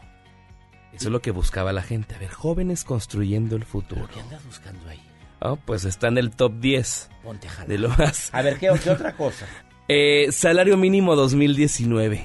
Eso 0.92 1.08
es 1.08 1.12
lo 1.12 1.20
que 1.20 1.30
buscaba 1.30 1.72
la 1.72 1.82
gente. 1.82 2.14
A 2.14 2.18
ver, 2.18 2.30
jóvenes 2.30 2.84
construyendo 2.84 3.56
el 3.56 3.64
futuro. 3.64 4.08
¿Qué 4.12 4.20
andas 4.20 4.44
buscando 4.46 4.88
ahí? 4.88 5.00
Ah, 5.40 5.56
pues 5.62 5.84
está 5.84 6.08
en 6.08 6.16
el 6.16 6.30
top 6.30 6.54
10 6.60 7.10
Ponte 7.22 7.46
a 7.48 7.50
jalar. 7.50 7.68
de 7.68 7.78
lo 7.78 7.88
más. 7.90 8.30
A 8.32 8.40
ver, 8.40 8.58
¿qué, 8.58 8.72
qué 8.82 8.90
otra 8.90 9.12
cosa? 9.16 9.46
Eh, 9.88 10.32
salario 10.32 10.76
mínimo 10.76 11.14
2019. 11.14 12.24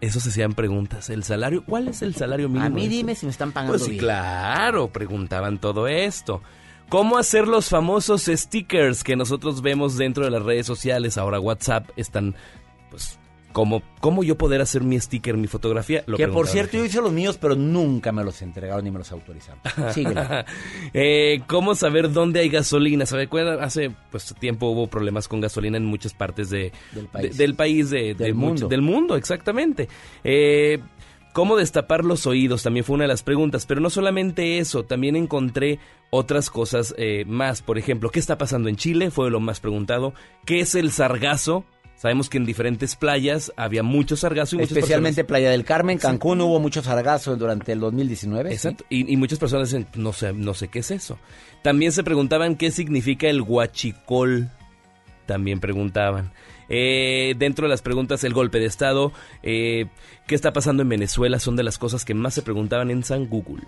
Eso 0.00 0.20
se 0.20 0.30
hacían 0.30 0.54
preguntas. 0.54 1.10
¿El 1.10 1.22
salario? 1.22 1.62
¿Cuál 1.66 1.88
es 1.88 2.00
el 2.00 2.14
salario 2.14 2.48
mínimo? 2.48 2.64
A 2.64 2.70
mí 2.70 2.88
dime 2.88 3.14
si 3.14 3.26
me 3.26 3.30
están 3.32 3.52
pagando 3.52 3.72
Pues 3.74 3.82
sí, 3.82 3.90
bien. 3.90 4.04
claro, 4.04 4.88
preguntaban 4.88 5.58
todo 5.58 5.86
esto. 5.86 6.40
¿Cómo 6.88 7.18
hacer 7.18 7.46
los 7.48 7.68
famosos 7.68 8.24
stickers 8.26 9.04
que 9.04 9.14
nosotros 9.16 9.60
vemos 9.62 9.96
dentro 9.98 10.24
de 10.24 10.30
las 10.30 10.42
redes 10.42 10.66
sociales? 10.66 11.18
Ahora 11.18 11.38
WhatsApp 11.38 11.90
están, 11.96 12.34
pues, 12.90 13.18
¿cómo, 13.52 13.82
cómo 14.00 14.24
yo 14.24 14.38
poder 14.38 14.62
hacer 14.62 14.82
mi 14.82 14.98
sticker, 14.98 15.36
mi 15.36 15.48
fotografía? 15.48 16.02
Lo 16.06 16.16
que 16.16 16.28
por 16.28 16.46
cierto, 16.46 16.78
yo 16.78 16.84
hice 16.86 17.02
los 17.02 17.12
míos, 17.12 17.36
pero 17.38 17.54
nunca 17.56 18.10
me 18.10 18.24
los 18.24 18.40
entregaron 18.40 18.84
ni 18.84 18.90
me 18.90 18.98
los 18.98 19.12
autorizaron. 19.12 19.60
Eh, 20.94 21.42
¿Cómo 21.46 21.74
saber 21.74 22.10
dónde 22.10 22.40
hay 22.40 22.48
gasolina? 22.48 23.04
¿Sabe 23.04 23.26
cuál? 23.28 23.60
Hace 23.62 23.90
pues, 24.10 24.34
tiempo 24.40 24.68
hubo 24.70 24.86
problemas 24.86 25.28
con 25.28 25.40
gasolina 25.42 25.76
en 25.76 25.84
muchas 25.84 26.14
partes 26.14 26.48
de, 26.48 26.72
Del 26.92 27.06
país. 27.08 27.36
de- 27.36 27.42
del 27.44 27.54
país, 27.54 27.90
de, 27.90 28.14
mucho- 28.32 28.34
mundo. 28.34 28.68
del 28.68 28.80
mundo, 28.82 29.16
exactamente. 29.16 29.88
Eh, 30.24 30.78
¿Cómo 31.38 31.56
destapar 31.56 32.04
los 32.04 32.26
oídos? 32.26 32.64
También 32.64 32.84
fue 32.84 32.94
una 32.94 33.04
de 33.04 33.08
las 33.08 33.22
preguntas. 33.22 33.64
Pero 33.64 33.80
no 33.80 33.90
solamente 33.90 34.58
eso, 34.58 34.84
también 34.84 35.14
encontré 35.14 35.78
otras 36.10 36.50
cosas 36.50 36.96
eh, 36.98 37.24
más. 37.28 37.62
Por 37.62 37.78
ejemplo, 37.78 38.10
¿qué 38.10 38.18
está 38.18 38.36
pasando 38.36 38.68
en 38.68 38.74
Chile? 38.74 39.12
Fue 39.12 39.30
lo 39.30 39.38
más 39.38 39.60
preguntado. 39.60 40.14
¿Qué 40.44 40.58
es 40.58 40.74
el 40.74 40.90
sargazo? 40.90 41.64
Sabemos 41.94 42.28
que 42.28 42.38
en 42.38 42.44
diferentes 42.44 42.96
playas 42.96 43.52
había 43.56 43.84
mucho 43.84 44.16
sargazo 44.16 44.56
y 44.56 44.62
Especialmente 44.62 45.22
Playa 45.22 45.48
del 45.50 45.64
Carmen, 45.64 45.98
Cancún, 45.98 46.40
hubo 46.40 46.58
mucho 46.58 46.82
sargazo 46.82 47.36
durante 47.36 47.70
el 47.70 47.78
2019. 47.78 48.48
¿sí? 48.48 48.54
Exacto. 48.56 48.84
Y, 48.88 49.12
y 49.12 49.16
muchas 49.16 49.38
personas 49.38 49.68
dicen, 49.70 49.86
no 49.94 50.12
sé, 50.12 50.32
no 50.32 50.54
sé 50.54 50.66
qué 50.66 50.80
es 50.80 50.90
eso. 50.90 51.20
También 51.62 51.92
se 51.92 52.02
preguntaban 52.02 52.56
qué 52.56 52.72
significa 52.72 53.28
el 53.28 53.42
huachicol. 53.42 54.50
También 55.26 55.60
preguntaban. 55.60 56.32
Eh, 56.68 57.34
dentro 57.38 57.66
de 57.66 57.70
las 57.70 57.82
preguntas, 57.82 58.24
el 58.24 58.34
golpe 58.34 58.58
de 58.58 58.66
Estado, 58.66 59.12
eh, 59.42 59.86
qué 60.26 60.34
está 60.34 60.52
pasando 60.52 60.82
en 60.82 60.88
Venezuela, 60.88 61.38
son 61.38 61.56
de 61.56 61.62
las 61.62 61.78
cosas 61.78 62.04
que 62.04 62.14
más 62.14 62.34
se 62.34 62.42
preguntaban 62.42 62.90
en 62.90 63.02
San 63.04 63.26
Google. 63.26 63.64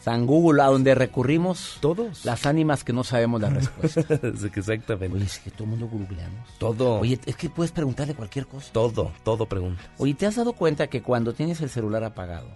San 0.00 0.24
Google, 0.26 0.62
a 0.62 0.66
donde 0.66 0.94
recurrimos 0.94 1.76
Todos. 1.80 2.24
las 2.24 2.46
ánimas 2.46 2.84
que 2.84 2.92
no 2.94 3.04
sabemos 3.04 3.40
la 3.40 3.50
respuesta. 3.50 4.00
Exactamente. 4.54 5.14
Oye, 5.14 5.26
es 5.26 5.38
que 5.40 5.50
todo 5.50 5.64
el 5.64 5.70
mundo 5.70 5.88
googleamos. 5.88 6.48
Todo. 6.58 7.00
Oye, 7.00 7.20
es 7.26 7.36
que 7.36 7.50
puedes 7.50 7.70
preguntarle 7.70 8.14
cualquier 8.14 8.46
cosa. 8.46 8.72
Todo, 8.72 9.12
todo 9.22 9.44
pregunta. 9.44 9.82
Oye, 9.98 10.14
¿te 10.14 10.24
has 10.24 10.36
dado 10.36 10.54
cuenta 10.54 10.86
que 10.86 11.02
cuando 11.02 11.34
tienes 11.34 11.60
el 11.60 11.68
celular 11.70 12.04
apagado? 12.04 12.48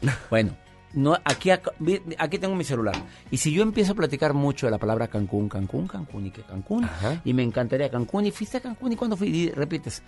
Bueno, 0.30 0.56
no, 0.94 1.16
aquí, 1.24 1.50
aquí 1.50 2.38
tengo 2.38 2.54
mi 2.54 2.64
celular. 2.64 2.94
Y 3.30 3.36
si 3.36 3.52
yo 3.52 3.62
empiezo 3.62 3.92
a 3.92 3.94
platicar 3.94 4.32
mucho 4.34 4.66
de 4.66 4.70
la 4.70 4.78
palabra 4.78 5.08
Cancún, 5.08 5.48
Cancún, 5.48 5.86
Cancún 5.88 6.26
y 6.26 6.30
que 6.30 6.42
Cancún, 6.42 6.88
y 7.24 7.32
me 7.34 7.42
encantaría 7.42 7.90
Cancún, 7.90 8.26
y 8.26 8.30
fuiste 8.30 8.58
a 8.58 8.60
Cancún, 8.60 8.92
y 8.92 8.96
cuando 8.96 9.16
fui, 9.16 9.28
y 9.28 9.50
repites, 9.50 10.02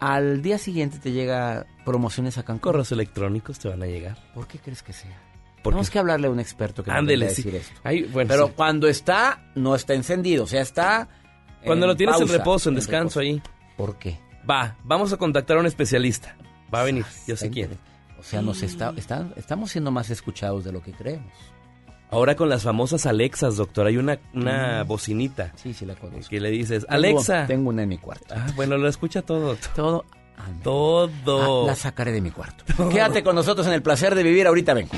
al 0.00 0.42
día 0.42 0.58
siguiente 0.58 0.98
te 0.98 1.12
llega 1.12 1.66
promociones 1.84 2.38
a 2.38 2.42
Cancún. 2.42 2.60
Correos 2.60 2.92
electrónicos 2.92 3.58
te 3.58 3.68
van 3.68 3.82
a 3.82 3.86
llegar. 3.86 4.16
¿Por 4.34 4.46
qué 4.46 4.58
crees 4.58 4.82
que 4.82 4.92
sea? 4.92 5.16
Porque- 5.62 5.74
Tenemos 5.74 5.90
que 5.90 5.98
hablarle 5.98 6.28
a 6.28 6.30
un 6.30 6.38
experto 6.40 6.84
que 6.84 6.90
Ándele, 6.90 7.26
a 7.26 7.30
sí. 7.30 7.42
decir 7.42 7.54
esto. 7.56 7.80
Ay, 7.82 8.02
bueno, 8.04 8.28
Pero 8.28 8.46
sí. 8.46 8.52
cuando 8.54 8.86
está, 8.86 9.50
no 9.56 9.74
está 9.74 9.94
encendido, 9.94 10.44
o 10.44 10.46
sea, 10.46 10.60
está. 10.62 11.08
Cuando 11.64 11.86
lo 11.88 11.96
tienes 11.96 12.20
en 12.20 12.28
reposo, 12.28 12.68
en 12.68 12.76
descanso 12.76 13.18
ahí. 13.20 13.42
¿Por 13.76 13.98
qué? 13.98 14.18
Va, 14.48 14.76
vamos 14.84 15.12
a 15.12 15.16
contactar 15.16 15.56
a 15.56 15.60
un 15.60 15.66
especialista. 15.66 16.36
Va 16.72 16.82
a 16.82 16.84
venir, 16.84 17.04
yo 17.26 17.36
sé 17.36 17.50
quién. 17.50 17.70
O 18.18 18.22
sea, 18.22 18.42
nos 18.42 18.62
está, 18.62 18.92
está- 18.96 19.28
estamos 19.36 19.70
siendo 19.70 19.90
más 19.90 20.10
escuchados 20.10 20.64
de 20.64 20.72
lo 20.72 20.82
que 20.82 20.92
creemos. 20.92 21.32
Ahora 22.10 22.34
con 22.36 22.48
las 22.48 22.62
famosas 22.62 23.04
Alexas, 23.06 23.56
doctor, 23.56 23.86
hay 23.86 23.96
una, 23.98 24.18
una 24.34 24.82
bocinita. 24.84 25.52
Sí, 25.56 25.74
sí 25.74 25.84
la 25.84 25.94
conozco. 25.94 26.30
Que 26.30 26.40
le 26.40 26.50
dices, 26.50 26.84
Tengo- 26.86 26.94
Alexa. 26.94 27.46
Tengo 27.46 27.68
una 27.68 27.82
en 27.82 27.88
mi 27.90 27.98
cuarto. 27.98 28.34
Ah, 28.36 28.46
bueno, 28.56 28.78
lo 28.78 28.88
escucha 28.88 29.22
todo. 29.22 29.56
Todo. 29.76 30.04
Todo. 30.62 31.64
Ah, 31.64 31.66
la 31.66 31.74
sacaré 31.74 32.12
de 32.12 32.20
mi 32.20 32.30
cuarto. 32.30 32.64
Quédate 32.90 33.22
con 33.22 33.34
nosotros 33.34 33.66
en 33.66 33.72
el 33.74 33.82
placer 33.82 34.14
de 34.14 34.22
vivir. 34.22 34.46
Ahorita 34.46 34.72
vengo. 34.72 34.90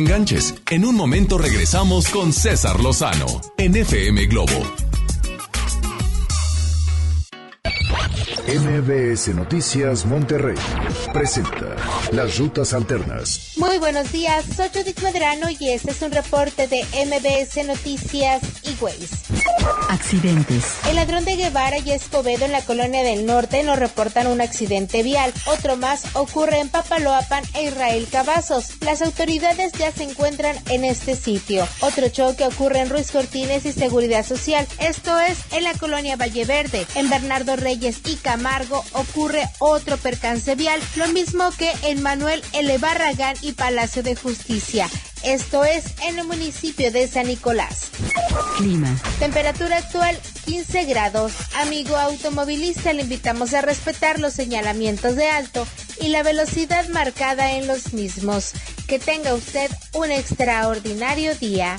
Enganches. 0.00 0.54
En 0.70 0.84
un 0.84 0.96
momento 0.96 1.38
regresamos 1.38 2.08
con 2.08 2.32
César 2.32 2.80
Lozano 2.80 3.26
en 3.58 3.76
FM 3.76 4.26
Globo. 4.26 4.60
MBS 8.48 9.28
Noticias 9.34 10.06
Monterrey 10.06 10.56
presenta 11.12 11.76
Las 12.12 12.38
Rutas 12.38 12.72
Alternas. 12.72 13.52
Buenos 13.80 14.12
días, 14.12 14.44
soy 14.54 14.68
Judith 14.68 15.00
Medrano 15.02 15.48
y 15.48 15.70
este 15.70 15.92
es 15.92 16.02
un 16.02 16.12
reporte 16.12 16.68
de 16.68 16.84
MBS 17.06 17.66
Noticias 17.66 18.42
y 18.62 18.76
Ways. 18.80 19.10
Accidentes. 19.88 20.64
El 20.88 20.96
ladrón 20.96 21.24
de 21.24 21.36
Guevara 21.36 21.78
y 21.78 21.90
Escobedo 21.90 22.44
en 22.44 22.52
la 22.52 22.62
colonia 22.62 23.02
del 23.02 23.26
norte 23.26 23.62
nos 23.62 23.78
reportan 23.78 24.26
un 24.26 24.40
accidente 24.40 25.02
vial. 25.02 25.32
Otro 25.46 25.76
más 25.76 26.14
ocurre 26.14 26.60
en 26.60 26.68
Papaloapan 26.68 27.42
e 27.54 27.64
Israel 27.64 28.06
Cavazos. 28.10 28.80
Las 28.82 29.02
autoridades 29.02 29.72
ya 29.72 29.90
se 29.90 30.04
encuentran 30.04 30.56
en 30.68 30.84
este 30.84 31.16
sitio. 31.16 31.66
Otro 31.80 32.08
choque 32.08 32.44
ocurre 32.44 32.80
en 32.80 32.90
Ruiz 32.90 33.10
Cortines 33.10 33.64
y 33.64 33.72
Seguridad 33.72 34.24
Social. 34.24 34.66
Esto 34.78 35.18
es 35.18 35.38
en 35.52 35.64
la 35.64 35.72
colonia 35.74 36.16
Valle 36.16 36.44
Verde. 36.44 36.86
En 36.94 37.08
Bernardo 37.08 37.56
Reyes 37.56 38.00
y 38.06 38.16
Camargo 38.16 38.84
ocurre 38.92 39.48
otro 39.58 39.96
percance 39.96 40.54
vial, 40.54 40.80
lo 40.96 41.08
mismo 41.08 41.50
que 41.58 41.72
en 41.82 42.02
Manuel 42.02 42.42
L. 42.52 42.78
Barragán 42.78 43.36
y 43.42 43.52
Palacio 43.70 44.02
de 44.02 44.16
Justicia. 44.16 44.90
Esto 45.22 45.64
es 45.64 45.84
en 46.02 46.18
el 46.18 46.26
municipio 46.26 46.90
de 46.90 47.06
San 47.06 47.28
Nicolás. 47.28 47.90
Clima. 48.56 48.92
Temperatura 49.20 49.76
actual 49.76 50.18
15 50.44 50.86
grados. 50.86 51.34
Amigo 51.54 51.96
automovilista, 51.96 52.92
le 52.92 53.02
invitamos 53.02 53.54
a 53.54 53.60
respetar 53.60 54.18
los 54.18 54.32
señalamientos 54.32 55.14
de 55.14 55.28
alto 55.28 55.68
y 56.00 56.08
la 56.08 56.24
velocidad 56.24 56.88
marcada 56.88 57.52
en 57.52 57.68
los 57.68 57.92
mismos. 57.92 58.54
Que 58.88 58.98
tenga 58.98 59.34
usted 59.34 59.70
un 59.92 60.10
extraordinario 60.10 61.36
día. 61.36 61.78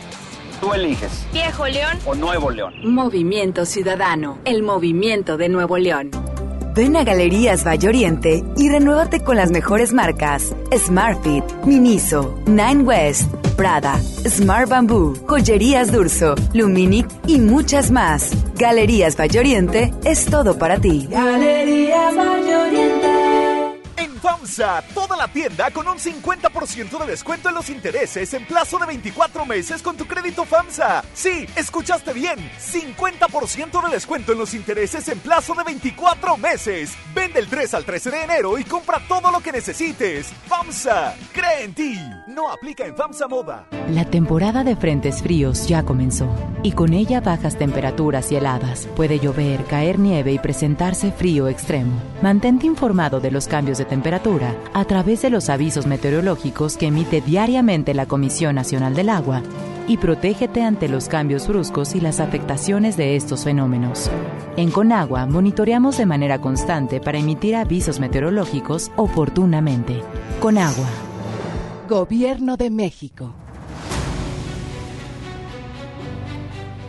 Tú 0.61 0.73
eliges. 0.75 1.25
Viejo 1.33 1.67
León 1.67 1.97
o 2.05 2.13
Nuevo 2.13 2.51
León. 2.51 2.73
Movimiento 2.83 3.65
Ciudadano, 3.65 4.37
el 4.45 4.61
movimiento 4.61 5.35
de 5.35 5.49
Nuevo 5.49 5.79
León. 5.79 6.11
Ven 6.75 6.95
a 6.95 7.03
Galerías 7.03 7.65
Valle 7.65 7.89
Oriente 7.89 8.43
y 8.55 8.69
renuévate 8.69 9.23
con 9.23 9.37
las 9.37 9.49
mejores 9.49 9.91
marcas: 9.91 10.55
Smartfit, 10.73 11.43
Miniso, 11.65 12.39
Nine 12.45 12.83
West, 12.83 13.33
Prada, 13.57 13.99
Smart 14.27 14.69
Bamboo, 14.69 15.15
Joyerías 15.27 15.91
Durso, 15.91 16.35
Luminic 16.53 17.07
y 17.25 17.39
muchas 17.39 17.89
más. 17.89 18.31
Galerías 18.55 19.19
Valle 19.19 19.39
Oriente 19.39 19.91
es 20.05 20.25
todo 20.27 20.59
para 20.59 20.77
ti. 20.77 21.07
Galerías 21.09 22.15
Valle 22.15 22.55
Oriente. 22.55 23.00
En 24.01 24.19
FAMSA, 24.19 24.83
toda 24.95 25.15
la 25.15 25.27
tienda 25.27 25.69
con 25.69 25.87
un 25.87 25.99
50% 25.99 26.97
de 26.97 27.05
descuento 27.05 27.49
en 27.49 27.53
los 27.53 27.69
intereses 27.69 28.33
en 28.33 28.47
plazo 28.47 28.79
de 28.79 28.87
24 28.87 29.45
meses 29.45 29.83
con 29.83 29.95
tu 29.95 30.07
crédito 30.07 30.43
FAMSA. 30.43 31.03
Sí, 31.13 31.45
escuchaste 31.55 32.11
bien, 32.11 32.39
50% 32.59 33.83
de 33.83 33.93
descuento 33.93 34.31
en 34.31 34.39
los 34.39 34.55
intereses 34.55 35.07
en 35.07 35.19
plazo 35.19 35.53
de 35.53 35.65
24 35.65 36.35
meses. 36.37 36.97
Vende 37.13 37.41
el 37.41 37.47
3 37.47 37.75
al 37.75 37.85
13 37.85 38.09
de 38.09 38.23
enero 38.23 38.57
y 38.57 38.63
compra 38.63 38.99
todo 39.07 39.29
lo 39.29 39.39
que 39.39 39.51
necesites. 39.51 40.33
FAMSA, 40.47 41.13
cree 41.31 41.65
en 41.65 41.73
ti. 41.75 41.95
No 42.25 42.51
aplica 42.51 42.87
en 42.87 42.95
FAMSA 42.95 43.27
Moda. 43.27 43.67
La 43.89 44.05
temporada 44.05 44.63
de 44.63 44.75
frentes 44.75 45.21
fríos 45.21 45.67
ya 45.67 45.83
comenzó 45.83 46.33
y 46.63 46.71
con 46.71 46.93
ella 46.93 47.21
bajas 47.21 47.55
temperaturas 47.55 48.31
y 48.31 48.37
heladas. 48.37 48.87
Puede 48.95 49.19
llover, 49.19 49.63
caer 49.65 49.99
nieve 49.99 50.31
y 50.31 50.39
presentarse 50.39 51.11
frío 51.11 51.47
extremo. 51.47 52.01
Mantente 52.23 52.65
informado 52.65 53.19
de 53.19 53.29
los 53.29 53.47
cambios 53.47 53.77
de 53.77 53.90
temperatura 53.91 54.55
a 54.73 54.85
través 54.85 55.21
de 55.21 55.29
los 55.29 55.49
avisos 55.49 55.85
meteorológicos 55.85 56.77
que 56.77 56.87
emite 56.87 57.19
diariamente 57.19 57.93
la 57.93 58.05
Comisión 58.05 58.55
Nacional 58.55 58.95
del 58.95 59.09
Agua 59.09 59.43
y 59.85 59.97
protégete 59.97 60.63
ante 60.63 60.87
los 60.87 61.09
cambios 61.09 61.45
bruscos 61.45 61.93
y 61.93 61.99
las 61.99 62.21
afectaciones 62.21 62.95
de 62.95 63.17
estos 63.17 63.43
fenómenos. 63.43 64.09
En 64.55 64.71
Conagua 64.71 65.25
monitoreamos 65.25 65.97
de 65.97 66.05
manera 66.05 66.39
constante 66.39 67.01
para 67.01 67.17
emitir 67.17 67.53
avisos 67.53 67.99
meteorológicos 67.99 68.91
oportunamente. 68.95 70.01
Conagua. 70.39 70.87
Gobierno 71.89 72.55
de 72.55 72.69
México. 72.69 73.33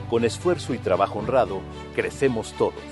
Con 0.09 0.25
esfuerzo 0.25 0.73
y 0.73 0.79
trabajo 0.79 1.19
honrado, 1.19 1.63
crecemos 1.97 2.53
todos. 2.53 2.92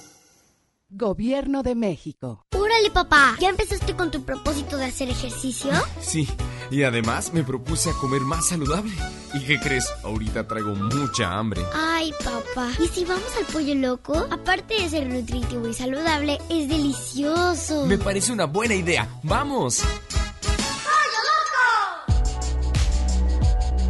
Gobierno 0.93 1.63
de 1.63 1.73
México. 1.73 2.45
Órale, 2.53 2.91
papá, 2.91 3.37
¿ya 3.39 3.47
empezaste 3.47 3.95
con 3.95 4.11
tu 4.11 4.23
propósito 4.23 4.75
de 4.75 4.83
hacer 4.83 5.09
ejercicio? 5.09 5.71
Sí, 6.01 6.27
y 6.69 6.83
además 6.83 7.31
me 7.33 7.45
propuse 7.45 7.91
a 7.91 7.93
comer 7.93 8.19
más 8.23 8.49
saludable. 8.49 8.91
¿Y 9.33 9.39
qué 9.45 9.57
crees? 9.57 9.87
Ahorita 10.03 10.45
traigo 10.49 10.75
mucha 10.75 11.31
hambre. 11.31 11.61
Ay, 11.73 12.11
papá, 12.21 12.71
¿y 12.83 12.89
si 12.89 13.05
vamos 13.05 13.33
al 13.37 13.45
pollo 13.53 13.73
loco? 13.75 14.27
Aparte 14.29 14.73
de 14.73 14.89
ser 14.89 15.07
nutritivo 15.07 15.65
y 15.69 15.73
saludable, 15.73 16.39
es 16.49 16.67
delicioso. 16.67 17.85
Me 17.85 17.97
parece 17.97 18.33
una 18.33 18.43
buena 18.43 18.75
idea. 18.75 19.07
¡Vamos! 19.23 19.81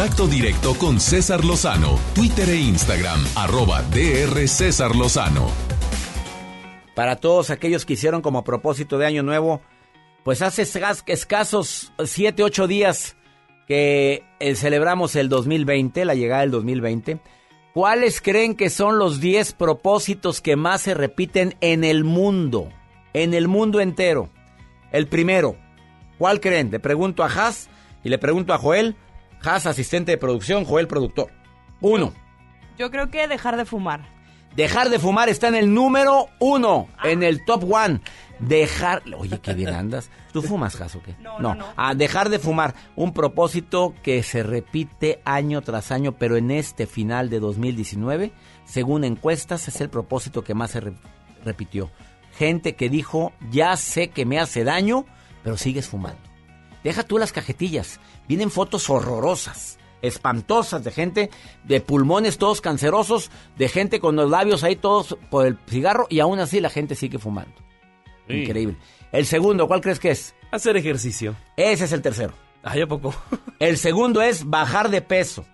contacto 0.08 0.28
directo 0.28 0.74
con 0.76 1.02
César 1.02 1.44
Lozano, 1.44 2.00
Twitter 2.16 2.48
e 2.50 2.56
Instagram, 2.56 3.20
arroba 3.36 3.82
DR 3.84 4.48
César 4.48 4.96
Lozano. 4.96 5.48
Para 6.96 7.18
todos 7.18 7.50
aquellos 7.50 7.86
que 7.86 7.94
hicieron 7.94 8.22
como 8.22 8.46
propósito 8.46 8.98
de 8.98 9.06
Año 9.06 9.22
Nuevo, 9.22 9.62
pues 10.24 10.42
hace 10.42 10.62
escas- 10.62 11.04
escasos 11.08 11.92
7, 12.02 12.42
8 12.44 12.68
días 12.68 13.18
que 13.68 14.24
eh, 14.40 14.56
celebramos 14.56 15.14
el 15.18 15.28
2020, 15.28 16.06
la 16.06 16.16
llegada 16.16 16.42
del 16.42 16.52
2020. 16.52 17.20
¿Cuáles 17.74 18.22
creen 18.22 18.56
que 18.56 18.70
son 18.70 19.00
los 19.00 19.20
10 19.20 19.54
propósitos 19.54 20.40
que 20.40 20.56
más 20.56 20.82
se 20.82 20.94
repiten 20.94 21.56
en 21.60 21.84
el 21.84 22.06
mundo? 22.06 22.70
En 23.14 23.34
el 23.34 23.50
mundo 23.50 23.82
entero. 23.82 24.30
El 24.94 25.08
primero, 25.08 25.58
¿cuál 26.18 26.40
creen? 26.40 26.72
Le 26.72 26.80
pregunto 26.80 27.24
a 27.24 27.28
Haas 27.28 27.70
y 28.06 28.10
le 28.10 28.18
pregunto 28.18 28.54
a 28.54 28.58
Joel. 28.58 28.96
Haas, 29.44 29.66
asistente 29.66 30.12
de 30.12 30.18
producción, 30.18 30.66
Joel, 30.66 30.88
productor. 30.88 31.32
Uno. 31.82 32.14
Yo 32.78 32.92
creo 32.92 33.10
que 33.10 33.28
dejar 33.28 33.58
de 33.58 33.66
fumar. 33.66 34.02
Dejar 34.56 34.90
de 34.90 34.98
fumar 35.00 35.30
está 35.30 35.48
en 35.50 35.56
el 35.56 35.74
número 35.74 36.28
uno, 36.40 36.88
en 37.04 37.22
el 37.24 37.46
top 37.46 37.72
one. 37.72 38.02
Dejar. 38.40 39.04
Oye, 39.18 39.40
qué 39.40 39.54
bien 39.54 39.70
andas. 39.70 40.10
¿Tú 40.32 40.42
fumas, 40.42 40.76
Jas, 40.76 40.96
o 40.96 41.02
qué? 41.02 41.16
No, 41.20 41.40
no, 41.40 41.66
Ah, 41.76 41.94
dejar 41.96 42.30
de 42.30 42.40
fumar. 42.40 42.74
Un 42.96 43.14
propósito 43.14 43.94
que 44.04 44.22
se 44.24 44.44
repite 44.44 45.22
año 45.26 45.62
tras 45.62 45.92
año, 45.92 46.14
pero 46.14 46.38
en 46.38 46.52
este 46.52 46.88
final 46.88 47.30
de 47.30 47.40
2019, 47.40 48.32
según 48.66 49.04
encuestas, 49.04 49.68
es 49.68 49.80
el 49.82 49.90
propósito 49.90 50.44
que 50.44 50.54
más 50.56 50.72
se 50.72 50.80
re- 50.82 50.94
repitió. 51.44 51.92
Gente 52.38 52.76
que 52.76 52.90
dijo, 52.90 53.34
ya 53.52 53.76
sé 53.78 54.10
que 54.10 54.26
me 54.26 54.40
hace 54.40 54.64
daño, 54.64 55.06
pero 55.44 55.58
sigues 55.58 55.88
fumando. 55.88 56.20
Deja 56.84 57.04
tú 57.04 57.18
las 57.18 57.32
cajetillas. 57.32 58.00
Vienen 58.28 58.52
fotos 58.52 58.90
horrorosas, 58.90 59.78
espantosas 60.02 60.84
de 60.84 60.92
gente 60.92 61.30
de 61.64 61.82
pulmones 61.82 62.38
todos 62.38 62.62
cancerosos, 62.62 63.32
de 63.58 63.70
gente 63.70 64.00
con 64.00 64.16
los 64.16 64.30
labios 64.30 64.64
ahí 64.64 64.76
todos 64.76 65.18
por 65.30 65.46
el 65.48 65.58
cigarro 65.68 66.08
y 66.10 66.20
aún 66.20 66.40
así 66.40 66.60
la 66.60 66.70
gente 66.70 66.96
sigue 66.96 67.20
fumando. 67.20 67.56
Sí. 68.28 68.42
Increíble. 68.44 68.78
El 69.12 69.26
segundo, 69.26 69.68
¿cuál 69.68 69.82
crees 69.82 70.00
que 70.00 70.12
es? 70.12 70.36
Hacer 70.52 70.76
ejercicio. 70.78 71.36
Ese 71.56 71.86
es 71.86 71.92
el 71.94 72.02
tercero. 72.02 72.34
Ay, 72.64 72.82
¿a 72.82 72.88
poco? 72.88 73.14
El 73.60 73.78
segundo 73.78 74.22
es 74.22 74.46
bajar 74.50 74.90
de 74.90 75.02
peso. 75.02 75.46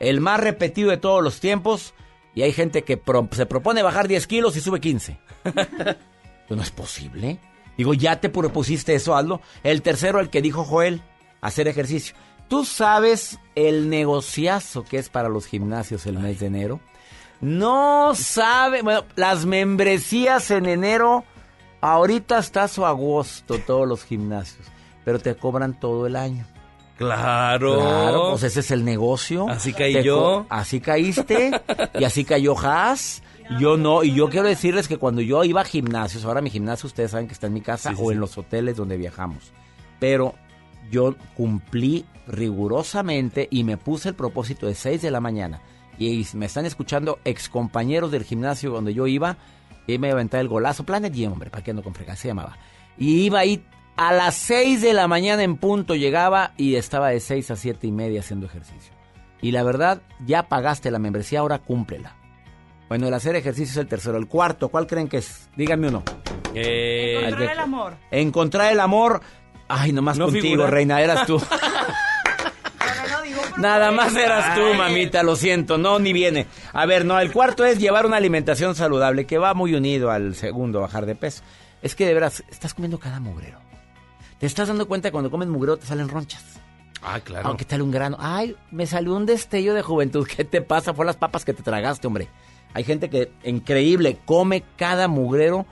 El 0.00 0.20
más 0.20 0.38
repetido 0.40 0.90
de 0.90 0.96
todos 0.98 1.22
los 1.24 1.40
tiempos. 1.40 1.94
Y 2.34 2.42
hay 2.42 2.52
gente 2.52 2.82
que 2.84 2.96
pro- 2.98 3.28
se 3.32 3.46
propone 3.46 3.82
bajar 3.82 4.06
10 4.06 4.26
kilos 4.26 4.56
y 4.56 4.60
sube 4.60 4.78
15. 4.80 5.18
Pues 6.48 6.56
no 6.56 6.62
es 6.62 6.70
posible. 6.70 7.38
Digo, 7.76 7.92
ya 7.94 8.20
te 8.20 8.28
propusiste 8.30 8.94
eso, 8.94 9.14
Aldo. 9.16 9.40
El 9.62 9.82
tercero, 9.82 10.18
el 10.20 10.30
que 10.30 10.40
dijo 10.42 10.64
Joel, 10.64 11.02
hacer 11.40 11.68
ejercicio. 11.68 12.14
¿Tú 12.48 12.64
sabes 12.64 13.38
el 13.54 13.90
negociazo 13.90 14.84
que 14.84 14.98
es 14.98 15.08
para 15.08 15.28
los 15.28 15.46
gimnasios 15.46 16.06
el 16.06 16.18
mes 16.18 16.40
de 16.40 16.46
enero? 16.46 16.80
No 17.40 18.14
sabe. 18.14 18.82
Bueno, 18.82 19.04
las 19.16 19.44
membresías 19.44 20.50
en 20.50 20.66
enero, 20.66 21.24
ahorita 21.80 22.38
está 22.38 22.66
su 22.68 22.86
agosto, 22.86 23.58
todos 23.66 23.86
los 23.86 24.04
gimnasios. 24.04 24.66
Pero 25.04 25.18
te 25.18 25.34
cobran 25.36 25.78
todo 25.78 26.06
el 26.06 26.16
año. 26.16 26.46
Claro. 26.96 27.78
Claro, 27.80 28.30
pues 28.30 28.42
ese 28.42 28.60
es 28.60 28.70
el 28.72 28.84
negocio. 28.84 29.48
Así 29.48 29.72
caí 29.72 29.94
Te 29.94 30.02
yo. 30.02 30.46
Así 30.48 30.80
caíste 30.80 31.52
y 31.98 32.04
así 32.04 32.24
cayó 32.24 32.58
Haas. 32.58 33.22
Yo 33.58 33.76
no, 33.76 34.04
y 34.04 34.12
yo 34.12 34.28
quiero 34.28 34.48
decirles 34.48 34.88
que 34.88 34.98
cuando 34.98 35.22
yo 35.22 35.42
iba 35.44 35.62
a 35.62 35.64
gimnasios, 35.64 36.24
ahora 36.24 36.42
mi 36.42 36.50
gimnasio 36.50 36.86
ustedes 36.86 37.12
saben 37.12 37.28
que 37.28 37.32
está 37.32 37.46
en 37.46 37.54
mi 37.54 37.62
casa 37.62 37.90
sí, 37.90 37.96
o 37.98 38.08
sí. 38.08 38.14
en 38.14 38.20
los 38.20 38.36
hoteles 38.36 38.76
donde 38.76 38.98
viajamos. 38.98 39.52
Pero 40.00 40.34
yo 40.90 41.16
cumplí 41.34 42.04
rigurosamente 42.26 43.48
y 43.50 43.64
me 43.64 43.76
puse 43.76 44.10
el 44.10 44.14
propósito 44.14 44.66
de 44.66 44.74
6 44.74 45.02
de 45.02 45.10
la 45.10 45.20
mañana. 45.20 45.60
Y 45.98 46.26
me 46.34 46.46
están 46.46 46.66
escuchando 46.66 47.18
excompañeros 47.24 48.10
del 48.10 48.24
gimnasio 48.24 48.70
donde 48.70 48.94
yo 48.94 49.06
iba, 49.06 49.36
y 49.86 49.98
me 49.98 50.08
iba 50.08 50.14
a 50.14 50.18
aventar 50.18 50.40
el 50.40 50.48
golazo, 50.48 50.84
Planet 50.84 51.12
Gym, 51.12 51.32
hombre, 51.32 51.50
para 51.50 51.64
que 51.64 51.70
ando 51.70 51.82
con 51.82 51.94
frecuencia, 51.94 52.22
se 52.22 52.28
llamaba. 52.28 52.56
Y 52.96 53.22
iba 53.22 53.40
ahí 53.40 53.64
a 53.96 54.12
las 54.12 54.36
6 54.36 54.80
de 54.82 54.92
la 54.92 55.08
mañana 55.08 55.42
en 55.42 55.56
punto, 55.56 55.96
llegaba 55.96 56.52
y 56.56 56.76
estaba 56.76 57.08
de 57.08 57.20
6 57.20 57.50
a 57.50 57.56
7 57.56 57.86
y 57.86 57.92
media 57.92 58.20
haciendo 58.20 58.46
ejercicio. 58.46 58.92
Y 59.40 59.50
la 59.52 59.62
verdad, 59.62 60.02
ya 60.24 60.44
pagaste 60.44 60.90
la 60.90 60.98
membresía, 60.98 61.40
ahora 61.40 61.58
cúmplela. 61.58 62.16
Bueno, 62.88 63.06
el 63.06 63.14
hacer 63.14 63.36
ejercicio 63.36 63.72
es 63.72 63.76
el 63.76 63.86
tercero. 63.86 64.16
El 64.16 64.26
cuarto, 64.26 64.68
¿cuál 64.68 64.86
creen 64.86 65.08
que 65.08 65.18
es? 65.18 65.48
Díganme 65.56 65.88
uno. 65.88 66.02
Eh, 66.54 67.18
Encontrar 67.18 67.52
el 67.52 67.58
amor. 67.58 67.96
Encontrar 68.10 68.72
el 68.72 68.80
amor. 68.80 69.20
Ay, 69.68 69.92
nomás 69.92 70.18
No 70.18 70.26
contigo, 70.26 70.42
figura. 70.44 70.70
reina, 70.70 71.00
eras 71.00 71.26
tú. 71.26 71.40
Nada 73.58 73.90
más 73.90 74.14
eras 74.14 74.54
tú, 74.54 74.60
mamita, 74.76 75.24
lo 75.24 75.34
siento, 75.34 75.78
no, 75.78 75.98
ni 75.98 76.12
viene. 76.12 76.46
A 76.72 76.86
ver, 76.86 77.04
no, 77.04 77.18
el 77.18 77.32
cuarto 77.32 77.64
es 77.64 77.78
llevar 77.80 78.06
una 78.06 78.16
alimentación 78.16 78.76
saludable, 78.76 79.26
que 79.26 79.36
va 79.38 79.52
muy 79.52 79.74
unido 79.74 80.12
al 80.12 80.36
segundo, 80.36 80.80
bajar 80.80 81.06
de 81.06 81.16
peso. 81.16 81.42
Es 81.82 81.96
que 81.96 82.06
de 82.06 82.14
veras, 82.14 82.44
estás 82.50 82.72
comiendo 82.74 82.98
cada 83.00 83.18
mugrero. 83.18 83.58
Te 84.38 84.46
estás 84.46 84.68
dando 84.68 84.86
cuenta 84.86 85.08
que 85.08 85.12
cuando 85.12 85.30
comes 85.30 85.48
mugrero 85.48 85.76
te 85.76 85.86
salen 85.86 86.08
ronchas. 86.08 86.44
Ah, 87.02 87.18
claro. 87.20 87.48
Aunque 87.48 87.64
tal 87.64 87.82
un 87.82 87.90
grano. 87.90 88.16
Ay, 88.20 88.54
me 88.70 88.86
salió 88.86 89.14
un 89.14 89.26
destello 89.26 89.74
de 89.74 89.82
juventud. 89.82 90.26
¿Qué 90.26 90.44
te 90.44 90.62
pasa? 90.62 90.94
Fue 90.94 91.04
las 91.04 91.16
papas 91.16 91.44
que 91.44 91.52
te 91.54 91.62
tragaste, 91.64 92.06
hombre. 92.06 92.28
Hay 92.74 92.84
gente 92.84 93.10
que, 93.10 93.32
increíble, 93.44 94.18
come 94.24 94.62
cada 94.76 95.08
mugrero. 95.08 95.66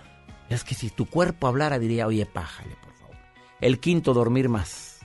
Es 0.49 0.65
que 0.65 0.75
si 0.75 0.91
tu 0.91 1.07
cuerpo 1.07 1.47
hablara, 1.47 1.79
diría, 1.79 2.07
oye, 2.09 2.27
pájale, 2.27 2.75
por. 2.83 2.93
El 3.61 3.81
quinto, 3.81 4.13
dormir 4.15 4.49
más. 4.49 5.01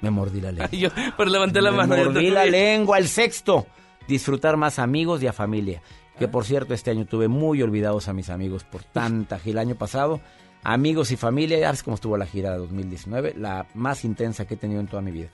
Me 0.00 0.10
mordí 0.10 0.40
la 0.40 0.52
lengua. 0.52 0.68
Ay, 0.72 0.78
yo, 0.80 0.88
pero 1.16 1.30
levanté 1.30 1.60
la 1.62 1.70
Me 1.70 1.78
mano. 1.78 1.96
yo 1.96 2.04
mordí 2.06 2.30
la 2.30 2.44
lengua. 2.44 2.98
El 2.98 3.08
sexto, 3.08 3.66
disfrutar 4.06 4.56
más 4.56 4.78
amigos 4.78 5.22
y 5.22 5.26
a 5.26 5.32
familia. 5.32 5.82
Que 6.18 6.28
por 6.28 6.44
cierto, 6.44 6.72
este 6.74 6.90
año 6.90 7.04
tuve 7.06 7.28
muy 7.28 7.60
olvidados 7.62 8.08
a 8.08 8.12
mis 8.14 8.30
amigos 8.30 8.64
por 8.64 8.82
tanta 8.84 9.38
gira. 9.38 9.60
El 9.62 9.68
año 9.68 9.74
pasado, 9.76 10.20
amigos 10.62 11.10
y 11.12 11.16
familia, 11.16 11.58
ya 11.58 11.70
ves 11.70 11.82
cómo 11.82 11.94
estuvo 11.96 12.16
la 12.16 12.26
gira 12.26 12.52
de 12.52 12.58
2019, 12.58 13.34
la 13.36 13.66
más 13.74 14.04
intensa 14.04 14.46
que 14.46 14.54
he 14.54 14.56
tenido 14.56 14.80
en 14.80 14.86
toda 14.86 15.02
mi 15.02 15.10
vida. 15.10 15.28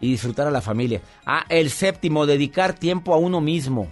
Y 0.00 0.12
disfrutar 0.12 0.46
a 0.46 0.52
la 0.52 0.60
familia. 0.60 1.00
Ah, 1.26 1.44
el 1.48 1.70
séptimo, 1.70 2.24
dedicar 2.24 2.72
tiempo 2.74 3.14
a 3.14 3.18
uno 3.18 3.40
mismo. 3.40 3.90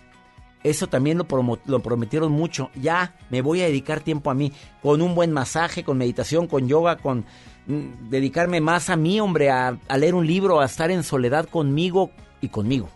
Eso 0.62 0.86
también 0.88 1.18
lo, 1.18 1.26
promo- 1.26 1.58
lo 1.66 1.80
prometieron 1.80 2.30
mucho. 2.30 2.70
Ya 2.80 3.14
me 3.30 3.40
voy 3.42 3.60
a 3.62 3.66
dedicar 3.66 4.00
tiempo 4.00 4.30
a 4.30 4.34
mí, 4.34 4.52
con 4.82 5.02
un 5.02 5.16
buen 5.16 5.32
masaje, 5.32 5.82
con 5.82 5.98
meditación, 5.98 6.46
con 6.46 6.68
yoga, 6.68 6.96
con 6.96 7.24
dedicarme 7.66 8.60
más 8.60 8.90
a 8.90 8.96
mí, 8.96 9.20
hombre, 9.20 9.50
a, 9.50 9.78
leer 9.96 10.14
un 10.14 10.26
libro, 10.26 10.60
a 10.60 10.66
estar 10.66 10.90
en 10.90 11.02
soledad 11.02 11.48
conmigo 11.48 12.10
y 12.40 12.48
conmigo. 12.48 12.88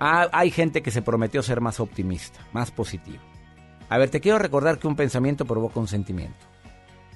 Ah, 0.00 0.28
hay 0.32 0.50
gente 0.50 0.82
que 0.82 0.90
se 0.90 1.02
prometió 1.02 1.42
ser 1.42 1.60
más 1.60 1.78
optimista, 1.78 2.40
más 2.52 2.70
positivo. 2.70 3.18
A 3.88 3.98
ver, 3.98 4.10
te 4.10 4.20
quiero 4.20 4.38
recordar 4.38 4.78
que 4.78 4.88
un 4.88 4.96
pensamiento 4.96 5.44
provoca 5.44 5.78
un 5.78 5.86
sentimiento. 5.86 6.46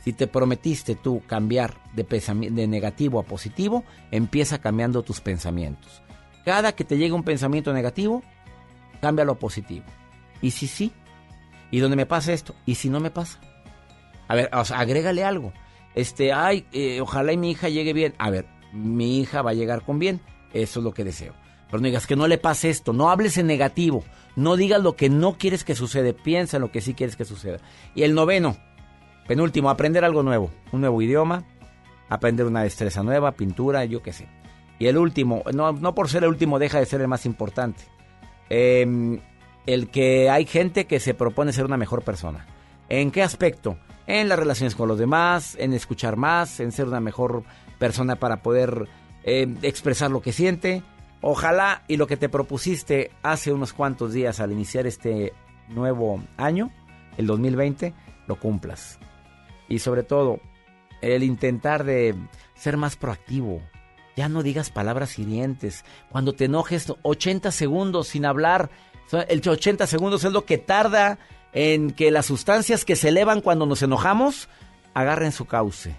Si 0.05 0.13
te 0.13 0.29
prometiste 0.29 0.95
tú 0.95 1.21
cambiar 1.27 1.75
de, 1.95 2.05
de 2.05 2.67
negativo 2.69 3.19
a 3.19 3.25
positivo, 3.25 3.83
empieza 4.13 4.61
cambiando 4.61 5.03
tus 5.03 5.21
pensamientos. 5.21 6.03
Cada 6.45 6.73
que 6.73 6.85
te 6.85 6.97
llegue 6.97 7.13
un 7.13 7.25
pensamiento 7.25 7.73
negativo, 7.73 8.23
cámbialo 9.01 9.33
a 9.33 9.39
positivo. 9.39 9.85
Y 10.41 10.53
si 10.53 10.69
sí, 10.69 10.93
y 11.73 11.81
donde 11.81 11.97
me 11.97 12.07
pasa 12.07 12.33
esto, 12.33 12.55
y 12.67 12.77
si 12.77 12.89
no 12.89 13.01
me 13.01 13.11
pasa. 13.11 13.41
A 14.29 14.35
ver, 14.37 14.51
o 14.53 14.65
sea, 14.65 14.79
agrégale 14.79 15.25
algo. 15.25 15.53
Este, 15.97 16.33
ay, 16.33 16.67
eh, 16.73 17.01
ojalá 17.01 17.33
y 17.33 17.39
mi 17.39 17.51
hija 17.51 17.69
llegue 17.71 17.95
bien. 17.95 18.15
A 18.19 18.31
ver, 18.31 18.47
mi 18.73 19.19
hija 19.19 19.43
va 19.43 19.51
a 19.51 19.55
llegar 19.55 19.83
con 19.83 19.99
bien. 19.99 20.21
Eso 20.53 20.81
es 20.81 20.85
lo 20.85 20.93
que 20.93 21.05
deseo. 21.05 21.33
Pero 21.71 21.81
no 21.81 21.87
digas 21.87 22.07
que 22.07 22.15
no 22.15 22.29
le 22.29 22.39
pase 22.39 22.71
esto. 22.71 22.93
No 22.93 23.11
hables 23.11 23.39
en 23.39 23.47
negativo. 23.47 24.05
No 24.37 24.57
digas 24.57 24.83
lo 24.83 24.95
que 24.95 25.09
no 25.09 25.39
quieres 25.39 25.65
que 25.65 25.75
suceda. 25.75 26.13
Piensa 26.13 26.59
en 26.59 26.61
lo 26.61 26.71
que 26.71 26.83
sí 26.83 26.95
quieres 26.95 27.17
que 27.17 27.25
suceda. 27.25 27.59
Y 27.95 28.03
el 28.03 28.15
noveno, 28.15 28.57
penúltimo, 29.27 29.71
aprender 29.71 30.05
algo 30.05 30.23
nuevo. 30.23 30.51
Un 30.71 30.83
nuevo 30.83 31.01
idioma, 31.01 31.45
aprender 32.11 32.47
una 32.47 32.63
destreza 32.63 33.03
nueva, 33.03 33.33
pintura, 33.33 33.87
yo 33.87 34.03
qué 34.03 34.13
sé. 34.13 34.29
Y 34.79 34.89
el 34.89 34.99
último, 34.99 35.43
no, 35.55 35.73
no 35.73 35.95
por 35.95 36.11
ser 36.11 36.25
el 36.25 36.29
último 36.29 36.59
deja 36.59 36.79
de 36.79 36.85
ser 36.85 37.01
el 37.01 37.09
más 37.09 37.25
importante. 37.25 37.85
Eh, 38.51 39.19
el 39.65 39.89
que 39.89 40.29
hay 40.29 40.45
gente 40.45 40.87
que 40.87 41.01
se 41.01 41.15
propone 41.15 41.55
ser 41.55 41.65
una 41.65 41.79
mejor 41.79 42.03
persona. 42.03 42.47
¿En 42.91 43.11
qué 43.11 43.23
aspecto? 43.23 43.79
En 44.07 44.29
las 44.29 44.39
relaciones 44.39 44.75
con 44.75 44.89
los 44.89 44.99
demás, 44.99 45.57
en 45.59 45.73
escuchar 45.73 46.17
más, 46.17 46.61
en 46.61 46.73
ser 46.73 46.87
una 46.87 47.01
mejor 47.01 47.43
persona 47.79 48.17
para 48.17 48.43
poder 48.43 48.89
eh, 49.25 49.53
expresar 49.63 50.11
lo 50.11 50.21
que 50.21 50.33
siente. 50.33 50.83
Ojalá 51.21 51.83
y 51.89 51.97
lo 51.97 52.07
que 52.07 52.17
te 52.17 52.29
propusiste 52.29 53.11
hace 53.23 53.53
unos 53.53 53.73
cuantos 53.73 54.13
días 54.13 54.39
al 54.39 54.53
iniciar 54.53 54.87
este 54.87 55.33
nuevo 55.69 56.23
año, 56.37 56.71
el 57.17 57.27
2020, 57.27 57.95
lo 58.29 58.39
cumplas. 58.39 58.99
Y 59.69 59.81
sobre 59.81 60.05
todo, 60.05 60.41
el 61.01 61.23
intentar 61.23 61.85
de 61.85 62.15
ser 62.55 62.77
más 62.77 62.97
proactivo. 62.97 63.61
Ya 64.17 64.29
no 64.29 64.43
digas 64.43 64.71
palabras 64.71 65.19
hirientes. 65.19 65.85
Cuando 66.11 66.33
te 66.33 66.45
enojes, 66.47 66.93
80 67.03 67.51
segundos 67.51 68.09
sin 68.09 68.25
hablar. 68.25 68.71
El 69.29 69.47
80 69.47 69.87
segundos 69.87 70.25
es 70.25 70.33
lo 70.33 70.45
que 70.45 70.59
tarda 70.59 71.19
en 71.57 71.91
que 71.91 72.11
las 72.11 72.27
sustancias 72.27 72.85
que 72.85 72.97
se 72.97 73.09
elevan 73.09 73.41
cuando 73.41 73.65
nos 73.65 73.83
enojamos 73.83 74.51
agarren 74.93 75.33
su 75.33 75.47
cauce. 75.47 75.97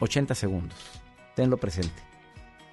80 0.00 0.34
segundos. 0.34 0.76
Tenlo 1.36 1.58
presente. 1.58 2.02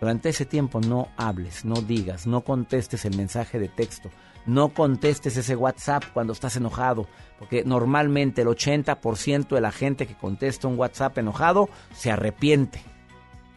Durante 0.02 0.30
ese 0.30 0.46
tiempo 0.46 0.82
no 0.82 1.10
hables, 1.16 1.64
no 1.64 1.76
digas, 1.76 2.26
no 2.26 2.42
contestes 2.42 3.06
el 3.06 3.16
mensaje 3.16 3.60
de 3.60 3.70
texto, 3.70 4.10
no 4.48 4.70
contestes 4.70 5.38
ese 5.38 5.56
WhatsApp 5.56 6.06
cuando 6.12 6.34
estás 6.34 6.56
enojado, 6.56 7.08
porque 7.38 7.64
normalmente 7.66 8.42
el 8.42 8.48
80% 8.48 9.50
de 9.50 9.62
la 9.62 9.72
gente 9.72 10.08
que 10.08 10.18
contesta 10.18 10.68
un 10.68 10.80
WhatsApp 10.80 11.20
enojado 11.20 11.70
se 11.94 12.10
arrepiente. 12.10 12.82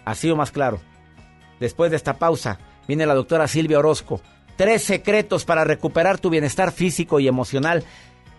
Así 0.04 0.30
o 0.30 0.36
más 0.36 0.52
claro. 0.52 0.80
Después 1.58 1.90
de 1.90 1.96
esta 1.96 2.18
pausa, 2.18 2.58
viene 2.86 3.06
la 3.06 3.14
doctora 3.14 3.48
Silvia 3.48 3.78
Orozco. 3.78 4.20
Tres 4.56 4.84
secretos 4.84 5.46
para 5.46 5.64
recuperar 5.64 6.18
tu 6.18 6.30
bienestar 6.30 6.72
físico 6.72 7.20
y 7.20 7.28
emocional. 7.28 7.84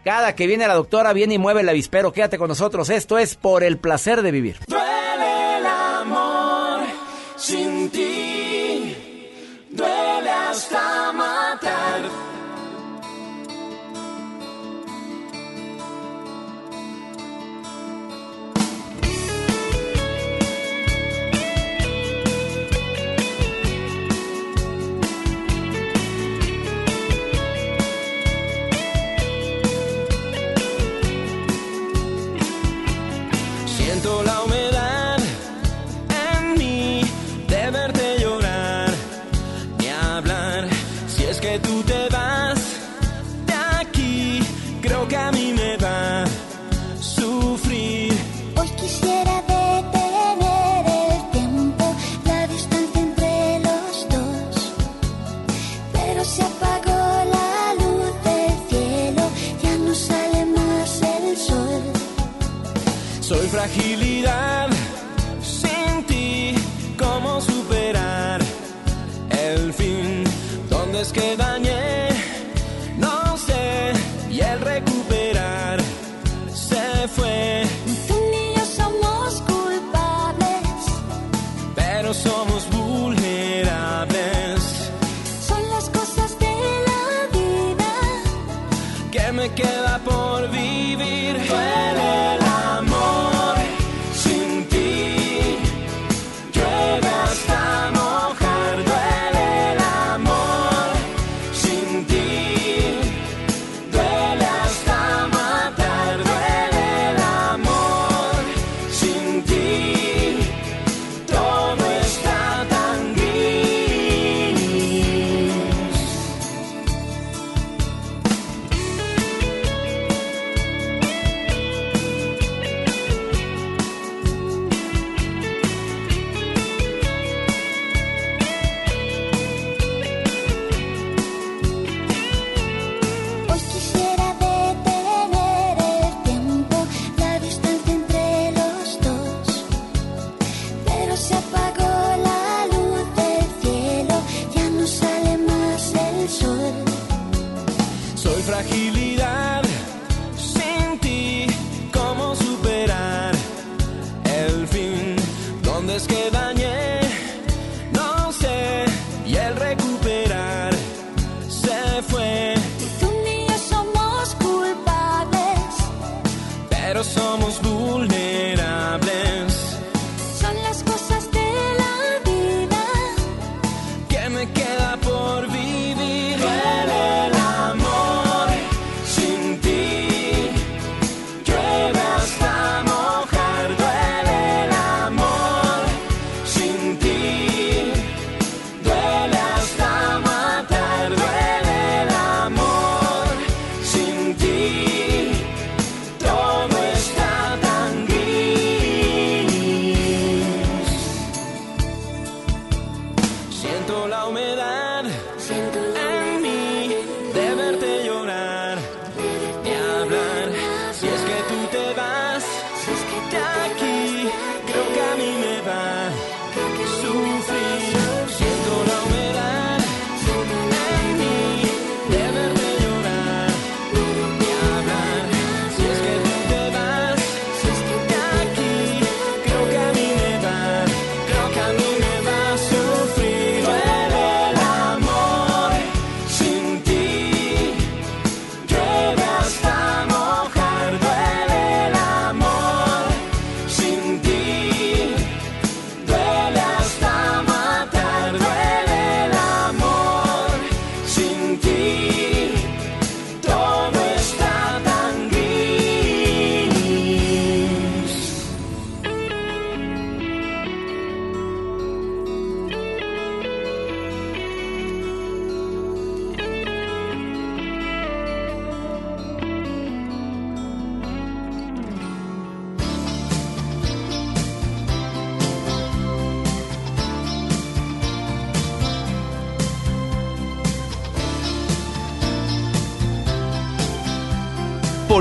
Cada 0.07 0.35
que 0.35 0.47
viene 0.47 0.65
la 0.65 0.73
doctora, 0.73 1.11
viene 1.11 1.33
y 1.33 1.37
mueve 1.37 1.59
el 1.59 1.67
avispero. 1.67 2.13
Quédate 2.13 2.37
con 2.37 2.47
nosotros. 2.47 2.89
Esto 2.89 3.17
es 3.17 3.35
por 3.35 3.61
el 3.61 3.77
placer 3.77 4.21
de 4.21 4.31
vivir. 4.31 4.57
Soy 63.77 64.06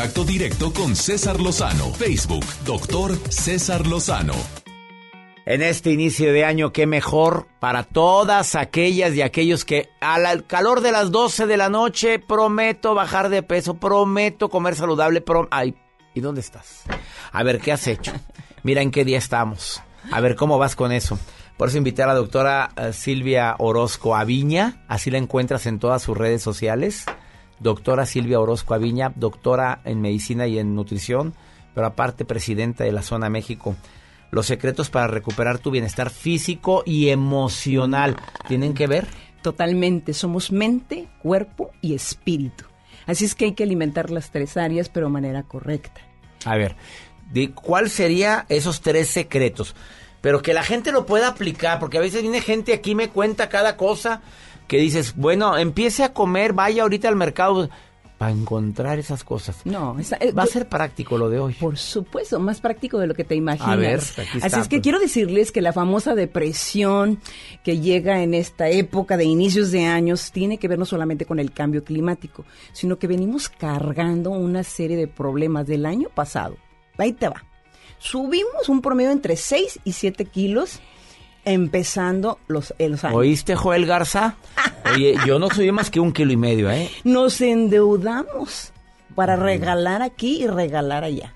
Contacto 0.00 0.24
directo 0.24 0.72
con 0.72 0.96
César 0.96 1.38
Lozano. 1.40 1.92
Facebook, 1.92 2.46
doctor 2.64 3.14
César 3.28 3.86
Lozano. 3.86 4.32
En 5.44 5.60
este 5.60 5.90
inicio 5.90 6.32
de 6.32 6.46
año, 6.46 6.72
qué 6.72 6.86
mejor 6.86 7.48
para 7.60 7.82
todas 7.82 8.54
aquellas 8.54 9.14
y 9.14 9.20
aquellos 9.20 9.66
que 9.66 9.90
al 10.00 10.46
calor 10.46 10.80
de 10.80 10.92
las 10.92 11.10
12 11.10 11.46
de 11.46 11.56
la 11.58 11.68
noche 11.68 12.18
prometo 12.18 12.94
bajar 12.94 13.28
de 13.28 13.42
peso, 13.42 13.74
prometo 13.74 14.48
comer 14.48 14.74
saludable, 14.74 15.20
prom 15.20 15.48
ay, 15.50 15.74
¿y 16.14 16.20
dónde 16.20 16.40
estás? 16.40 16.84
A 17.30 17.42
ver, 17.42 17.60
¿qué 17.60 17.70
has 17.70 17.86
hecho? 17.86 18.12
Mira 18.62 18.80
en 18.80 18.92
qué 18.92 19.04
día 19.04 19.18
estamos. 19.18 19.82
A 20.10 20.20
ver, 20.22 20.34
¿cómo 20.34 20.56
vas 20.56 20.76
con 20.76 20.92
eso? 20.92 21.18
Por 21.58 21.68
eso 21.68 21.76
invité 21.76 22.04
a 22.04 22.06
la 22.06 22.14
doctora 22.14 22.70
eh, 22.74 22.94
Silvia 22.94 23.54
Orozco 23.58 24.16
Aviña, 24.16 24.82
así 24.88 25.10
la 25.10 25.18
encuentras 25.18 25.66
en 25.66 25.78
todas 25.78 26.00
sus 26.00 26.16
redes 26.16 26.42
sociales. 26.42 27.04
Doctora 27.60 28.06
Silvia 28.06 28.40
Orozco 28.40 28.74
Aviña, 28.74 29.12
doctora 29.14 29.80
en 29.84 30.00
medicina 30.00 30.46
y 30.46 30.58
en 30.58 30.74
nutrición, 30.74 31.34
pero 31.74 31.86
aparte 31.86 32.24
presidenta 32.24 32.84
de 32.84 32.92
la 32.92 33.02
Zona 33.02 33.28
México. 33.28 33.76
Los 34.30 34.46
secretos 34.46 34.90
para 34.90 35.08
recuperar 35.08 35.58
tu 35.58 35.70
bienestar 35.70 36.10
físico 36.10 36.82
y 36.86 37.08
emocional, 37.08 38.16
¿tienen 38.48 38.74
que 38.74 38.86
ver? 38.86 39.06
Totalmente, 39.42 40.14
somos 40.14 40.52
mente, 40.52 41.08
cuerpo 41.22 41.70
y 41.80 41.94
espíritu. 41.94 42.64
Así 43.06 43.24
es 43.24 43.34
que 43.34 43.46
hay 43.46 43.52
que 43.52 43.64
alimentar 43.64 44.10
las 44.10 44.30
tres 44.30 44.56
áreas, 44.56 44.88
pero 44.88 45.06
de 45.06 45.12
manera 45.12 45.42
correcta. 45.42 46.00
A 46.44 46.56
ver, 46.56 46.76
¿de 47.32 47.50
¿cuál 47.50 47.90
sería 47.90 48.46
esos 48.48 48.80
tres 48.80 49.08
secretos? 49.08 49.74
Pero 50.20 50.42
que 50.42 50.54
la 50.54 50.62
gente 50.62 50.92
lo 50.92 51.06
pueda 51.06 51.28
aplicar, 51.28 51.78
porque 51.78 51.98
a 51.98 52.02
veces 52.02 52.22
viene 52.22 52.40
gente 52.40 52.72
aquí 52.72 52.94
me 52.94 53.08
cuenta 53.08 53.48
cada 53.48 53.76
cosa 53.76 54.22
que 54.70 54.78
dices, 54.78 55.16
bueno, 55.16 55.58
empiece 55.58 56.04
a 56.04 56.12
comer, 56.14 56.52
vaya 56.52 56.82
ahorita 56.84 57.08
al 57.08 57.16
mercado 57.16 57.68
para 58.18 58.30
encontrar 58.30 59.00
esas 59.00 59.24
cosas. 59.24 59.56
No, 59.64 59.98
esa- 59.98 60.16
va 60.18 60.24
eh, 60.26 60.32
a 60.36 60.44
yo- 60.44 60.52
ser 60.52 60.68
práctico 60.68 61.18
lo 61.18 61.28
de 61.28 61.40
hoy. 61.40 61.54
Por 61.54 61.76
supuesto, 61.76 62.38
más 62.38 62.60
práctico 62.60 62.98
de 63.00 63.08
lo 63.08 63.14
que 63.14 63.24
te 63.24 63.34
imaginas. 63.34 63.68
A 63.68 63.74
ver, 63.76 63.98
aquí 63.98 64.36
está, 64.36 64.46
Así 64.46 64.60
es 64.60 64.68
que 64.68 64.76
pues. 64.76 64.82
quiero 64.82 65.00
decirles 65.00 65.50
que 65.50 65.60
la 65.60 65.72
famosa 65.72 66.14
depresión 66.14 67.18
que 67.64 67.80
llega 67.80 68.22
en 68.22 68.32
esta 68.34 68.68
época 68.68 69.16
de 69.16 69.24
inicios 69.24 69.72
de 69.72 69.86
años 69.86 70.30
tiene 70.30 70.58
que 70.58 70.68
ver 70.68 70.78
no 70.78 70.84
solamente 70.84 71.24
con 71.24 71.40
el 71.40 71.50
cambio 71.50 71.82
climático, 71.82 72.44
sino 72.72 72.96
que 72.96 73.08
venimos 73.08 73.48
cargando 73.48 74.30
una 74.30 74.62
serie 74.62 74.96
de 74.96 75.08
problemas 75.08 75.66
del 75.66 75.84
año 75.84 76.10
pasado. 76.14 76.56
Ahí 76.96 77.12
te 77.12 77.28
va. 77.28 77.44
Subimos 77.98 78.68
un 78.68 78.80
promedio 78.82 79.10
entre 79.10 79.36
6 79.36 79.80
y 79.84 79.92
7 79.92 80.26
kilos 80.26 80.78
empezando 81.44 82.38
los, 82.48 82.74
eh, 82.78 82.88
los 82.88 83.04
años. 83.04 83.16
¿Oíste, 83.18 83.54
Joel 83.56 83.86
Garza? 83.86 84.36
Oye, 84.94 85.14
yo 85.26 85.38
no 85.38 85.48
subí 85.50 85.72
más 85.72 85.90
que 85.90 86.00
un 86.00 86.12
kilo 86.12 86.32
y 86.32 86.36
medio, 86.36 86.70
¿eh? 86.70 86.90
Nos 87.04 87.40
endeudamos 87.40 88.72
para 89.14 89.36
regalar 89.36 90.02
aquí 90.02 90.42
y 90.42 90.46
regalar 90.46 91.04
allá. 91.04 91.34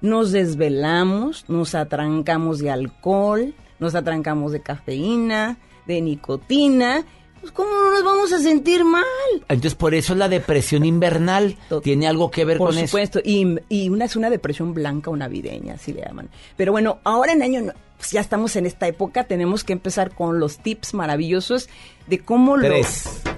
Nos 0.00 0.32
desvelamos, 0.32 1.44
nos 1.48 1.74
atrancamos 1.74 2.58
de 2.58 2.70
alcohol, 2.70 3.54
nos 3.78 3.94
atrancamos 3.94 4.52
de 4.52 4.60
cafeína, 4.60 5.56
de 5.86 6.00
nicotina. 6.00 7.04
Pues 7.40 7.52
¿cómo 7.52 7.70
no 7.70 7.90
nos 7.90 8.04
vamos 8.04 8.32
a 8.32 8.38
sentir 8.38 8.84
mal? 8.84 9.04
Entonces, 9.48 9.74
por 9.74 9.94
eso 9.94 10.14
la 10.14 10.28
depresión 10.28 10.84
invernal 10.84 11.56
tiene 11.82 12.06
algo 12.06 12.30
que 12.30 12.44
ver 12.44 12.56
Por 12.58 12.68
con 12.70 12.78
eso. 12.78 12.86
supuesto, 12.86 13.20
y, 13.22 13.58
y 13.68 13.88
una 13.90 14.06
es 14.06 14.16
una 14.16 14.30
depresión 14.30 14.72
blanca 14.72 15.10
o 15.10 15.16
navideña, 15.16 15.74
así 15.74 15.92
le 15.92 16.02
llaman. 16.02 16.30
Pero 16.56 16.72
bueno, 16.72 17.00
ahora 17.04 17.32
en 17.32 17.42
año, 17.42 17.60
no- 17.62 17.72
pues 18.04 18.12
ya 18.12 18.20
estamos 18.20 18.54
en 18.56 18.66
esta 18.66 18.86
época, 18.86 19.24
tenemos 19.24 19.64
que 19.64 19.72
empezar 19.72 20.14
con 20.14 20.38
los 20.38 20.58
tips 20.58 20.92
maravillosos 20.92 21.70
de 22.06 22.18
cómo, 22.18 22.58
lo- 22.58 22.62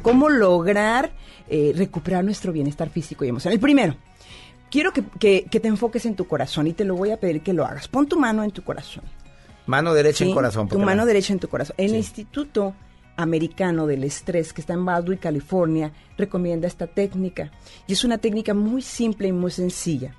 cómo 0.03 0.29
lograr 0.29 1.13
eh, 1.49 1.73
recuperar 1.77 2.25
nuestro 2.25 2.53
bienestar 2.53 2.89
físico 2.91 3.25
y 3.25 3.29
emocional. 3.29 3.55
El 3.55 3.61
primero, 3.61 3.95
quiero 4.69 4.93
que, 4.93 5.05
que- 5.21 5.47
que 5.49 5.61
te 5.61 5.69
enfoques 5.69 6.05
en 6.05 6.17
tu 6.17 6.27
corazón 6.27 6.67
y 6.67 6.73
te 6.73 6.85
lo 6.85 6.97
voy 6.97 7.13
a 7.13 7.21
pedir 7.21 7.43
que 7.43 7.53
lo 7.53 7.65
hagas. 7.65 7.87
Pon 7.87 8.09
tu 8.09 8.19
mano 8.19 8.43
en 8.43 8.51
tu 8.51 8.65
corazón. 8.65 9.05
Mano 9.67 9.95
derecha 9.95 10.25
en 10.25 10.35
corazón. 10.35 10.69
Tu 10.69 10.75
mano 10.85 11.07
derecha 11.07 11.33
en 11.33 11.39
tu 11.39 11.49
corazón. 11.49 11.75
El 11.79 11.95
Instituto 11.95 12.75
Americano 13.17 13.87
del 13.87 14.03
Estrés, 14.03 14.53
que 14.53 14.61
está 14.63 14.73
en 14.75 14.85
Baldwin, 14.85 15.19
California, 15.19 15.93
recomienda 16.19 16.67
esta 16.67 16.89
técnica. 16.89 17.53
Y 17.87 17.93
es 17.93 18.03
una 18.03 18.19
técnica 18.19 18.53
muy 18.53 18.83
simple 18.83 19.29
y 19.29 19.33
muy 19.33 19.53
sencilla. 19.53 20.13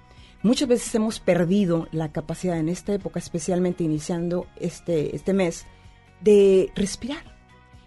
Muchas 0.43 0.67
veces 0.67 0.93
hemos 0.95 1.19
perdido 1.19 1.87
la 1.91 2.11
capacidad 2.11 2.57
en 2.59 2.69
esta 2.69 2.93
época, 2.93 3.19
especialmente 3.19 3.83
iniciando 3.83 4.47
este, 4.55 5.15
este 5.15 5.33
mes, 5.33 5.65
de 6.21 6.71
respirar 6.75 7.23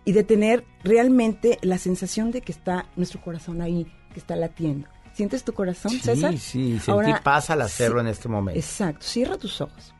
y 0.05 0.13
de 0.13 0.25
tener 0.25 0.65
realmente 0.83 1.59
la 1.63 1.79
sensación 1.79 2.31
de 2.33 2.41
que 2.43 2.53
está 2.53 2.87
nuestro 2.97 3.21
corazón 3.21 3.61
ahí, 3.63 3.87
que 4.13 4.19
está 4.21 4.37
latiendo. 4.37 4.89
¿Sientes 5.13 5.45
tu 5.45 5.53
corazón, 5.53 5.93
Sí, 5.93 6.01
César? 6.01 6.37
sí, 6.39 6.73
sentí 6.75 6.91
Ahora, 6.91 7.21
paz 7.23 7.51
al 7.51 7.63
hacerlo 7.63 8.01
sí, 8.01 8.07
en 8.07 8.07
este 8.13 8.29
momento. 8.29 8.59
Exacto, 8.59 9.05
cierra 9.05 9.37
tus 9.37 9.61
ojos. 9.61 9.95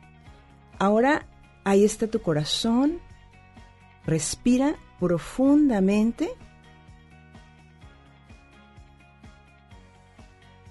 Ahora 0.79 1.25
ahí 1.63 1.83
está 1.85 2.07
tu 2.07 2.21
corazón. 2.21 2.99
Respira 4.05 4.75
profundamente. 4.99 6.29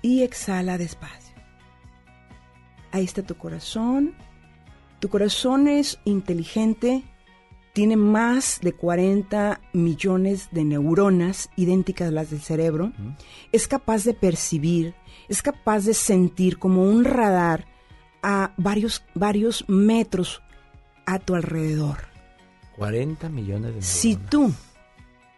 Y 0.02 0.22
exhala 0.22 0.78
despacio. 0.78 1.19
Ahí 2.92 3.04
está 3.04 3.22
tu 3.22 3.36
corazón. 3.36 4.14
Tu 4.98 5.08
corazón 5.08 5.68
es 5.68 5.98
inteligente. 6.04 7.02
Tiene 7.72 7.96
más 7.96 8.60
de 8.60 8.72
40 8.72 9.60
millones 9.72 10.48
de 10.50 10.64
neuronas 10.64 11.50
idénticas 11.56 12.08
a 12.08 12.10
las 12.12 12.30
del 12.30 12.40
cerebro. 12.40 12.92
Es 13.52 13.68
capaz 13.68 14.04
de 14.04 14.12
percibir, 14.12 14.94
es 15.28 15.40
capaz 15.40 15.84
de 15.84 15.94
sentir 15.94 16.58
como 16.58 16.82
un 16.82 17.04
radar 17.04 17.66
a 18.22 18.52
varios, 18.56 19.04
varios 19.14 19.64
metros 19.68 20.42
a 21.06 21.18
tu 21.18 21.34
alrededor. 21.34 21.98
40 22.76 23.28
millones 23.28 23.74
de 23.74 23.82
Si 23.82 24.16
tú 24.16 24.52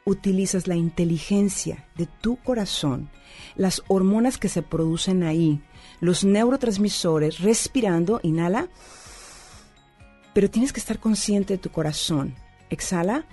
utilizas 0.05 0.67
la 0.67 0.77
inteligencia 0.77 1.87
de 1.97 2.07
tu 2.07 2.37
corazón, 2.37 3.11
las 3.57 3.83
hormonas 3.89 4.39
que 4.39 4.49
se 4.49 4.63
producen 4.63 5.23
ahí, 5.23 5.61
los 6.03 6.25
neurotransmisores, 6.25 7.39
respirando, 7.39 8.19
inhala, 8.25 8.69
pero 10.35 10.51
tienes 10.51 10.73
que 10.73 10.81
estar 10.81 10.99
consciente 10.99 11.55
de 11.55 11.59
tu 11.59 11.71
corazón. 11.71 12.35
Exhala. 12.71 13.25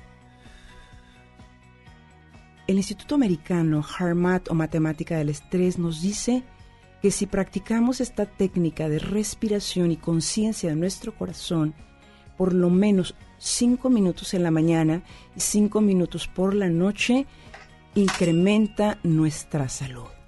El 2.68 2.78
Instituto 2.78 3.16
Americano 3.16 3.84
HARMAT 3.84 4.52
o 4.52 4.54
Matemática 4.54 5.18
del 5.18 5.30
Estrés 5.30 5.80
nos 5.80 6.04
dice 6.04 6.44
que 7.02 7.10
si 7.10 7.26
practicamos 7.26 8.02
esta 8.02 8.28
técnica 8.28 8.88
de 8.88 9.00
respiración 9.00 9.90
y 9.90 9.98
conciencia 9.98 10.70
de 10.70 10.76
nuestro 10.76 11.18
corazón, 11.18 11.74
por 12.38 12.54
lo 12.54 12.70
menos 12.70 13.16
cinco 13.40 13.90
minutos 13.90 14.36
en 14.36 14.44
la 14.44 14.52
mañana 14.52 15.02
y 15.36 15.40
cinco 15.40 15.82
minutos 15.82 16.28
por 16.28 16.54
la 16.54 16.70
noche, 16.70 17.26
incrementa 17.96 19.00
nuestra 19.02 19.68
salud. 19.70 20.19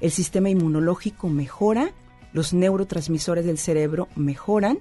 El 0.00 0.10
sistema 0.10 0.50
inmunológico 0.50 1.28
mejora, 1.28 1.90
los 2.32 2.52
neurotransmisores 2.52 3.44
del 3.44 3.58
cerebro 3.58 4.08
mejoran, 4.16 4.78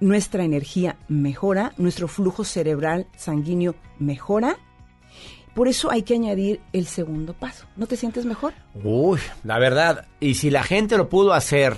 nuestra 0.00 0.44
energía 0.44 0.96
mejora, 1.08 1.72
nuestro 1.78 2.08
flujo 2.08 2.44
cerebral 2.44 3.06
sanguíneo 3.16 3.74
mejora. 3.98 4.56
Por 5.54 5.68
eso 5.68 5.90
hay 5.90 6.02
que 6.02 6.14
añadir 6.14 6.60
el 6.72 6.86
segundo 6.86 7.34
paso. 7.34 7.66
¿No 7.76 7.86
te 7.86 7.96
sientes 7.96 8.24
mejor? 8.24 8.54
Uy, 8.82 9.20
la 9.44 9.58
verdad. 9.58 10.06
Y 10.18 10.34
si 10.34 10.50
la 10.50 10.62
gente 10.62 10.96
lo 10.96 11.08
pudo 11.08 11.34
hacer, 11.34 11.76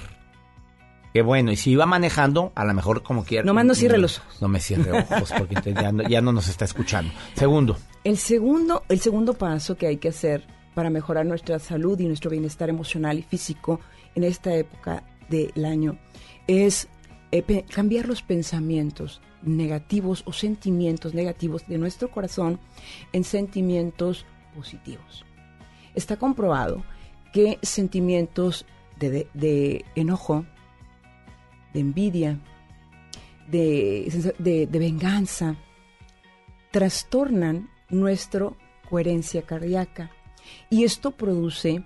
qué 1.12 1.22
bueno. 1.22 1.50
Y 1.50 1.56
si 1.56 1.72
iba 1.72 1.84
manejando, 1.84 2.52
a 2.54 2.64
lo 2.64 2.72
mejor 2.72 3.02
como 3.02 3.24
quiera. 3.24 3.44
Nomás 3.44 3.64
no 3.66 3.74
cierre 3.74 3.98
los 3.98 4.20
ojos. 4.20 4.40
No 4.40 4.48
me 4.48 4.60
cierre 4.60 4.92
ojos 4.92 5.32
porque 5.36 5.56
ya, 5.74 5.92
no, 5.92 6.08
ya 6.08 6.20
no 6.20 6.32
nos 6.32 6.48
está 6.48 6.64
escuchando. 6.64 7.12
Segundo, 7.34 7.76
El 8.04 8.16
segundo, 8.16 8.84
el 8.88 9.00
segundo 9.00 9.34
paso 9.34 9.76
que 9.76 9.88
hay 9.88 9.96
que 9.96 10.08
hacer 10.08 10.46
para 10.74 10.90
mejorar 10.90 11.24
nuestra 11.26 11.58
salud 11.58 11.98
y 12.00 12.06
nuestro 12.06 12.30
bienestar 12.30 12.68
emocional 12.68 13.18
y 13.18 13.22
físico 13.22 13.80
en 14.14 14.24
esta 14.24 14.54
época 14.54 15.04
del 15.28 15.64
año 15.64 15.98
es 16.46 16.88
eh, 17.32 17.64
cambiar 17.72 18.06
los 18.06 18.22
pensamientos 18.22 19.20
negativos 19.42 20.22
o 20.26 20.32
sentimientos 20.32 21.14
negativos 21.14 21.66
de 21.66 21.78
nuestro 21.78 22.10
corazón 22.10 22.58
en 23.12 23.24
sentimientos 23.24 24.26
positivos. 24.54 25.24
Está 25.94 26.16
comprobado 26.16 26.84
que 27.32 27.58
sentimientos 27.62 28.66
de, 28.98 29.84
enojo, 29.94 30.44
de 31.72 31.80
envidia, 31.80 32.38
de- 33.48 34.66
de 34.70 34.78
venganza, 34.78 35.56
trastornan 36.70 37.68
nuestra 37.90 38.50
coherencia 38.88 39.42
cardíaca. 39.42 40.10
Y 40.74 40.82
esto 40.82 41.12
produce 41.12 41.84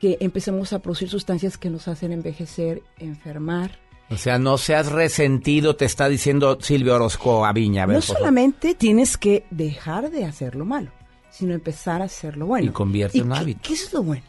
que 0.00 0.16
empecemos 0.18 0.72
a 0.72 0.80
producir 0.80 1.08
sustancias 1.08 1.56
que 1.56 1.70
nos 1.70 1.86
hacen 1.86 2.10
envejecer, 2.10 2.82
enfermar. 2.98 3.78
o 4.10 4.16
sea, 4.16 4.40
no 4.40 4.58
seas 4.58 4.90
resentido, 4.90 5.76
te 5.76 5.84
está 5.84 6.08
diciendo 6.08 6.58
Silvio 6.60 6.96
Orozco 6.96 7.46
Aviña. 7.46 7.84
A 7.84 7.86
ver, 7.86 7.96
no 7.96 8.02
favor. 8.02 8.18
solamente 8.18 8.74
tienes 8.74 9.16
que 9.16 9.44
dejar 9.52 10.10
de 10.10 10.24
hacer 10.24 10.56
lo 10.56 10.64
malo, 10.64 10.90
sino 11.30 11.54
empezar 11.54 12.02
a 12.02 12.06
hacer 12.06 12.36
lo 12.36 12.46
bueno. 12.46 12.66
Y 12.66 12.70
convierte 12.70 13.18
en 13.18 13.26
un 13.26 13.34
hábito. 13.34 13.60
¿Qué 13.62 13.74
es 13.74 13.92
lo 13.92 14.02
bueno? 14.02 14.24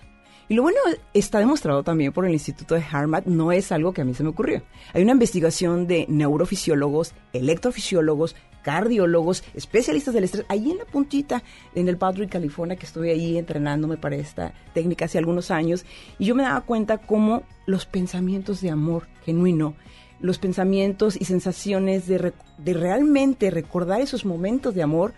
Y 0.50 0.56
lo 0.56 0.62
bueno 0.62 0.80
está 1.14 1.40
demostrado 1.40 1.84
también 1.84 2.14
por 2.14 2.26
el 2.26 2.32
Instituto 2.32 2.76
de 2.76 2.84
Harvard, 2.90 3.26
no 3.26 3.52
es 3.52 3.72
algo 3.74 3.92
que 3.92 4.02
a 4.02 4.06
mí 4.06 4.14
se 4.14 4.24
me 4.24 4.30
ocurrió. 4.30 4.64
Hay 4.94 5.04
una 5.04 5.12
investigación 5.12 5.88
de 5.88 6.06
neurofisiólogos, 6.08 7.14
electrofisiólogos, 7.34 8.36
cardiólogos, 8.62 9.44
especialistas 9.54 10.14
del 10.14 10.26
estrés, 10.26 10.46
ahí 10.50 10.72
en 10.72 10.78
la 10.78 10.86
puntita, 10.86 11.44
en 11.76 11.88
el 11.88 11.98
Padre, 11.98 12.28
California, 12.28 12.76
que 12.76 12.86
estuve 12.86 13.12
ahí 13.12 13.38
entrenándome 13.38 13.98
para 13.98 14.16
esta 14.16 14.54
técnica 14.74 15.06
hace 15.06 15.18
algunos 15.18 15.52
años, 15.52 15.86
y 16.20 16.26
yo 16.26 16.36
me 16.36 16.44
daba 16.44 16.62
cuenta 16.62 16.98
cómo 16.98 17.44
los 17.66 17.86
pensamientos 17.86 18.62
de 18.62 18.70
amor 18.70 19.08
genuino, 19.24 19.74
los 20.20 20.38
pensamientos 20.38 21.16
y 21.20 21.26
sensaciones 21.26 22.08
de, 22.08 22.34
de 22.58 22.74
realmente 22.74 23.52
recordar 23.52 24.02
esos 24.02 24.26
momentos 24.26 24.76
de 24.76 24.84
amor, 24.84 25.14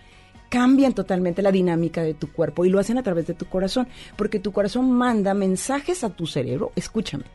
cambian 0.50 0.94
totalmente 0.94 1.42
la 1.42 1.52
dinámica 1.52 2.02
de 2.02 2.14
tu 2.14 2.32
cuerpo 2.32 2.66
y 2.66 2.70
lo 2.70 2.80
hacen 2.80 2.98
a 2.98 3.04
través 3.04 3.28
de 3.28 3.34
tu 3.34 3.46
corazón, 3.46 3.88
porque 4.16 4.40
tu 4.40 4.52
corazón 4.52 4.92
manda 4.92 5.34
mensajes 5.34 6.04
a 6.04 6.10
tu 6.10 6.28
cerebro, 6.28 6.72
escúchame, 6.76 7.26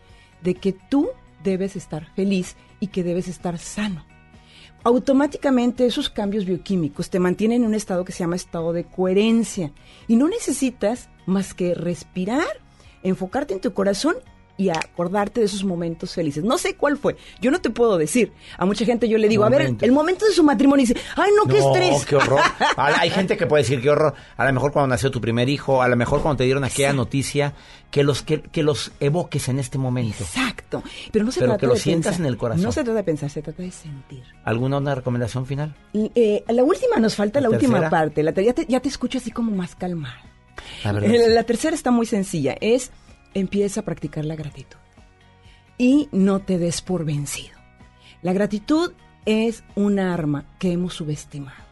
de 0.43 0.55
que 0.55 0.73
tú 0.73 1.09
debes 1.43 1.77
estar 1.77 2.13
feliz 2.15 2.57
y 2.81 2.89
que 2.89 3.05
debes 3.05 3.29
estar 3.29 3.59
sano. 3.59 4.05
Automáticamente 4.83 5.87
esos 5.87 6.11
cambios 6.11 6.45
bioquímicos 6.45 7.09
te 7.09 7.19
mantienen 7.19 7.63
en 7.63 7.69
un 7.69 7.75
estado 7.75 8.05
que 8.05 8.13
se 8.13 8.19
llama 8.19 8.37
estado 8.37 8.75
de 8.75 8.85
coherencia 8.85 9.73
y 10.09 10.17
no 10.17 10.29
necesitas 10.29 11.09
más 11.25 11.55
que 11.55 11.75
respirar, 11.75 12.61
enfocarte 13.03 13.55
en 13.55 13.61
tu 13.61 13.73
corazón 13.73 14.17
y 14.57 14.69
acordarte 14.69 15.41
de 15.41 15.47
esos 15.47 15.65
momentos 15.65 16.15
felices. 16.15 16.45
No 16.45 16.59
sé 16.59 16.77
cuál 16.77 16.97
fue, 16.97 17.17
yo 17.41 17.51
no 17.51 17.61
te 17.61 17.71
puedo 17.71 17.99
decir. 17.99 18.33
A 18.57 18.65
mucha 18.65 18.85
gente 18.85 19.09
yo 19.09 19.19
le 19.19 19.29
digo, 19.29 19.45
a 19.45 19.49
ver, 19.49 19.75
el 19.81 19.93
momento 19.93 20.27
de 20.27 20.33
su 20.33 20.45
matrimonio, 20.45 20.85
y 20.85 20.87
dice, 20.87 21.01
ay, 21.17 21.31
no, 21.37 21.51
qué 21.51 21.59
estrés. 21.59 22.07
qué 22.07 22.17
horror. 22.17 22.41
Hay 22.77 23.11
gente 23.11 23.37
que 23.37 23.47
puede 23.47 23.63
decir, 23.63 23.81
qué 23.83 23.91
horror. 23.91 24.15
A 24.37 24.45
lo 24.45 24.53
mejor 24.53 24.73
cuando 24.73 24.89
nació 24.89 25.11
tu 25.11 25.21
primer 25.21 25.49
hijo, 25.49 25.83
a 25.83 25.89
lo 25.89 25.97
mejor 25.97 26.23
cuando 26.23 26.39
te 26.39 26.45
dieron 26.45 26.65
aquella 26.65 26.93
noticia, 26.93 27.55
que 27.91 28.03
los, 28.03 28.23
que, 28.23 28.43
que, 28.43 28.63
los 28.63 28.93
evoques 29.01 29.49
en 29.49 29.59
este 29.59 29.79
momento. 29.79 30.25
Exacto. 30.25 30.83
Pero 31.13 31.25
no 31.25 31.33
se 31.33 31.41
Pero 31.41 31.53
trata 31.53 31.61
que 31.61 31.67
lo 31.67 31.75
de 31.75 31.81
sientas 31.81 32.13
pensar. 32.13 32.27
en 32.27 32.33
el 32.33 32.37
corazón. 32.37 32.63
No 32.65 32.73
se 32.73 32.83
trata 32.83 32.97
de 32.97 33.05
pensar, 33.05 33.31
se 33.31 33.43
trata 33.43 33.63
de 33.63 33.71
sentir. 33.71 34.23
¿Alguna 34.45 34.79
una 34.79 34.95
recomendación 34.95 35.47
final? 35.47 35.75
Eh, 35.93 36.45
la 36.49 36.65
última, 36.65 36.97
nos 36.99 37.15
falta 37.15 37.41
la, 37.41 37.49
¿La 37.49 37.57
última 37.57 37.91
parte. 37.91 38.23
La, 38.23 38.33
ya, 38.33 38.53
te, 38.53 38.67
ya 38.67 38.81
te 38.81 38.89
escucho 38.89 39.19
así 39.19 39.31
como 39.31 39.51
más 39.53 39.75
calmado. 39.75 40.15
La. 40.85 40.91
Eh, 41.01 41.29
La 41.29 41.43
tercera 41.45 41.75
está 41.75 41.91
muy 41.91 42.07
sencilla, 42.07 42.57
es 42.61 42.91
empieza 43.35 43.81
a 43.81 43.85
practicar 43.85 44.25
la 44.25 44.37
gratitud 44.37 44.79
y 45.79 46.09
no 46.13 46.41
te 46.41 46.59
des 46.59 46.83
por 46.83 47.05
vencido. 47.05 47.59
La 48.23 48.33
gratitud 48.33 48.93
es 49.27 49.65
un 49.75 49.99
arma 49.99 50.47
que 50.59 50.73
hemos 50.73 50.95
subestimado. 50.95 51.65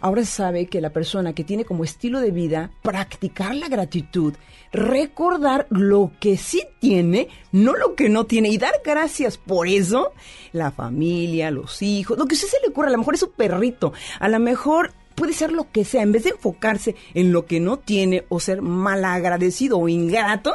Ahora 0.00 0.22
se 0.22 0.32
sabe 0.32 0.66
que 0.66 0.82
la 0.82 0.90
persona 0.90 1.32
que 1.32 1.44
tiene 1.44 1.64
como 1.64 1.82
estilo 1.82 2.20
de 2.20 2.30
vida 2.30 2.70
practicar 2.82 3.54
la 3.54 3.68
gratitud, 3.68 4.34
recordar 4.70 5.66
lo 5.70 6.12
que 6.20 6.36
sí 6.36 6.62
tiene, 6.78 7.28
no 7.52 7.74
lo 7.74 7.94
que 7.94 8.10
no 8.10 8.26
tiene, 8.26 8.50
y 8.50 8.58
dar 8.58 8.74
gracias 8.84 9.38
por 9.38 9.66
eso, 9.66 10.12
la 10.52 10.72
familia, 10.72 11.50
los 11.50 11.80
hijos, 11.80 12.18
lo 12.18 12.26
que 12.26 12.34
a 12.34 12.36
usted 12.36 12.48
se 12.48 12.60
le 12.60 12.68
ocurra, 12.68 12.88
a 12.88 12.92
lo 12.92 12.98
mejor 12.98 13.14
es 13.14 13.20
su 13.20 13.30
perrito, 13.30 13.94
a 14.20 14.28
lo 14.28 14.38
mejor 14.40 14.92
puede 15.14 15.32
ser 15.32 15.52
lo 15.52 15.70
que 15.72 15.86
sea, 15.86 16.02
en 16.02 16.12
vez 16.12 16.24
de 16.24 16.30
enfocarse 16.30 16.96
en 17.14 17.32
lo 17.32 17.46
que 17.46 17.60
no 17.60 17.78
tiene 17.78 18.24
o 18.28 18.40
ser 18.40 18.60
malagradecido 18.60 19.78
o 19.78 19.88
ingrato, 19.88 20.52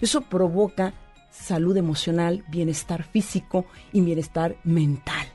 eso 0.00 0.22
provoca 0.22 0.94
salud 1.30 1.76
emocional, 1.76 2.44
bienestar 2.48 3.04
físico 3.04 3.66
y 3.92 4.00
bienestar 4.00 4.56
mental. 4.64 5.26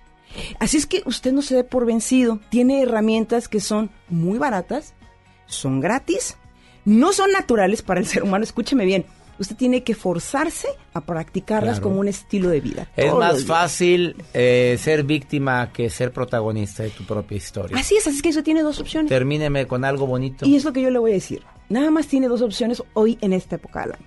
Así 0.60 0.78
es 0.78 0.86
que 0.86 1.02
usted 1.06 1.32
no 1.32 1.42
se 1.42 1.56
dé 1.56 1.64
por 1.64 1.86
vencido, 1.86 2.40
tiene 2.50 2.82
herramientas 2.82 3.48
que 3.48 3.60
son 3.62 3.90
muy 4.10 4.38
baratas, 4.38 4.94
son 5.46 5.80
gratis, 5.80 6.38
no 6.84 7.14
son 7.14 7.32
naturales 7.32 7.82
para 7.82 8.00
el 8.02 8.06
ser 8.06 8.24
humano, 8.24 8.44
escúcheme 8.44 8.84
bien, 8.86 9.06
usted 9.40 9.56
tiene 9.56 9.84
que 9.84 9.96
forzarse 9.96 10.68
a 10.94 11.02
practicarlas 11.02 11.76
Claro. 11.76 11.84
como 11.90 12.00
un 12.02 12.10
estilo 12.10 12.50
de 12.50 12.60
vida. 12.60 12.90
Es 12.98 13.14
más 13.14 13.46
fácil 13.46 14.18
eh, 14.34 14.78
ser 14.80 15.04
víctima 15.04 15.72
que 15.72 15.90
ser 15.90 16.12
protagonista 16.12 16.84
de 16.84 16.90
tu 16.90 17.06
propia 17.06 17.38
historia. 17.38 17.78
Así 17.78 17.96
es, 17.96 18.06
así 18.06 18.18
es 18.18 18.22
que 18.22 18.30
eso 18.30 18.44
tiene 18.44 18.62
dos 18.62 18.80
opciones. 18.82 19.10
Termíneme 19.10 19.68
con 19.68 19.86
algo 19.86 20.06
bonito. 20.06 20.46
Y 20.46 20.56
es 20.58 20.66
lo 20.66 20.74
que 20.74 20.82
yo 20.82 20.90
le 20.90 21.00
voy 21.00 21.12
a 21.12 21.16
decir. 21.16 21.44
Nada 21.70 21.90
más 21.92 22.08
tiene 22.08 22.28
dos 22.28 22.42
opciones 22.42 22.84
hoy 22.94 23.18
en 23.22 23.32
esta 23.34 23.56
época 23.56 23.82
del 23.82 23.94
año. 23.94 24.06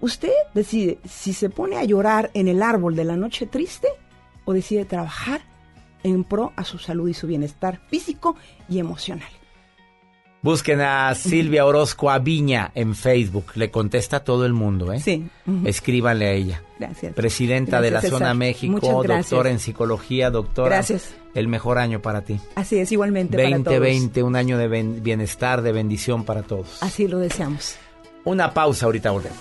Usted 0.00 0.32
decide 0.54 0.98
si 1.08 1.32
se 1.32 1.50
pone 1.50 1.76
a 1.76 1.84
llorar 1.84 2.30
en 2.34 2.48
el 2.48 2.62
árbol 2.62 2.94
de 2.94 3.04
la 3.04 3.16
noche 3.16 3.46
triste 3.46 3.88
o 4.44 4.52
decide 4.52 4.84
trabajar 4.84 5.42
en 6.04 6.24
pro 6.24 6.52
a 6.56 6.64
su 6.64 6.78
salud 6.78 7.08
y 7.08 7.14
su 7.14 7.26
bienestar 7.26 7.80
físico 7.88 8.36
y 8.68 8.78
emocional. 8.78 9.28
Busquen 10.40 10.80
a 10.80 11.12
Silvia 11.16 11.66
Orozco 11.66 12.10
Aviña 12.10 12.70
en 12.76 12.94
Facebook. 12.94 13.46
Le 13.56 13.72
contesta 13.72 14.18
a 14.18 14.24
todo 14.24 14.46
el 14.46 14.52
mundo, 14.52 14.92
¿eh? 14.92 15.00
Sí. 15.00 15.28
Escríbanle 15.64 16.26
a 16.26 16.32
ella. 16.32 16.62
Gracias. 16.78 17.12
Presidenta 17.14 17.80
de 17.80 17.90
la 17.90 18.00
Zona. 18.00 18.34
México, 18.34 19.02
doctora 19.02 19.50
en 19.50 19.58
psicología, 19.58 20.30
doctora. 20.30 20.76
Gracias. 20.76 21.12
El 21.34 21.48
mejor 21.48 21.78
año 21.78 22.00
para 22.00 22.22
ti. 22.22 22.38
Así 22.54 22.78
es, 22.78 22.92
igualmente 22.92 23.36
para 23.36 23.50
todos. 23.50 23.64
2020, 23.64 24.22
un 24.22 24.36
año 24.36 24.58
de 24.58 24.68
bienestar, 25.00 25.62
de 25.62 25.72
bendición 25.72 26.24
para 26.24 26.42
todos. 26.42 26.82
Así 26.82 27.08
lo 27.08 27.18
deseamos. 27.18 27.74
Una 28.24 28.54
pausa, 28.54 28.86
ahorita 28.86 29.10
volvemos. 29.10 29.38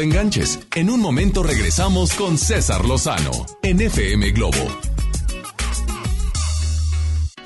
Enganches. 0.00 0.60
En 0.74 0.90
un 0.90 1.00
momento 1.00 1.42
regresamos 1.42 2.12
con 2.14 2.38
César 2.38 2.84
Lozano 2.84 3.46
en 3.62 3.80
FM 3.80 4.30
Globo. 4.32 4.90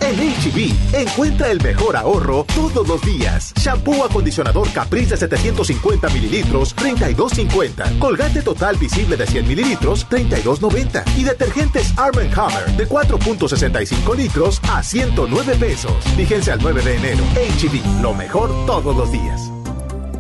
En 0.05 0.17
HB, 0.17 0.75
encuentra 0.93 1.51
el 1.51 1.63
mejor 1.63 1.97
ahorro 1.97 2.45
todos 2.55 2.87
los 2.87 3.01
días. 3.01 3.55
Shampoo 3.57 4.05
acondicionador 4.05 4.71
Caprice 4.71 5.11
de 5.11 5.17
750 5.17 6.11
mililitros, 6.11 6.77
32.50. 6.77 7.99
Colgate 7.99 8.43
total 8.43 8.77
visible 8.77 9.17
de 9.17 9.27
100 9.27 9.49
mililitros, 9.49 10.07
32.90. 10.11 11.05
Y 11.17 11.25
detergentes 11.25 11.95
Arm 11.97 12.19
Hammer 12.19 12.77
de 12.77 12.87
4.65 12.87 14.15
litros 14.15 14.61
a 14.65 14.83
109 14.83 15.57
pesos. 15.57 15.93
Fíjense 16.17 16.53
al 16.53 16.59
9 16.61 16.83
de 16.83 16.97
enero. 16.97 17.25
HB, 17.35 18.03
lo 18.03 18.13
mejor 18.13 18.51
todos 18.67 18.95
los 18.95 19.11
días. 19.11 19.54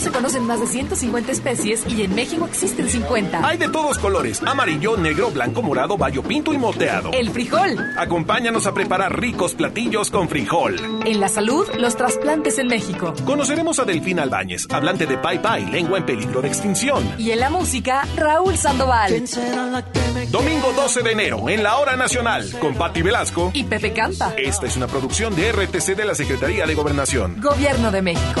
Se 0.00 0.10
conocen 0.10 0.46
más 0.46 0.60
de 0.60 0.66
150 0.66 1.30
especies 1.30 1.84
y 1.86 2.02
en 2.02 2.14
México 2.14 2.46
existen 2.46 2.88
50. 2.88 3.46
Hay 3.46 3.58
de 3.58 3.68
todos 3.68 3.98
colores: 3.98 4.42
amarillo, 4.42 4.96
negro, 4.96 5.30
blanco, 5.30 5.60
morado, 5.60 5.98
bayo 5.98 6.22
pinto 6.22 6.54
y 6.54 6.58
moteado. 6.58 7.10
El 7.12 7.30
frijol. 7.30 7.76
Acompáñanos 7.98 8.66
a 8.66 8.72
preparar 8.72 9.20
ricos 9.20 9.54
platillos 9.54 10.10
con 10.10 10.30
frijol. 10.30 10.76
En 11.04 11.20
la 11.20 11.28
salud, 11.28 11.66
los 11.78 11.96
trasplantes 11.96 12.58
en 12.58 12.68
México. 12.68 13.12
Conoceremos 13.26 13.78
a 13.78 13.84
Delfín 13.84 14.20
Albáñez, 14.20 14.66
hablante 14.70 15.04
de 15.04 15.18
Pai 15.18 15.42
Pai, 15.42 15.66
lengua 15.66 15.98
en 15.98 16.06
peligro 16.06 16.40
de 16.40 16.48
extinción. 16.48 17.06
Y 17.18 17.32
en 17.32 17.40
la 17.40 17.50
música, 17.50 18.06
Raúl 18.16 18.56
Sandoval. 18.56 19.22
Domingo 20.30 20.72
12 20.74 21.02
de 21.02 21.12
enero, 21.12 21.48
en 21.50 21.62
la 21.62 21.76
Hora 21.76 21.96
Nacional, 21.96 22.50
con 22.58 22.74
Patti 22.74 23.02
Velasco. 23.02 23.50
Y 23.52 23.64
Pepe 23.64 23.92
Campa. 23.92 24.32
Esta 24.38 24.66
es 24.66 24.78
una 24.78 24.86
producción 24.86 25.36
de 25.36 25.52
RTC 25.52 25.94
de 25.94 26.04
la 26.06 26.14
Secretaría 26.14 26.64
de 26.64 26.74
Gobernación. 26.74 27.38
Gobierno 27.40 27.90
de 27.90 28.00
México. 28.00 28.40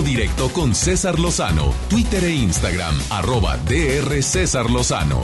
Directo 0.00 0.48
con 0.50 0.74
César 0.74 1.18
Lozano, 1.18 1.74
Twitter 1.90 2.24
e 2.24 2.34
Instagram, 2.34 2.94
arroba 3.10 3.58
DR 3.58 4.22
César 4.22 4.70
Lozano. 4.70 5.20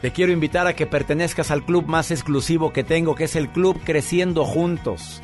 Te 0.00 0.10
quiero 0.10 0.32
invitar 0.32 0.66
a 0.66 0.74
que 0.74 0.86
pertenezcas 0.86 1.50
al 1.50 1.64
club 1.64 1.86
más 1.86 2.10
exclusivo 2.10 2.72
que 2.72 2.84
tengo, 2.84 3.14
que 3.14 3.24
es 3.24 3.36
el 3.36 3.50
Club 3.50 3.78
Creciendo 3.84 4.46
Juntos. 4.46 5.20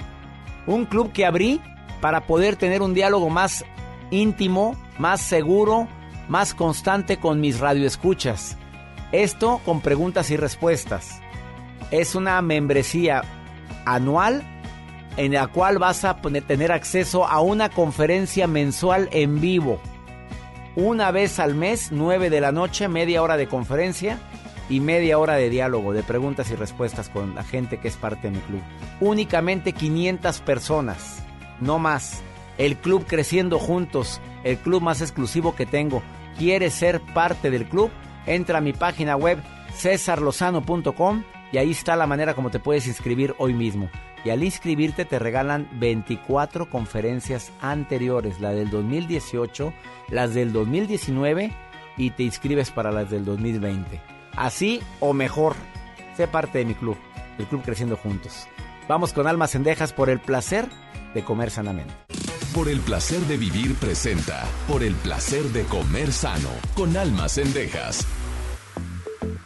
Un 0.66 0.84
club 0.84 1.12
que 1.12 1.24
abrí 1.24 1.62
para 2.02 2.26
poder 2.26 2.56
tener 2.56 2.82
un 2.82 2.92
diálogo 2.92 3.30
más 3.30 3.64
íntimo, 4.10 4.76
más 4.98 5.22
seguro, 5.22 5.88
más 6.28 6.52
constante 6.52 7.16
con 7.16 7.40
mis 7.40 7.60
radioescuchas. 7.60 8.58
Esto 9.12 9.62
con 9.64 9.80
preguntas 9.80 10.30
y 10.30 10.36
respuestas. 10.36 11.22
Es 11.90 12.14
una 12.14 12.42
membresía 12.42 13.22
anual 13.86 14.44
en 15.16 15.32
la 15.32 15.47
cual 15.47 15.78
vas 15.78 16.05
a 16.05 16.16
tener 16.16 16.73
acceso 16.73 17.27
a 17.27 17.41
una 17.41 17.69
conferencia 17.69 18.47
mensual 18.47 19.09
en 19.12 19.41
vivo. 19.41 19.81
Una 20.77 21.11
vez 21.12 21.39
al 21.39 21.55
mes, 21.55 21.91
9 21.93 22.31
de 22.31 22.41
la 22.41 22.51
noche, 22.51 22.89
media 22.89 23.23
hora 23.23 23.36
de 23.36 23.47
conferencia 23.47 24.19
y 24.69 24.81
media 24.81 25.19
hora 25.19 25.35
de 25.35 25.51
diálogo, 25.51 25.93
de 25.93 26.03
preguntas 26.03 26.51
y 26.51 26.57
respuestas 26.57 27.09
con 27.09 27.35
la 27.35 27.45
gente 27.45 27.78
que 27.78 27.89
es 27.89 27.97
parte 27.97 28.28
de 28.28 28.36
mi 28.36 28.43
club. 28.43 28.61
Únicamente 29.01 29.73
500 29.73 30.41
personas, 30.41 31.23
no 31.61 31.78
más. 31.78 32.23
El 32.59 32.77
club 32.77 33.05
creciendo 33.07 33.59
juntos, 33.59 34.20
el 34.43 34.59
club 34.59 34.82
más 34.82 35.01
exclusivo 35.01 35.55
que 35.55 35.66
tengo. 35.66 36.03
¿Quieres 36.39 36.74
ser 36.74 37.01
parte 37.01 37.51
del 37.51 37.69
club? 37.69 37.91
Entra 38.27 38.59
a 38.59 38.61
mi 38.61 38.73
página 38.73 39.16
web 39.16 39.39
cesarlozano.com 39.74 41.24
y 41.52 41.58
ahí 41.58 41.70
está 41.70 41.96
la 41.96 42.06
manera 42.06 42.34
como 42.34 42.50
te 42.50 42.60
puedes 42.60 42.86
inscribir 42.86 43.34
hoy 43.38 43.54
mismo. 43.54 43.90
Y 44.24 44.30
al 44.30 44.42
inscribirte 44.42 45.04
te 45.04 45.18
regalan 45.18 45.68
24 45.74 46.70
conferencias 46.70 47.52
anteriores, 47.60 48.40
la 48.40 48.50
del 48.50 48.70
2018, 48.70 49.72
las 50.08 50.34
del 50.34 50.52
2019 50.52 51.52
y 51.96 52.10
te 52.10 52.22
inscribes 52.22 52.70
para 52.70 52.90
las 52.90 53.10
del 53.10 53.24
2020. 53.24 54.00
Así 54.34 54.80
o 55.00 55.12
mejor, 55.12 55.54
sé 56.16 56.26
parte 56.26 56.58
de 56.58 56.64
mi 56.64 56.74
club, 56.74 56.96
el 57.38 57.46
club 57.46 57.62
Creciendo 57.62 57.96
Juntos. 57.96 58.46
Vamos 58.88 59.12
con 59.12 59.26
Almas 59.26 59.52
Cendejas 59.52 59.92
por 59.92 60.10
el 60.10 60.20
placer 60.20 60.68
de 61.14 61.22
comer 61.22 61.50
sanamente. 61.50 61.94
Por 62.54 62.68
el 62.68 62.78
placer 62.80 63.18
de 63.22 63.36
vivir 63.36 63.74
presenta. 63.74 64.44
Por 64.68 64.84
el 64.84 64.94
placer 64.94 65.42
de 65.46 65.64
comer 65.64 66.12
sano. 66.12 66.50
Con 66.76 66.96
almas 66.96 67.34
cendejas. 67.34 68.06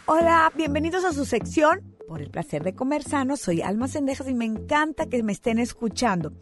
Hola, 0.05 0.53
bienvenidos 0.55 1.07
a 1.07 1.15
su 1.15 1.25
sección. 1.25 1.88
Por 2.09 2.23
el 2.23 2.31
placer 2.31 2.65
de 2.65 2.75
comer 2.75 3.03
sano, 3.03 3.37
soy 3.37 3.61
Alma 3.61 3.87
Cendejas 3.87 4.31
y 4.31 4.35
me 4.35 4.47
encanta 4.47 5.11
que 5.11 5.23
me 5.23 5.33
estén 5.33 5.59
escuchando. 5.59 6.33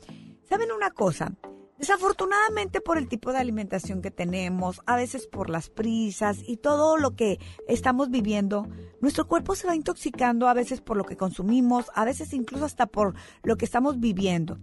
¿Saben 0.48 0.70
una 0.70 0.92
cosa? 0.92 1.32
Desafortunadamente 1.76 2.80
por 2.80 2.98
el 2.98 3.08
tipo 3.08 3.32
de 3.32 3.38
alimentación 3.38 4.00
que 4.00 4.12
tenemos, 4.12 4.80
a 4.86 4.94
veces 4.94 5.26
por 5.26 5.50
las 5.50 5.68
prisas 5.68 6.38
y 6.46 6.58
todo 6.58 6.96
lo 6.96 7.16
que 7.16 7.40
estamos 7.66 8.10
viviendo, 8.10 8.68
nuestro 9.00 9.26
cuerpo 9.26 9.56
se 9.56 9.66
va 9.66 9.74
intoxicando 9.74 10.46
a 10.46 10.54
veces 10.54 10.80
por 10.80 10.96
lo 10.96 11.02
que 11.02 11.16
consumimos, 11.16 11.90
a 11.94 12.04
veces 12.04 12.32
incluso 12.32 12.64
hasta 12.64 12.86
por 12.86 13.14
lo 13.42 13.56
que 13.56 13.64
estamos 13.64 13.98
viviendo. 13.98 14.60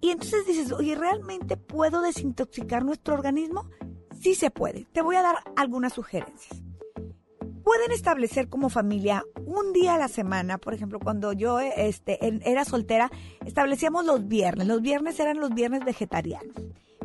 Y 0.00 0.10
entonces 0.12 0.46
dices, 0.46 0.72
oye, 0.72 0.94
¿realmente 0.94 1.58
puedo 1.58 2.00
desintoxicar 2.00 2.86
nuestro 2.86 3.12
organismo? 3.12 3.68
Sí 4.18 4.34
se 4.34 4.50
puede. 4.50 4.86
Te 4.92 5.02
voy 5.02 5.16
a 5.16 5.22
dar 5.22 5.36
algunas 5.56 5.92
sugerencias 5.92 6.62
pueden 7.68 7.92
establecer 7.92 8.48
como 8.48 8.70
familia 8.70 9.26
un 9.44 9.74
día 9.74 9.96
a 9.96 9.98
la 9.98 10.08
semana, 10.08 10.56
por 10.56 10.72
ejemplo, 10.72 10.98
cuando 10.98 11.34
yo 11.34 11.60
este, 11.60 12.18
era 12.50 12.64
soltera, 12.64 13.10
establecíamos 13.44 14.06
los 14.06 14.26
viernes. 14.26 14.66
Los 14.66 14.80
viernes 14.80 15.20
eran 15.20 15.38
los 15.38 15.50
viernes 15.50 15.84
vegetarianos. 15.84 16.54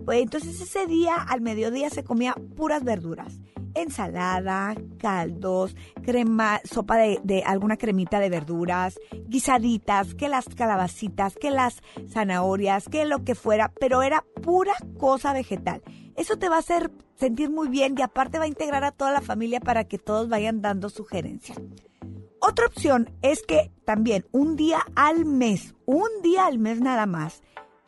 Pues 0.05 0.21
entonces 0.21 0.61
ese 0.61 0.87
día 0.87 1.15
al 1.15 1.41
mediodía 1.41 1.89
se 1.89 2.05
comía 2.05 2.33
puras 2.55 2.85
verduras. 2.85 3.41
Ensalada, 3.73 4.73
caldos, 4.99 5.75
crema, 6.01 6.61
sopa 6.63 6.95
de, 6.95 7.19
de 7.25 7.43
alguna 7.43 7.75
cremita 7.75 8.21
de 8.21 8.29
verduras, 8.29 8.97
guisaditas, 9.27 10.15
que 10.15 10.29
las 10.29 10.45
calabacitas, 10.45 11.35
que 11.35 11.51
las 11.51 11.81
zanahorias, 12.07 12.87
que 12.87 13.03
lo 13.03 13.25
que 13.25 13.35
fuera, 13.35 13.73
pero 13.81 14.01
era 14.01 14.23
pura 14.41 14.75
cosa 14.97 15.33
vegetal. 15.33 15.81
Eso 16.15 16.37
te 16.37 16.49
va 16.49 16.57
a 16.57 16.59
hacer 16.59 16.91
sentir 17.15 17.49
muy 17.49 17.67
bien 17.67 17.95
y 17.97 18.01
aparte 18.01 18.37
va 18.37 18.45
a 18.45 18.47
integrar 18.47 18.83
a 18.83 18.91
toda 18.91 19.11
la 19.11 19.21
familia 19.21 19.59
para 19.59 19.85
que 19.85 19.97
todos 19.97 20.29
vayan 20.29 20.61
dando 20.61 20.89
sugerencias. 20.89 21.59
Otra 22.39 22.65
opción 22.65 23.09
es 23.21 23.41
que 23.43 23.71
también 23.85 24.25
un 24.31 24.57
día 24.57 24.79
al 24.95 25.25
mes, 25.25 25.75
un 25.85 26.09
día 26.21 26.45
al 26.45 26.59
mes 26.59 26.81
nada 26.81 27.05
más, 27.05 27.41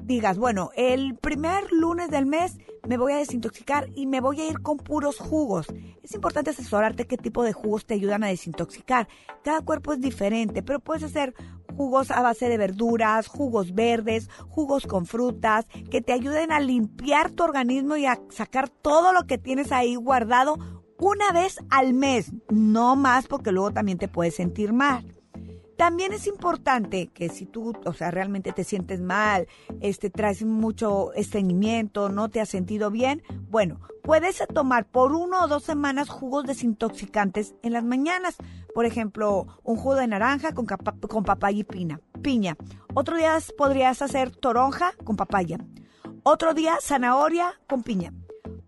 digas, 0.04 0.38
bueno, 0.38 0.72
el 0.76 1.16
primer 1.16 1.72
lunes 1.72 2.10
del 2.10 2.26
mes 2.26 2.58
me 2.88 2.98
voy 2.98 3.14
a 3.14 3.18
desintoxicar 3.18 3.90
y 3.96 4.06
me 4.06 4.22
voy 4.22 4.42
a 4.42 4.48
ir 4.48 4.62
con 4.62 4.78
puros 4.78 5.18
jugos. 5.18 5.68
Es 6.04 6.14
importante 6.14 6.52
asesorarte 6.52 7.08
qué 7.08 7.18
tipo 7.18 7.44
de 7.44 7.54
jugos 7.54 7.86
te 7.86 7.96
ayudan 7.96 8.24
a 8.24 8.28
desintoxicar. 8.28 9.08
Cada 9.44 9.62
cuerpo 9.62 9.94
es 9.94 10.02
diferente, 10.02 10.62
pero 10.62 10.80
puedes 10.80 11.04
hacer 11.04 11.34
jugos 11.76 12.12
a 12.12 12.22
base 12.22 12.48
de 12.48 12.58
verduras, 12.58 13.28
jugos 13.28 13.74
verdes, 13.74 14.30
jugos 14.50 14.86
con 14.86 15.06
frutas, 15.06 15.66
que 15.90 16.02
te 16.02 16.14
ayuden 16.14 16.52
a 16.52 16.60
limpiar 16.60 17.32
tu 17.32 17.44
organismo 17.44 17.98
y 17.98 18.06
a 18.06 18.20
sacar 18.30 18.70
todo 18.70 19.14
lo 19.14 19.26
que 19.26 19.38
tienes 19.38 19.72
ahí 19.72 19.96
guardado 19.96 20.58
una 20.98 21.32
vez 21.32 21.60
al 21.70 21.94
mes, 21.94 22.32
no 22.50 22.96
más 22.96 23.28
porque 23.28 23.52
luego 23.52 23.72
también 23.72 23.98
te 23.98 24.08
puedes 24.08 24.36
sentir 24.36 24.72
mal. 24.72 25.15
También 25.78 26.14
es 26.14 26.26
importante 26.28 27.08
que 27.08 27.30
si 27.30 27.46
tú, 27.46 27.74
o 27.86 27.94
sea, 27.94 28.10
realmente 28.10 28.54
te 28.54 28.64
sientes 28.64 29.02
mal, 29.02 29.48
este, 29.82 30.10
traes 30.10 30.44
mucho 30.44 31.12
estreñimiento, 31.14 32.10
no 32.10 32.30
te 32.30 32.40
has 32.40 32.50
sentido 32.50 32.92
bien, 32.92 33.24
bueno, 33.50 33.82
puedes 34.02 34.42
tomar 34.54 34.86
por 34.86 35.12
uno 35.12 35.44
o 35.44 35.48
dos 35.48 35.64
semanas 35.64 36.10
jugos 36.10 36.46
desintoxicantes 36.46 37.56
en 37.62 37.74
las 37.74 37.84
mañanas. 37.84 38.36
Por 38.74 38.86
ejemplo, 38.86 39.48
un 39.64 39.76
jugo 39.76 39.96
de 39.96 40.08
naranja 40.08 40.54
con, 40.54 40.66
con 40.66 41.24
papaya 41.24 41.60
y 41.60 41.64
pina, 41.64 42.00
piña. 42.22 42.56
Otro 42.94 43.18
día 43.18 43.38
podrías 43.58 44.02
hacer 44.02 44.32
toronja 44.32 44.94
con 45.04 45.18
papaya. 45.18 45.58
Otro 46.24 46.54
día 46.54 46.78
zanahoria 46.82 47.54
con 47.68 47.84
piña. 47.84 48.14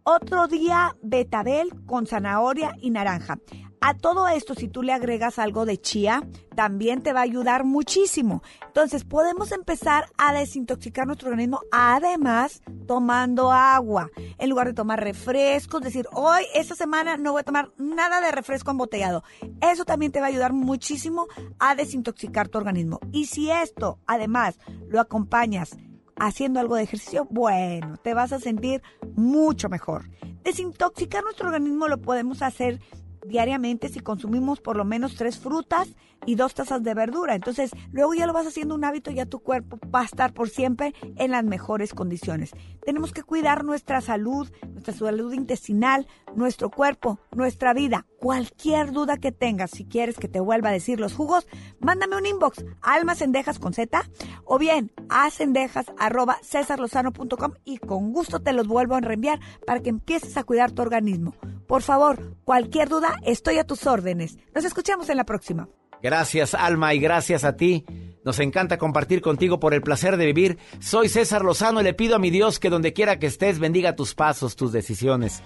Otro 0.03 0.47
día, 0.47 0.95
betabel 1.01 1.69
con 1.85 2.07
zanahoria 2.07 2.73
y 2.79 2.91
naranja. 2.91 3.39
A 3.79 3.93
todo 3.93 4.27
esto, 4.27 4.55
si 4.55 4.67
tú 4.67 4.81
le 4.81 4.91
agregas 4.91 5.39
algo 5.39 5.65
de 5.65 5.79
chía, 5.79 6.27
también 6.55 7.03
te 7.03 7.13
va 7.13 7.19
a 7.19 7.23
ayudar 7.23 7.63
muchísimo. 7.63 8.41
Entonces, 8.65 9.03
podemos 9.03 9.51
empezar 9.51 10.05
a 10.17 10.33
desintoxicar 10.33 11.05
nuestro 11.05 11.29
organismo, 11.29 11.61
además, 11.71 12.61
tomando 12.87 13.51
agua. 13.51 14.09
En 14.39 14.49
lugar 14.49 14.67
de 14.67 14.73
tomar 14.73 15.03
refrescos, 15.03 15.81
decir, 15.81 16.07
hoy, 16.13 16.43
esta 16.55 16.75
semana, 16.75 17.17
no 17.17 17.33
voy 17.33 17.41
a 17.41 17.45
tomar 17.45 17.71
nada 17.77 18.19
de 18.19 18.31
refresco 18.31 18.71
embotellado. 18.71 19.23
Eso 19.61 19.85
también 19.85 20.11
te 20.11 20.19
va 20.19 20.25
a 20.25 20.29
ayudar 20.29 20.53
muchísimo 20.53 21.27
a 21.59 21.75
desintoxicar 21.75 22.47
tu 22.47 22.57
organismo. 22.57 22.99
Y 23.11 23.27
si 23.27 23.51
esto, 23.51 23.99
además, 24.07 24.57
lo 24.89 24.99
acompañas 24.99 25.77
haciendo 26.19 26.59
algo 26.59 26.75
de 26.75 26.83
ejercicio, 26.83 27.27
bueno, 27.29 27.97
te 27.97 28.13
vas 28.13 28.33
a 28.33 28.39
sentir 28.39 28.81
mucho 29.15 29.69
mejor. 29.69 30.09
Desintoxicar 30.43 31.23
nuestro 31.23 31.47
organismo 31.47 31.87
lo 31.87 32.01
podemos 32.01 32.41
hacer 32.41 32.79
diariamente 33.27 33.89
si 33.89 33.99
consumimos 33.99 34.61
por 34.61 34.77
lo 34.77 34.85
menos 34.85 35.15
tres 35.15 35.37
frutas 35.37 35.95
y 36.25 36.35
dos 36.35 36.53
tazas 36.53 36.83
de 36.83 36.93
verdura. 36.93 37.35
Entonces, 37.35 37.71
luego 37.91 38.13
ya 38.13 38.25
lo 38.25 38.33
vas 38.33 38.47
haciendo 38.47 38.75
un 38.75 38.83
hábito, 38.83 39.11
ya 39.11 39.25
tu 39.25 39.39
cuerpo 39.39 39.79
va 39.93 40.01
a 40.01 40.05
estar 40.05 40.33
por 40.33 40.49
siempre 40.49 40.93
en 41.17 41.31
las 41.31 41.43
mejores 41.43 41.93
condiciones. 41.93 42.51
Tenemos 42.85 43.11
que 43.11 43.23
cuidar 43.23 43.63
nuestra 43.63 44.01
salud, 44.01 44.49
nuestra 44.71 44.93
salud 44.93 45.33
intestinal, 45.33 46.07
nuestro 46.35 46.69
cuerpo, 46.69 47.19
nuestra 47.35 47.73
vida. 47.73 48.05
Cualquier 48.19 48.91
duda 48.91 49.17
que 49.17 49.31
tengas, 49.31 49.71
si 49.71 49.85
quieres 49.85 50.17
que 50.17 50.27
te 50.27 50.39
vuelva 50.39 50.69
a 50.69 50.73
decir 50.73 50.99
los 50.99 51.13
jugos, 51.13 51.47
mándame 51.79 52.17
un 52.17 52.25
inbox, 52.25 52.65
almas 52.81 53.19
cendejas 53.19 53.59
con 53.59 53.73
Z, 53.73 54.01
o 54.43 54.57
bien 54.57 54.91
a 55.09 55.29
cendejas 55.29 55.85
arroba 55.97 56.37
cesarlozano.com 56.41 57.53
y 57.63 57.77
con 57.77 58.11
gusto 58.11 58.39
te 58.39 58.53
los 58.53 58.67
vuelvo 58.67 58.95
a 58.95 59.01
reenviar 59.01 59.39
para 59.65 59.81
que 59.81 59.89
empieces 59.89 60.37
a 60.37 60.43
cuidar 60.43 60.71
tu 60.71 60.81
organismo. 60.81 61.33
Por 61.67 61.81
favor, 61.81 62.35
cualquier 62.45 62.89
duda, 62.89 63.15
estoy 63.25 63.57
a 63.57 63.65
tus 63.65 63.85
órdenes. 63.85 64.37
Nos 64.55 64.65
escuchamos 64.65 65.09
en 65.09 65.17
la 65.17 65.25
próxima. 65.25 65.67
Gracias, 66.01 66.53
Alma, 66.53 66.93
y 66.93 66.99
gracias 66.99 67.43
a 67.43 67.55
ti. 67.55 67.85
Nos 68.23 68.39
encanta 68.39 68.77
compartir 68.77 69.21
contigo 69.21 69.59
por 69.59 69.73
el 69.73 69.81
placer 69.81 70.17
de 70.17 70.25
vivir. 70.25 70.57
Soy 70.79 71.09
César 71.09 71.43
Lozano 71.43 71.81
y 71.81 71.83
le 71.83 71.93
pido 71.93 72.15
a 72.15 72.19
mi 72.19 72.29
Dios 72.29 72.59
que 72.59 72.69
donde 72.69 72.93
quiera 72.93 73.19
que 73.19 73.27
estés 73.27 73.59
bendiga 73.59 73.95
tus 73.95 74.15
pasos, 74.15 74.55
tus 74.55 74.71
decisiones. 74.71 75.41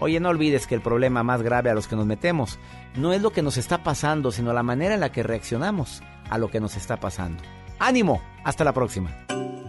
Oye, 0.00 0.18
no 0.18 0.30
olvides 0.30 0.66
que 0.66 0.74
el 0.74 0.82
problema 0.82 1.22
más 1.22 1.42
grave 1.42 1.70
a 1.70 1.74
los 1.74 1.86
que 1.86 1.94
nos 1.94 2.06
metemos 2.06 2.58
no 2.96 3.12
es 3.12 3.22
lo 3.22 3.30
que 3.30 3.42
nos 3.42 3.56
está 3.56 3.84
pasando, 3.84 4.32
sino 4.32 4.52
la 4.52 4.64
manera 4.64 4.94
en 4.94 5.00
la 5.00 5.12
que 5.12 5.22
reaccionamos 5.22 6.02
a 6.28 6.38
lo 6.38 6.50
que 6.50 6.60
nos 6.60 6.76
está 6.76 6.98
pasando. 6.98 7.42
ánimo. 7.78 8.20
Hasta 8.44 8.64
la 8.64 8.72
próxima. 8.72 9.16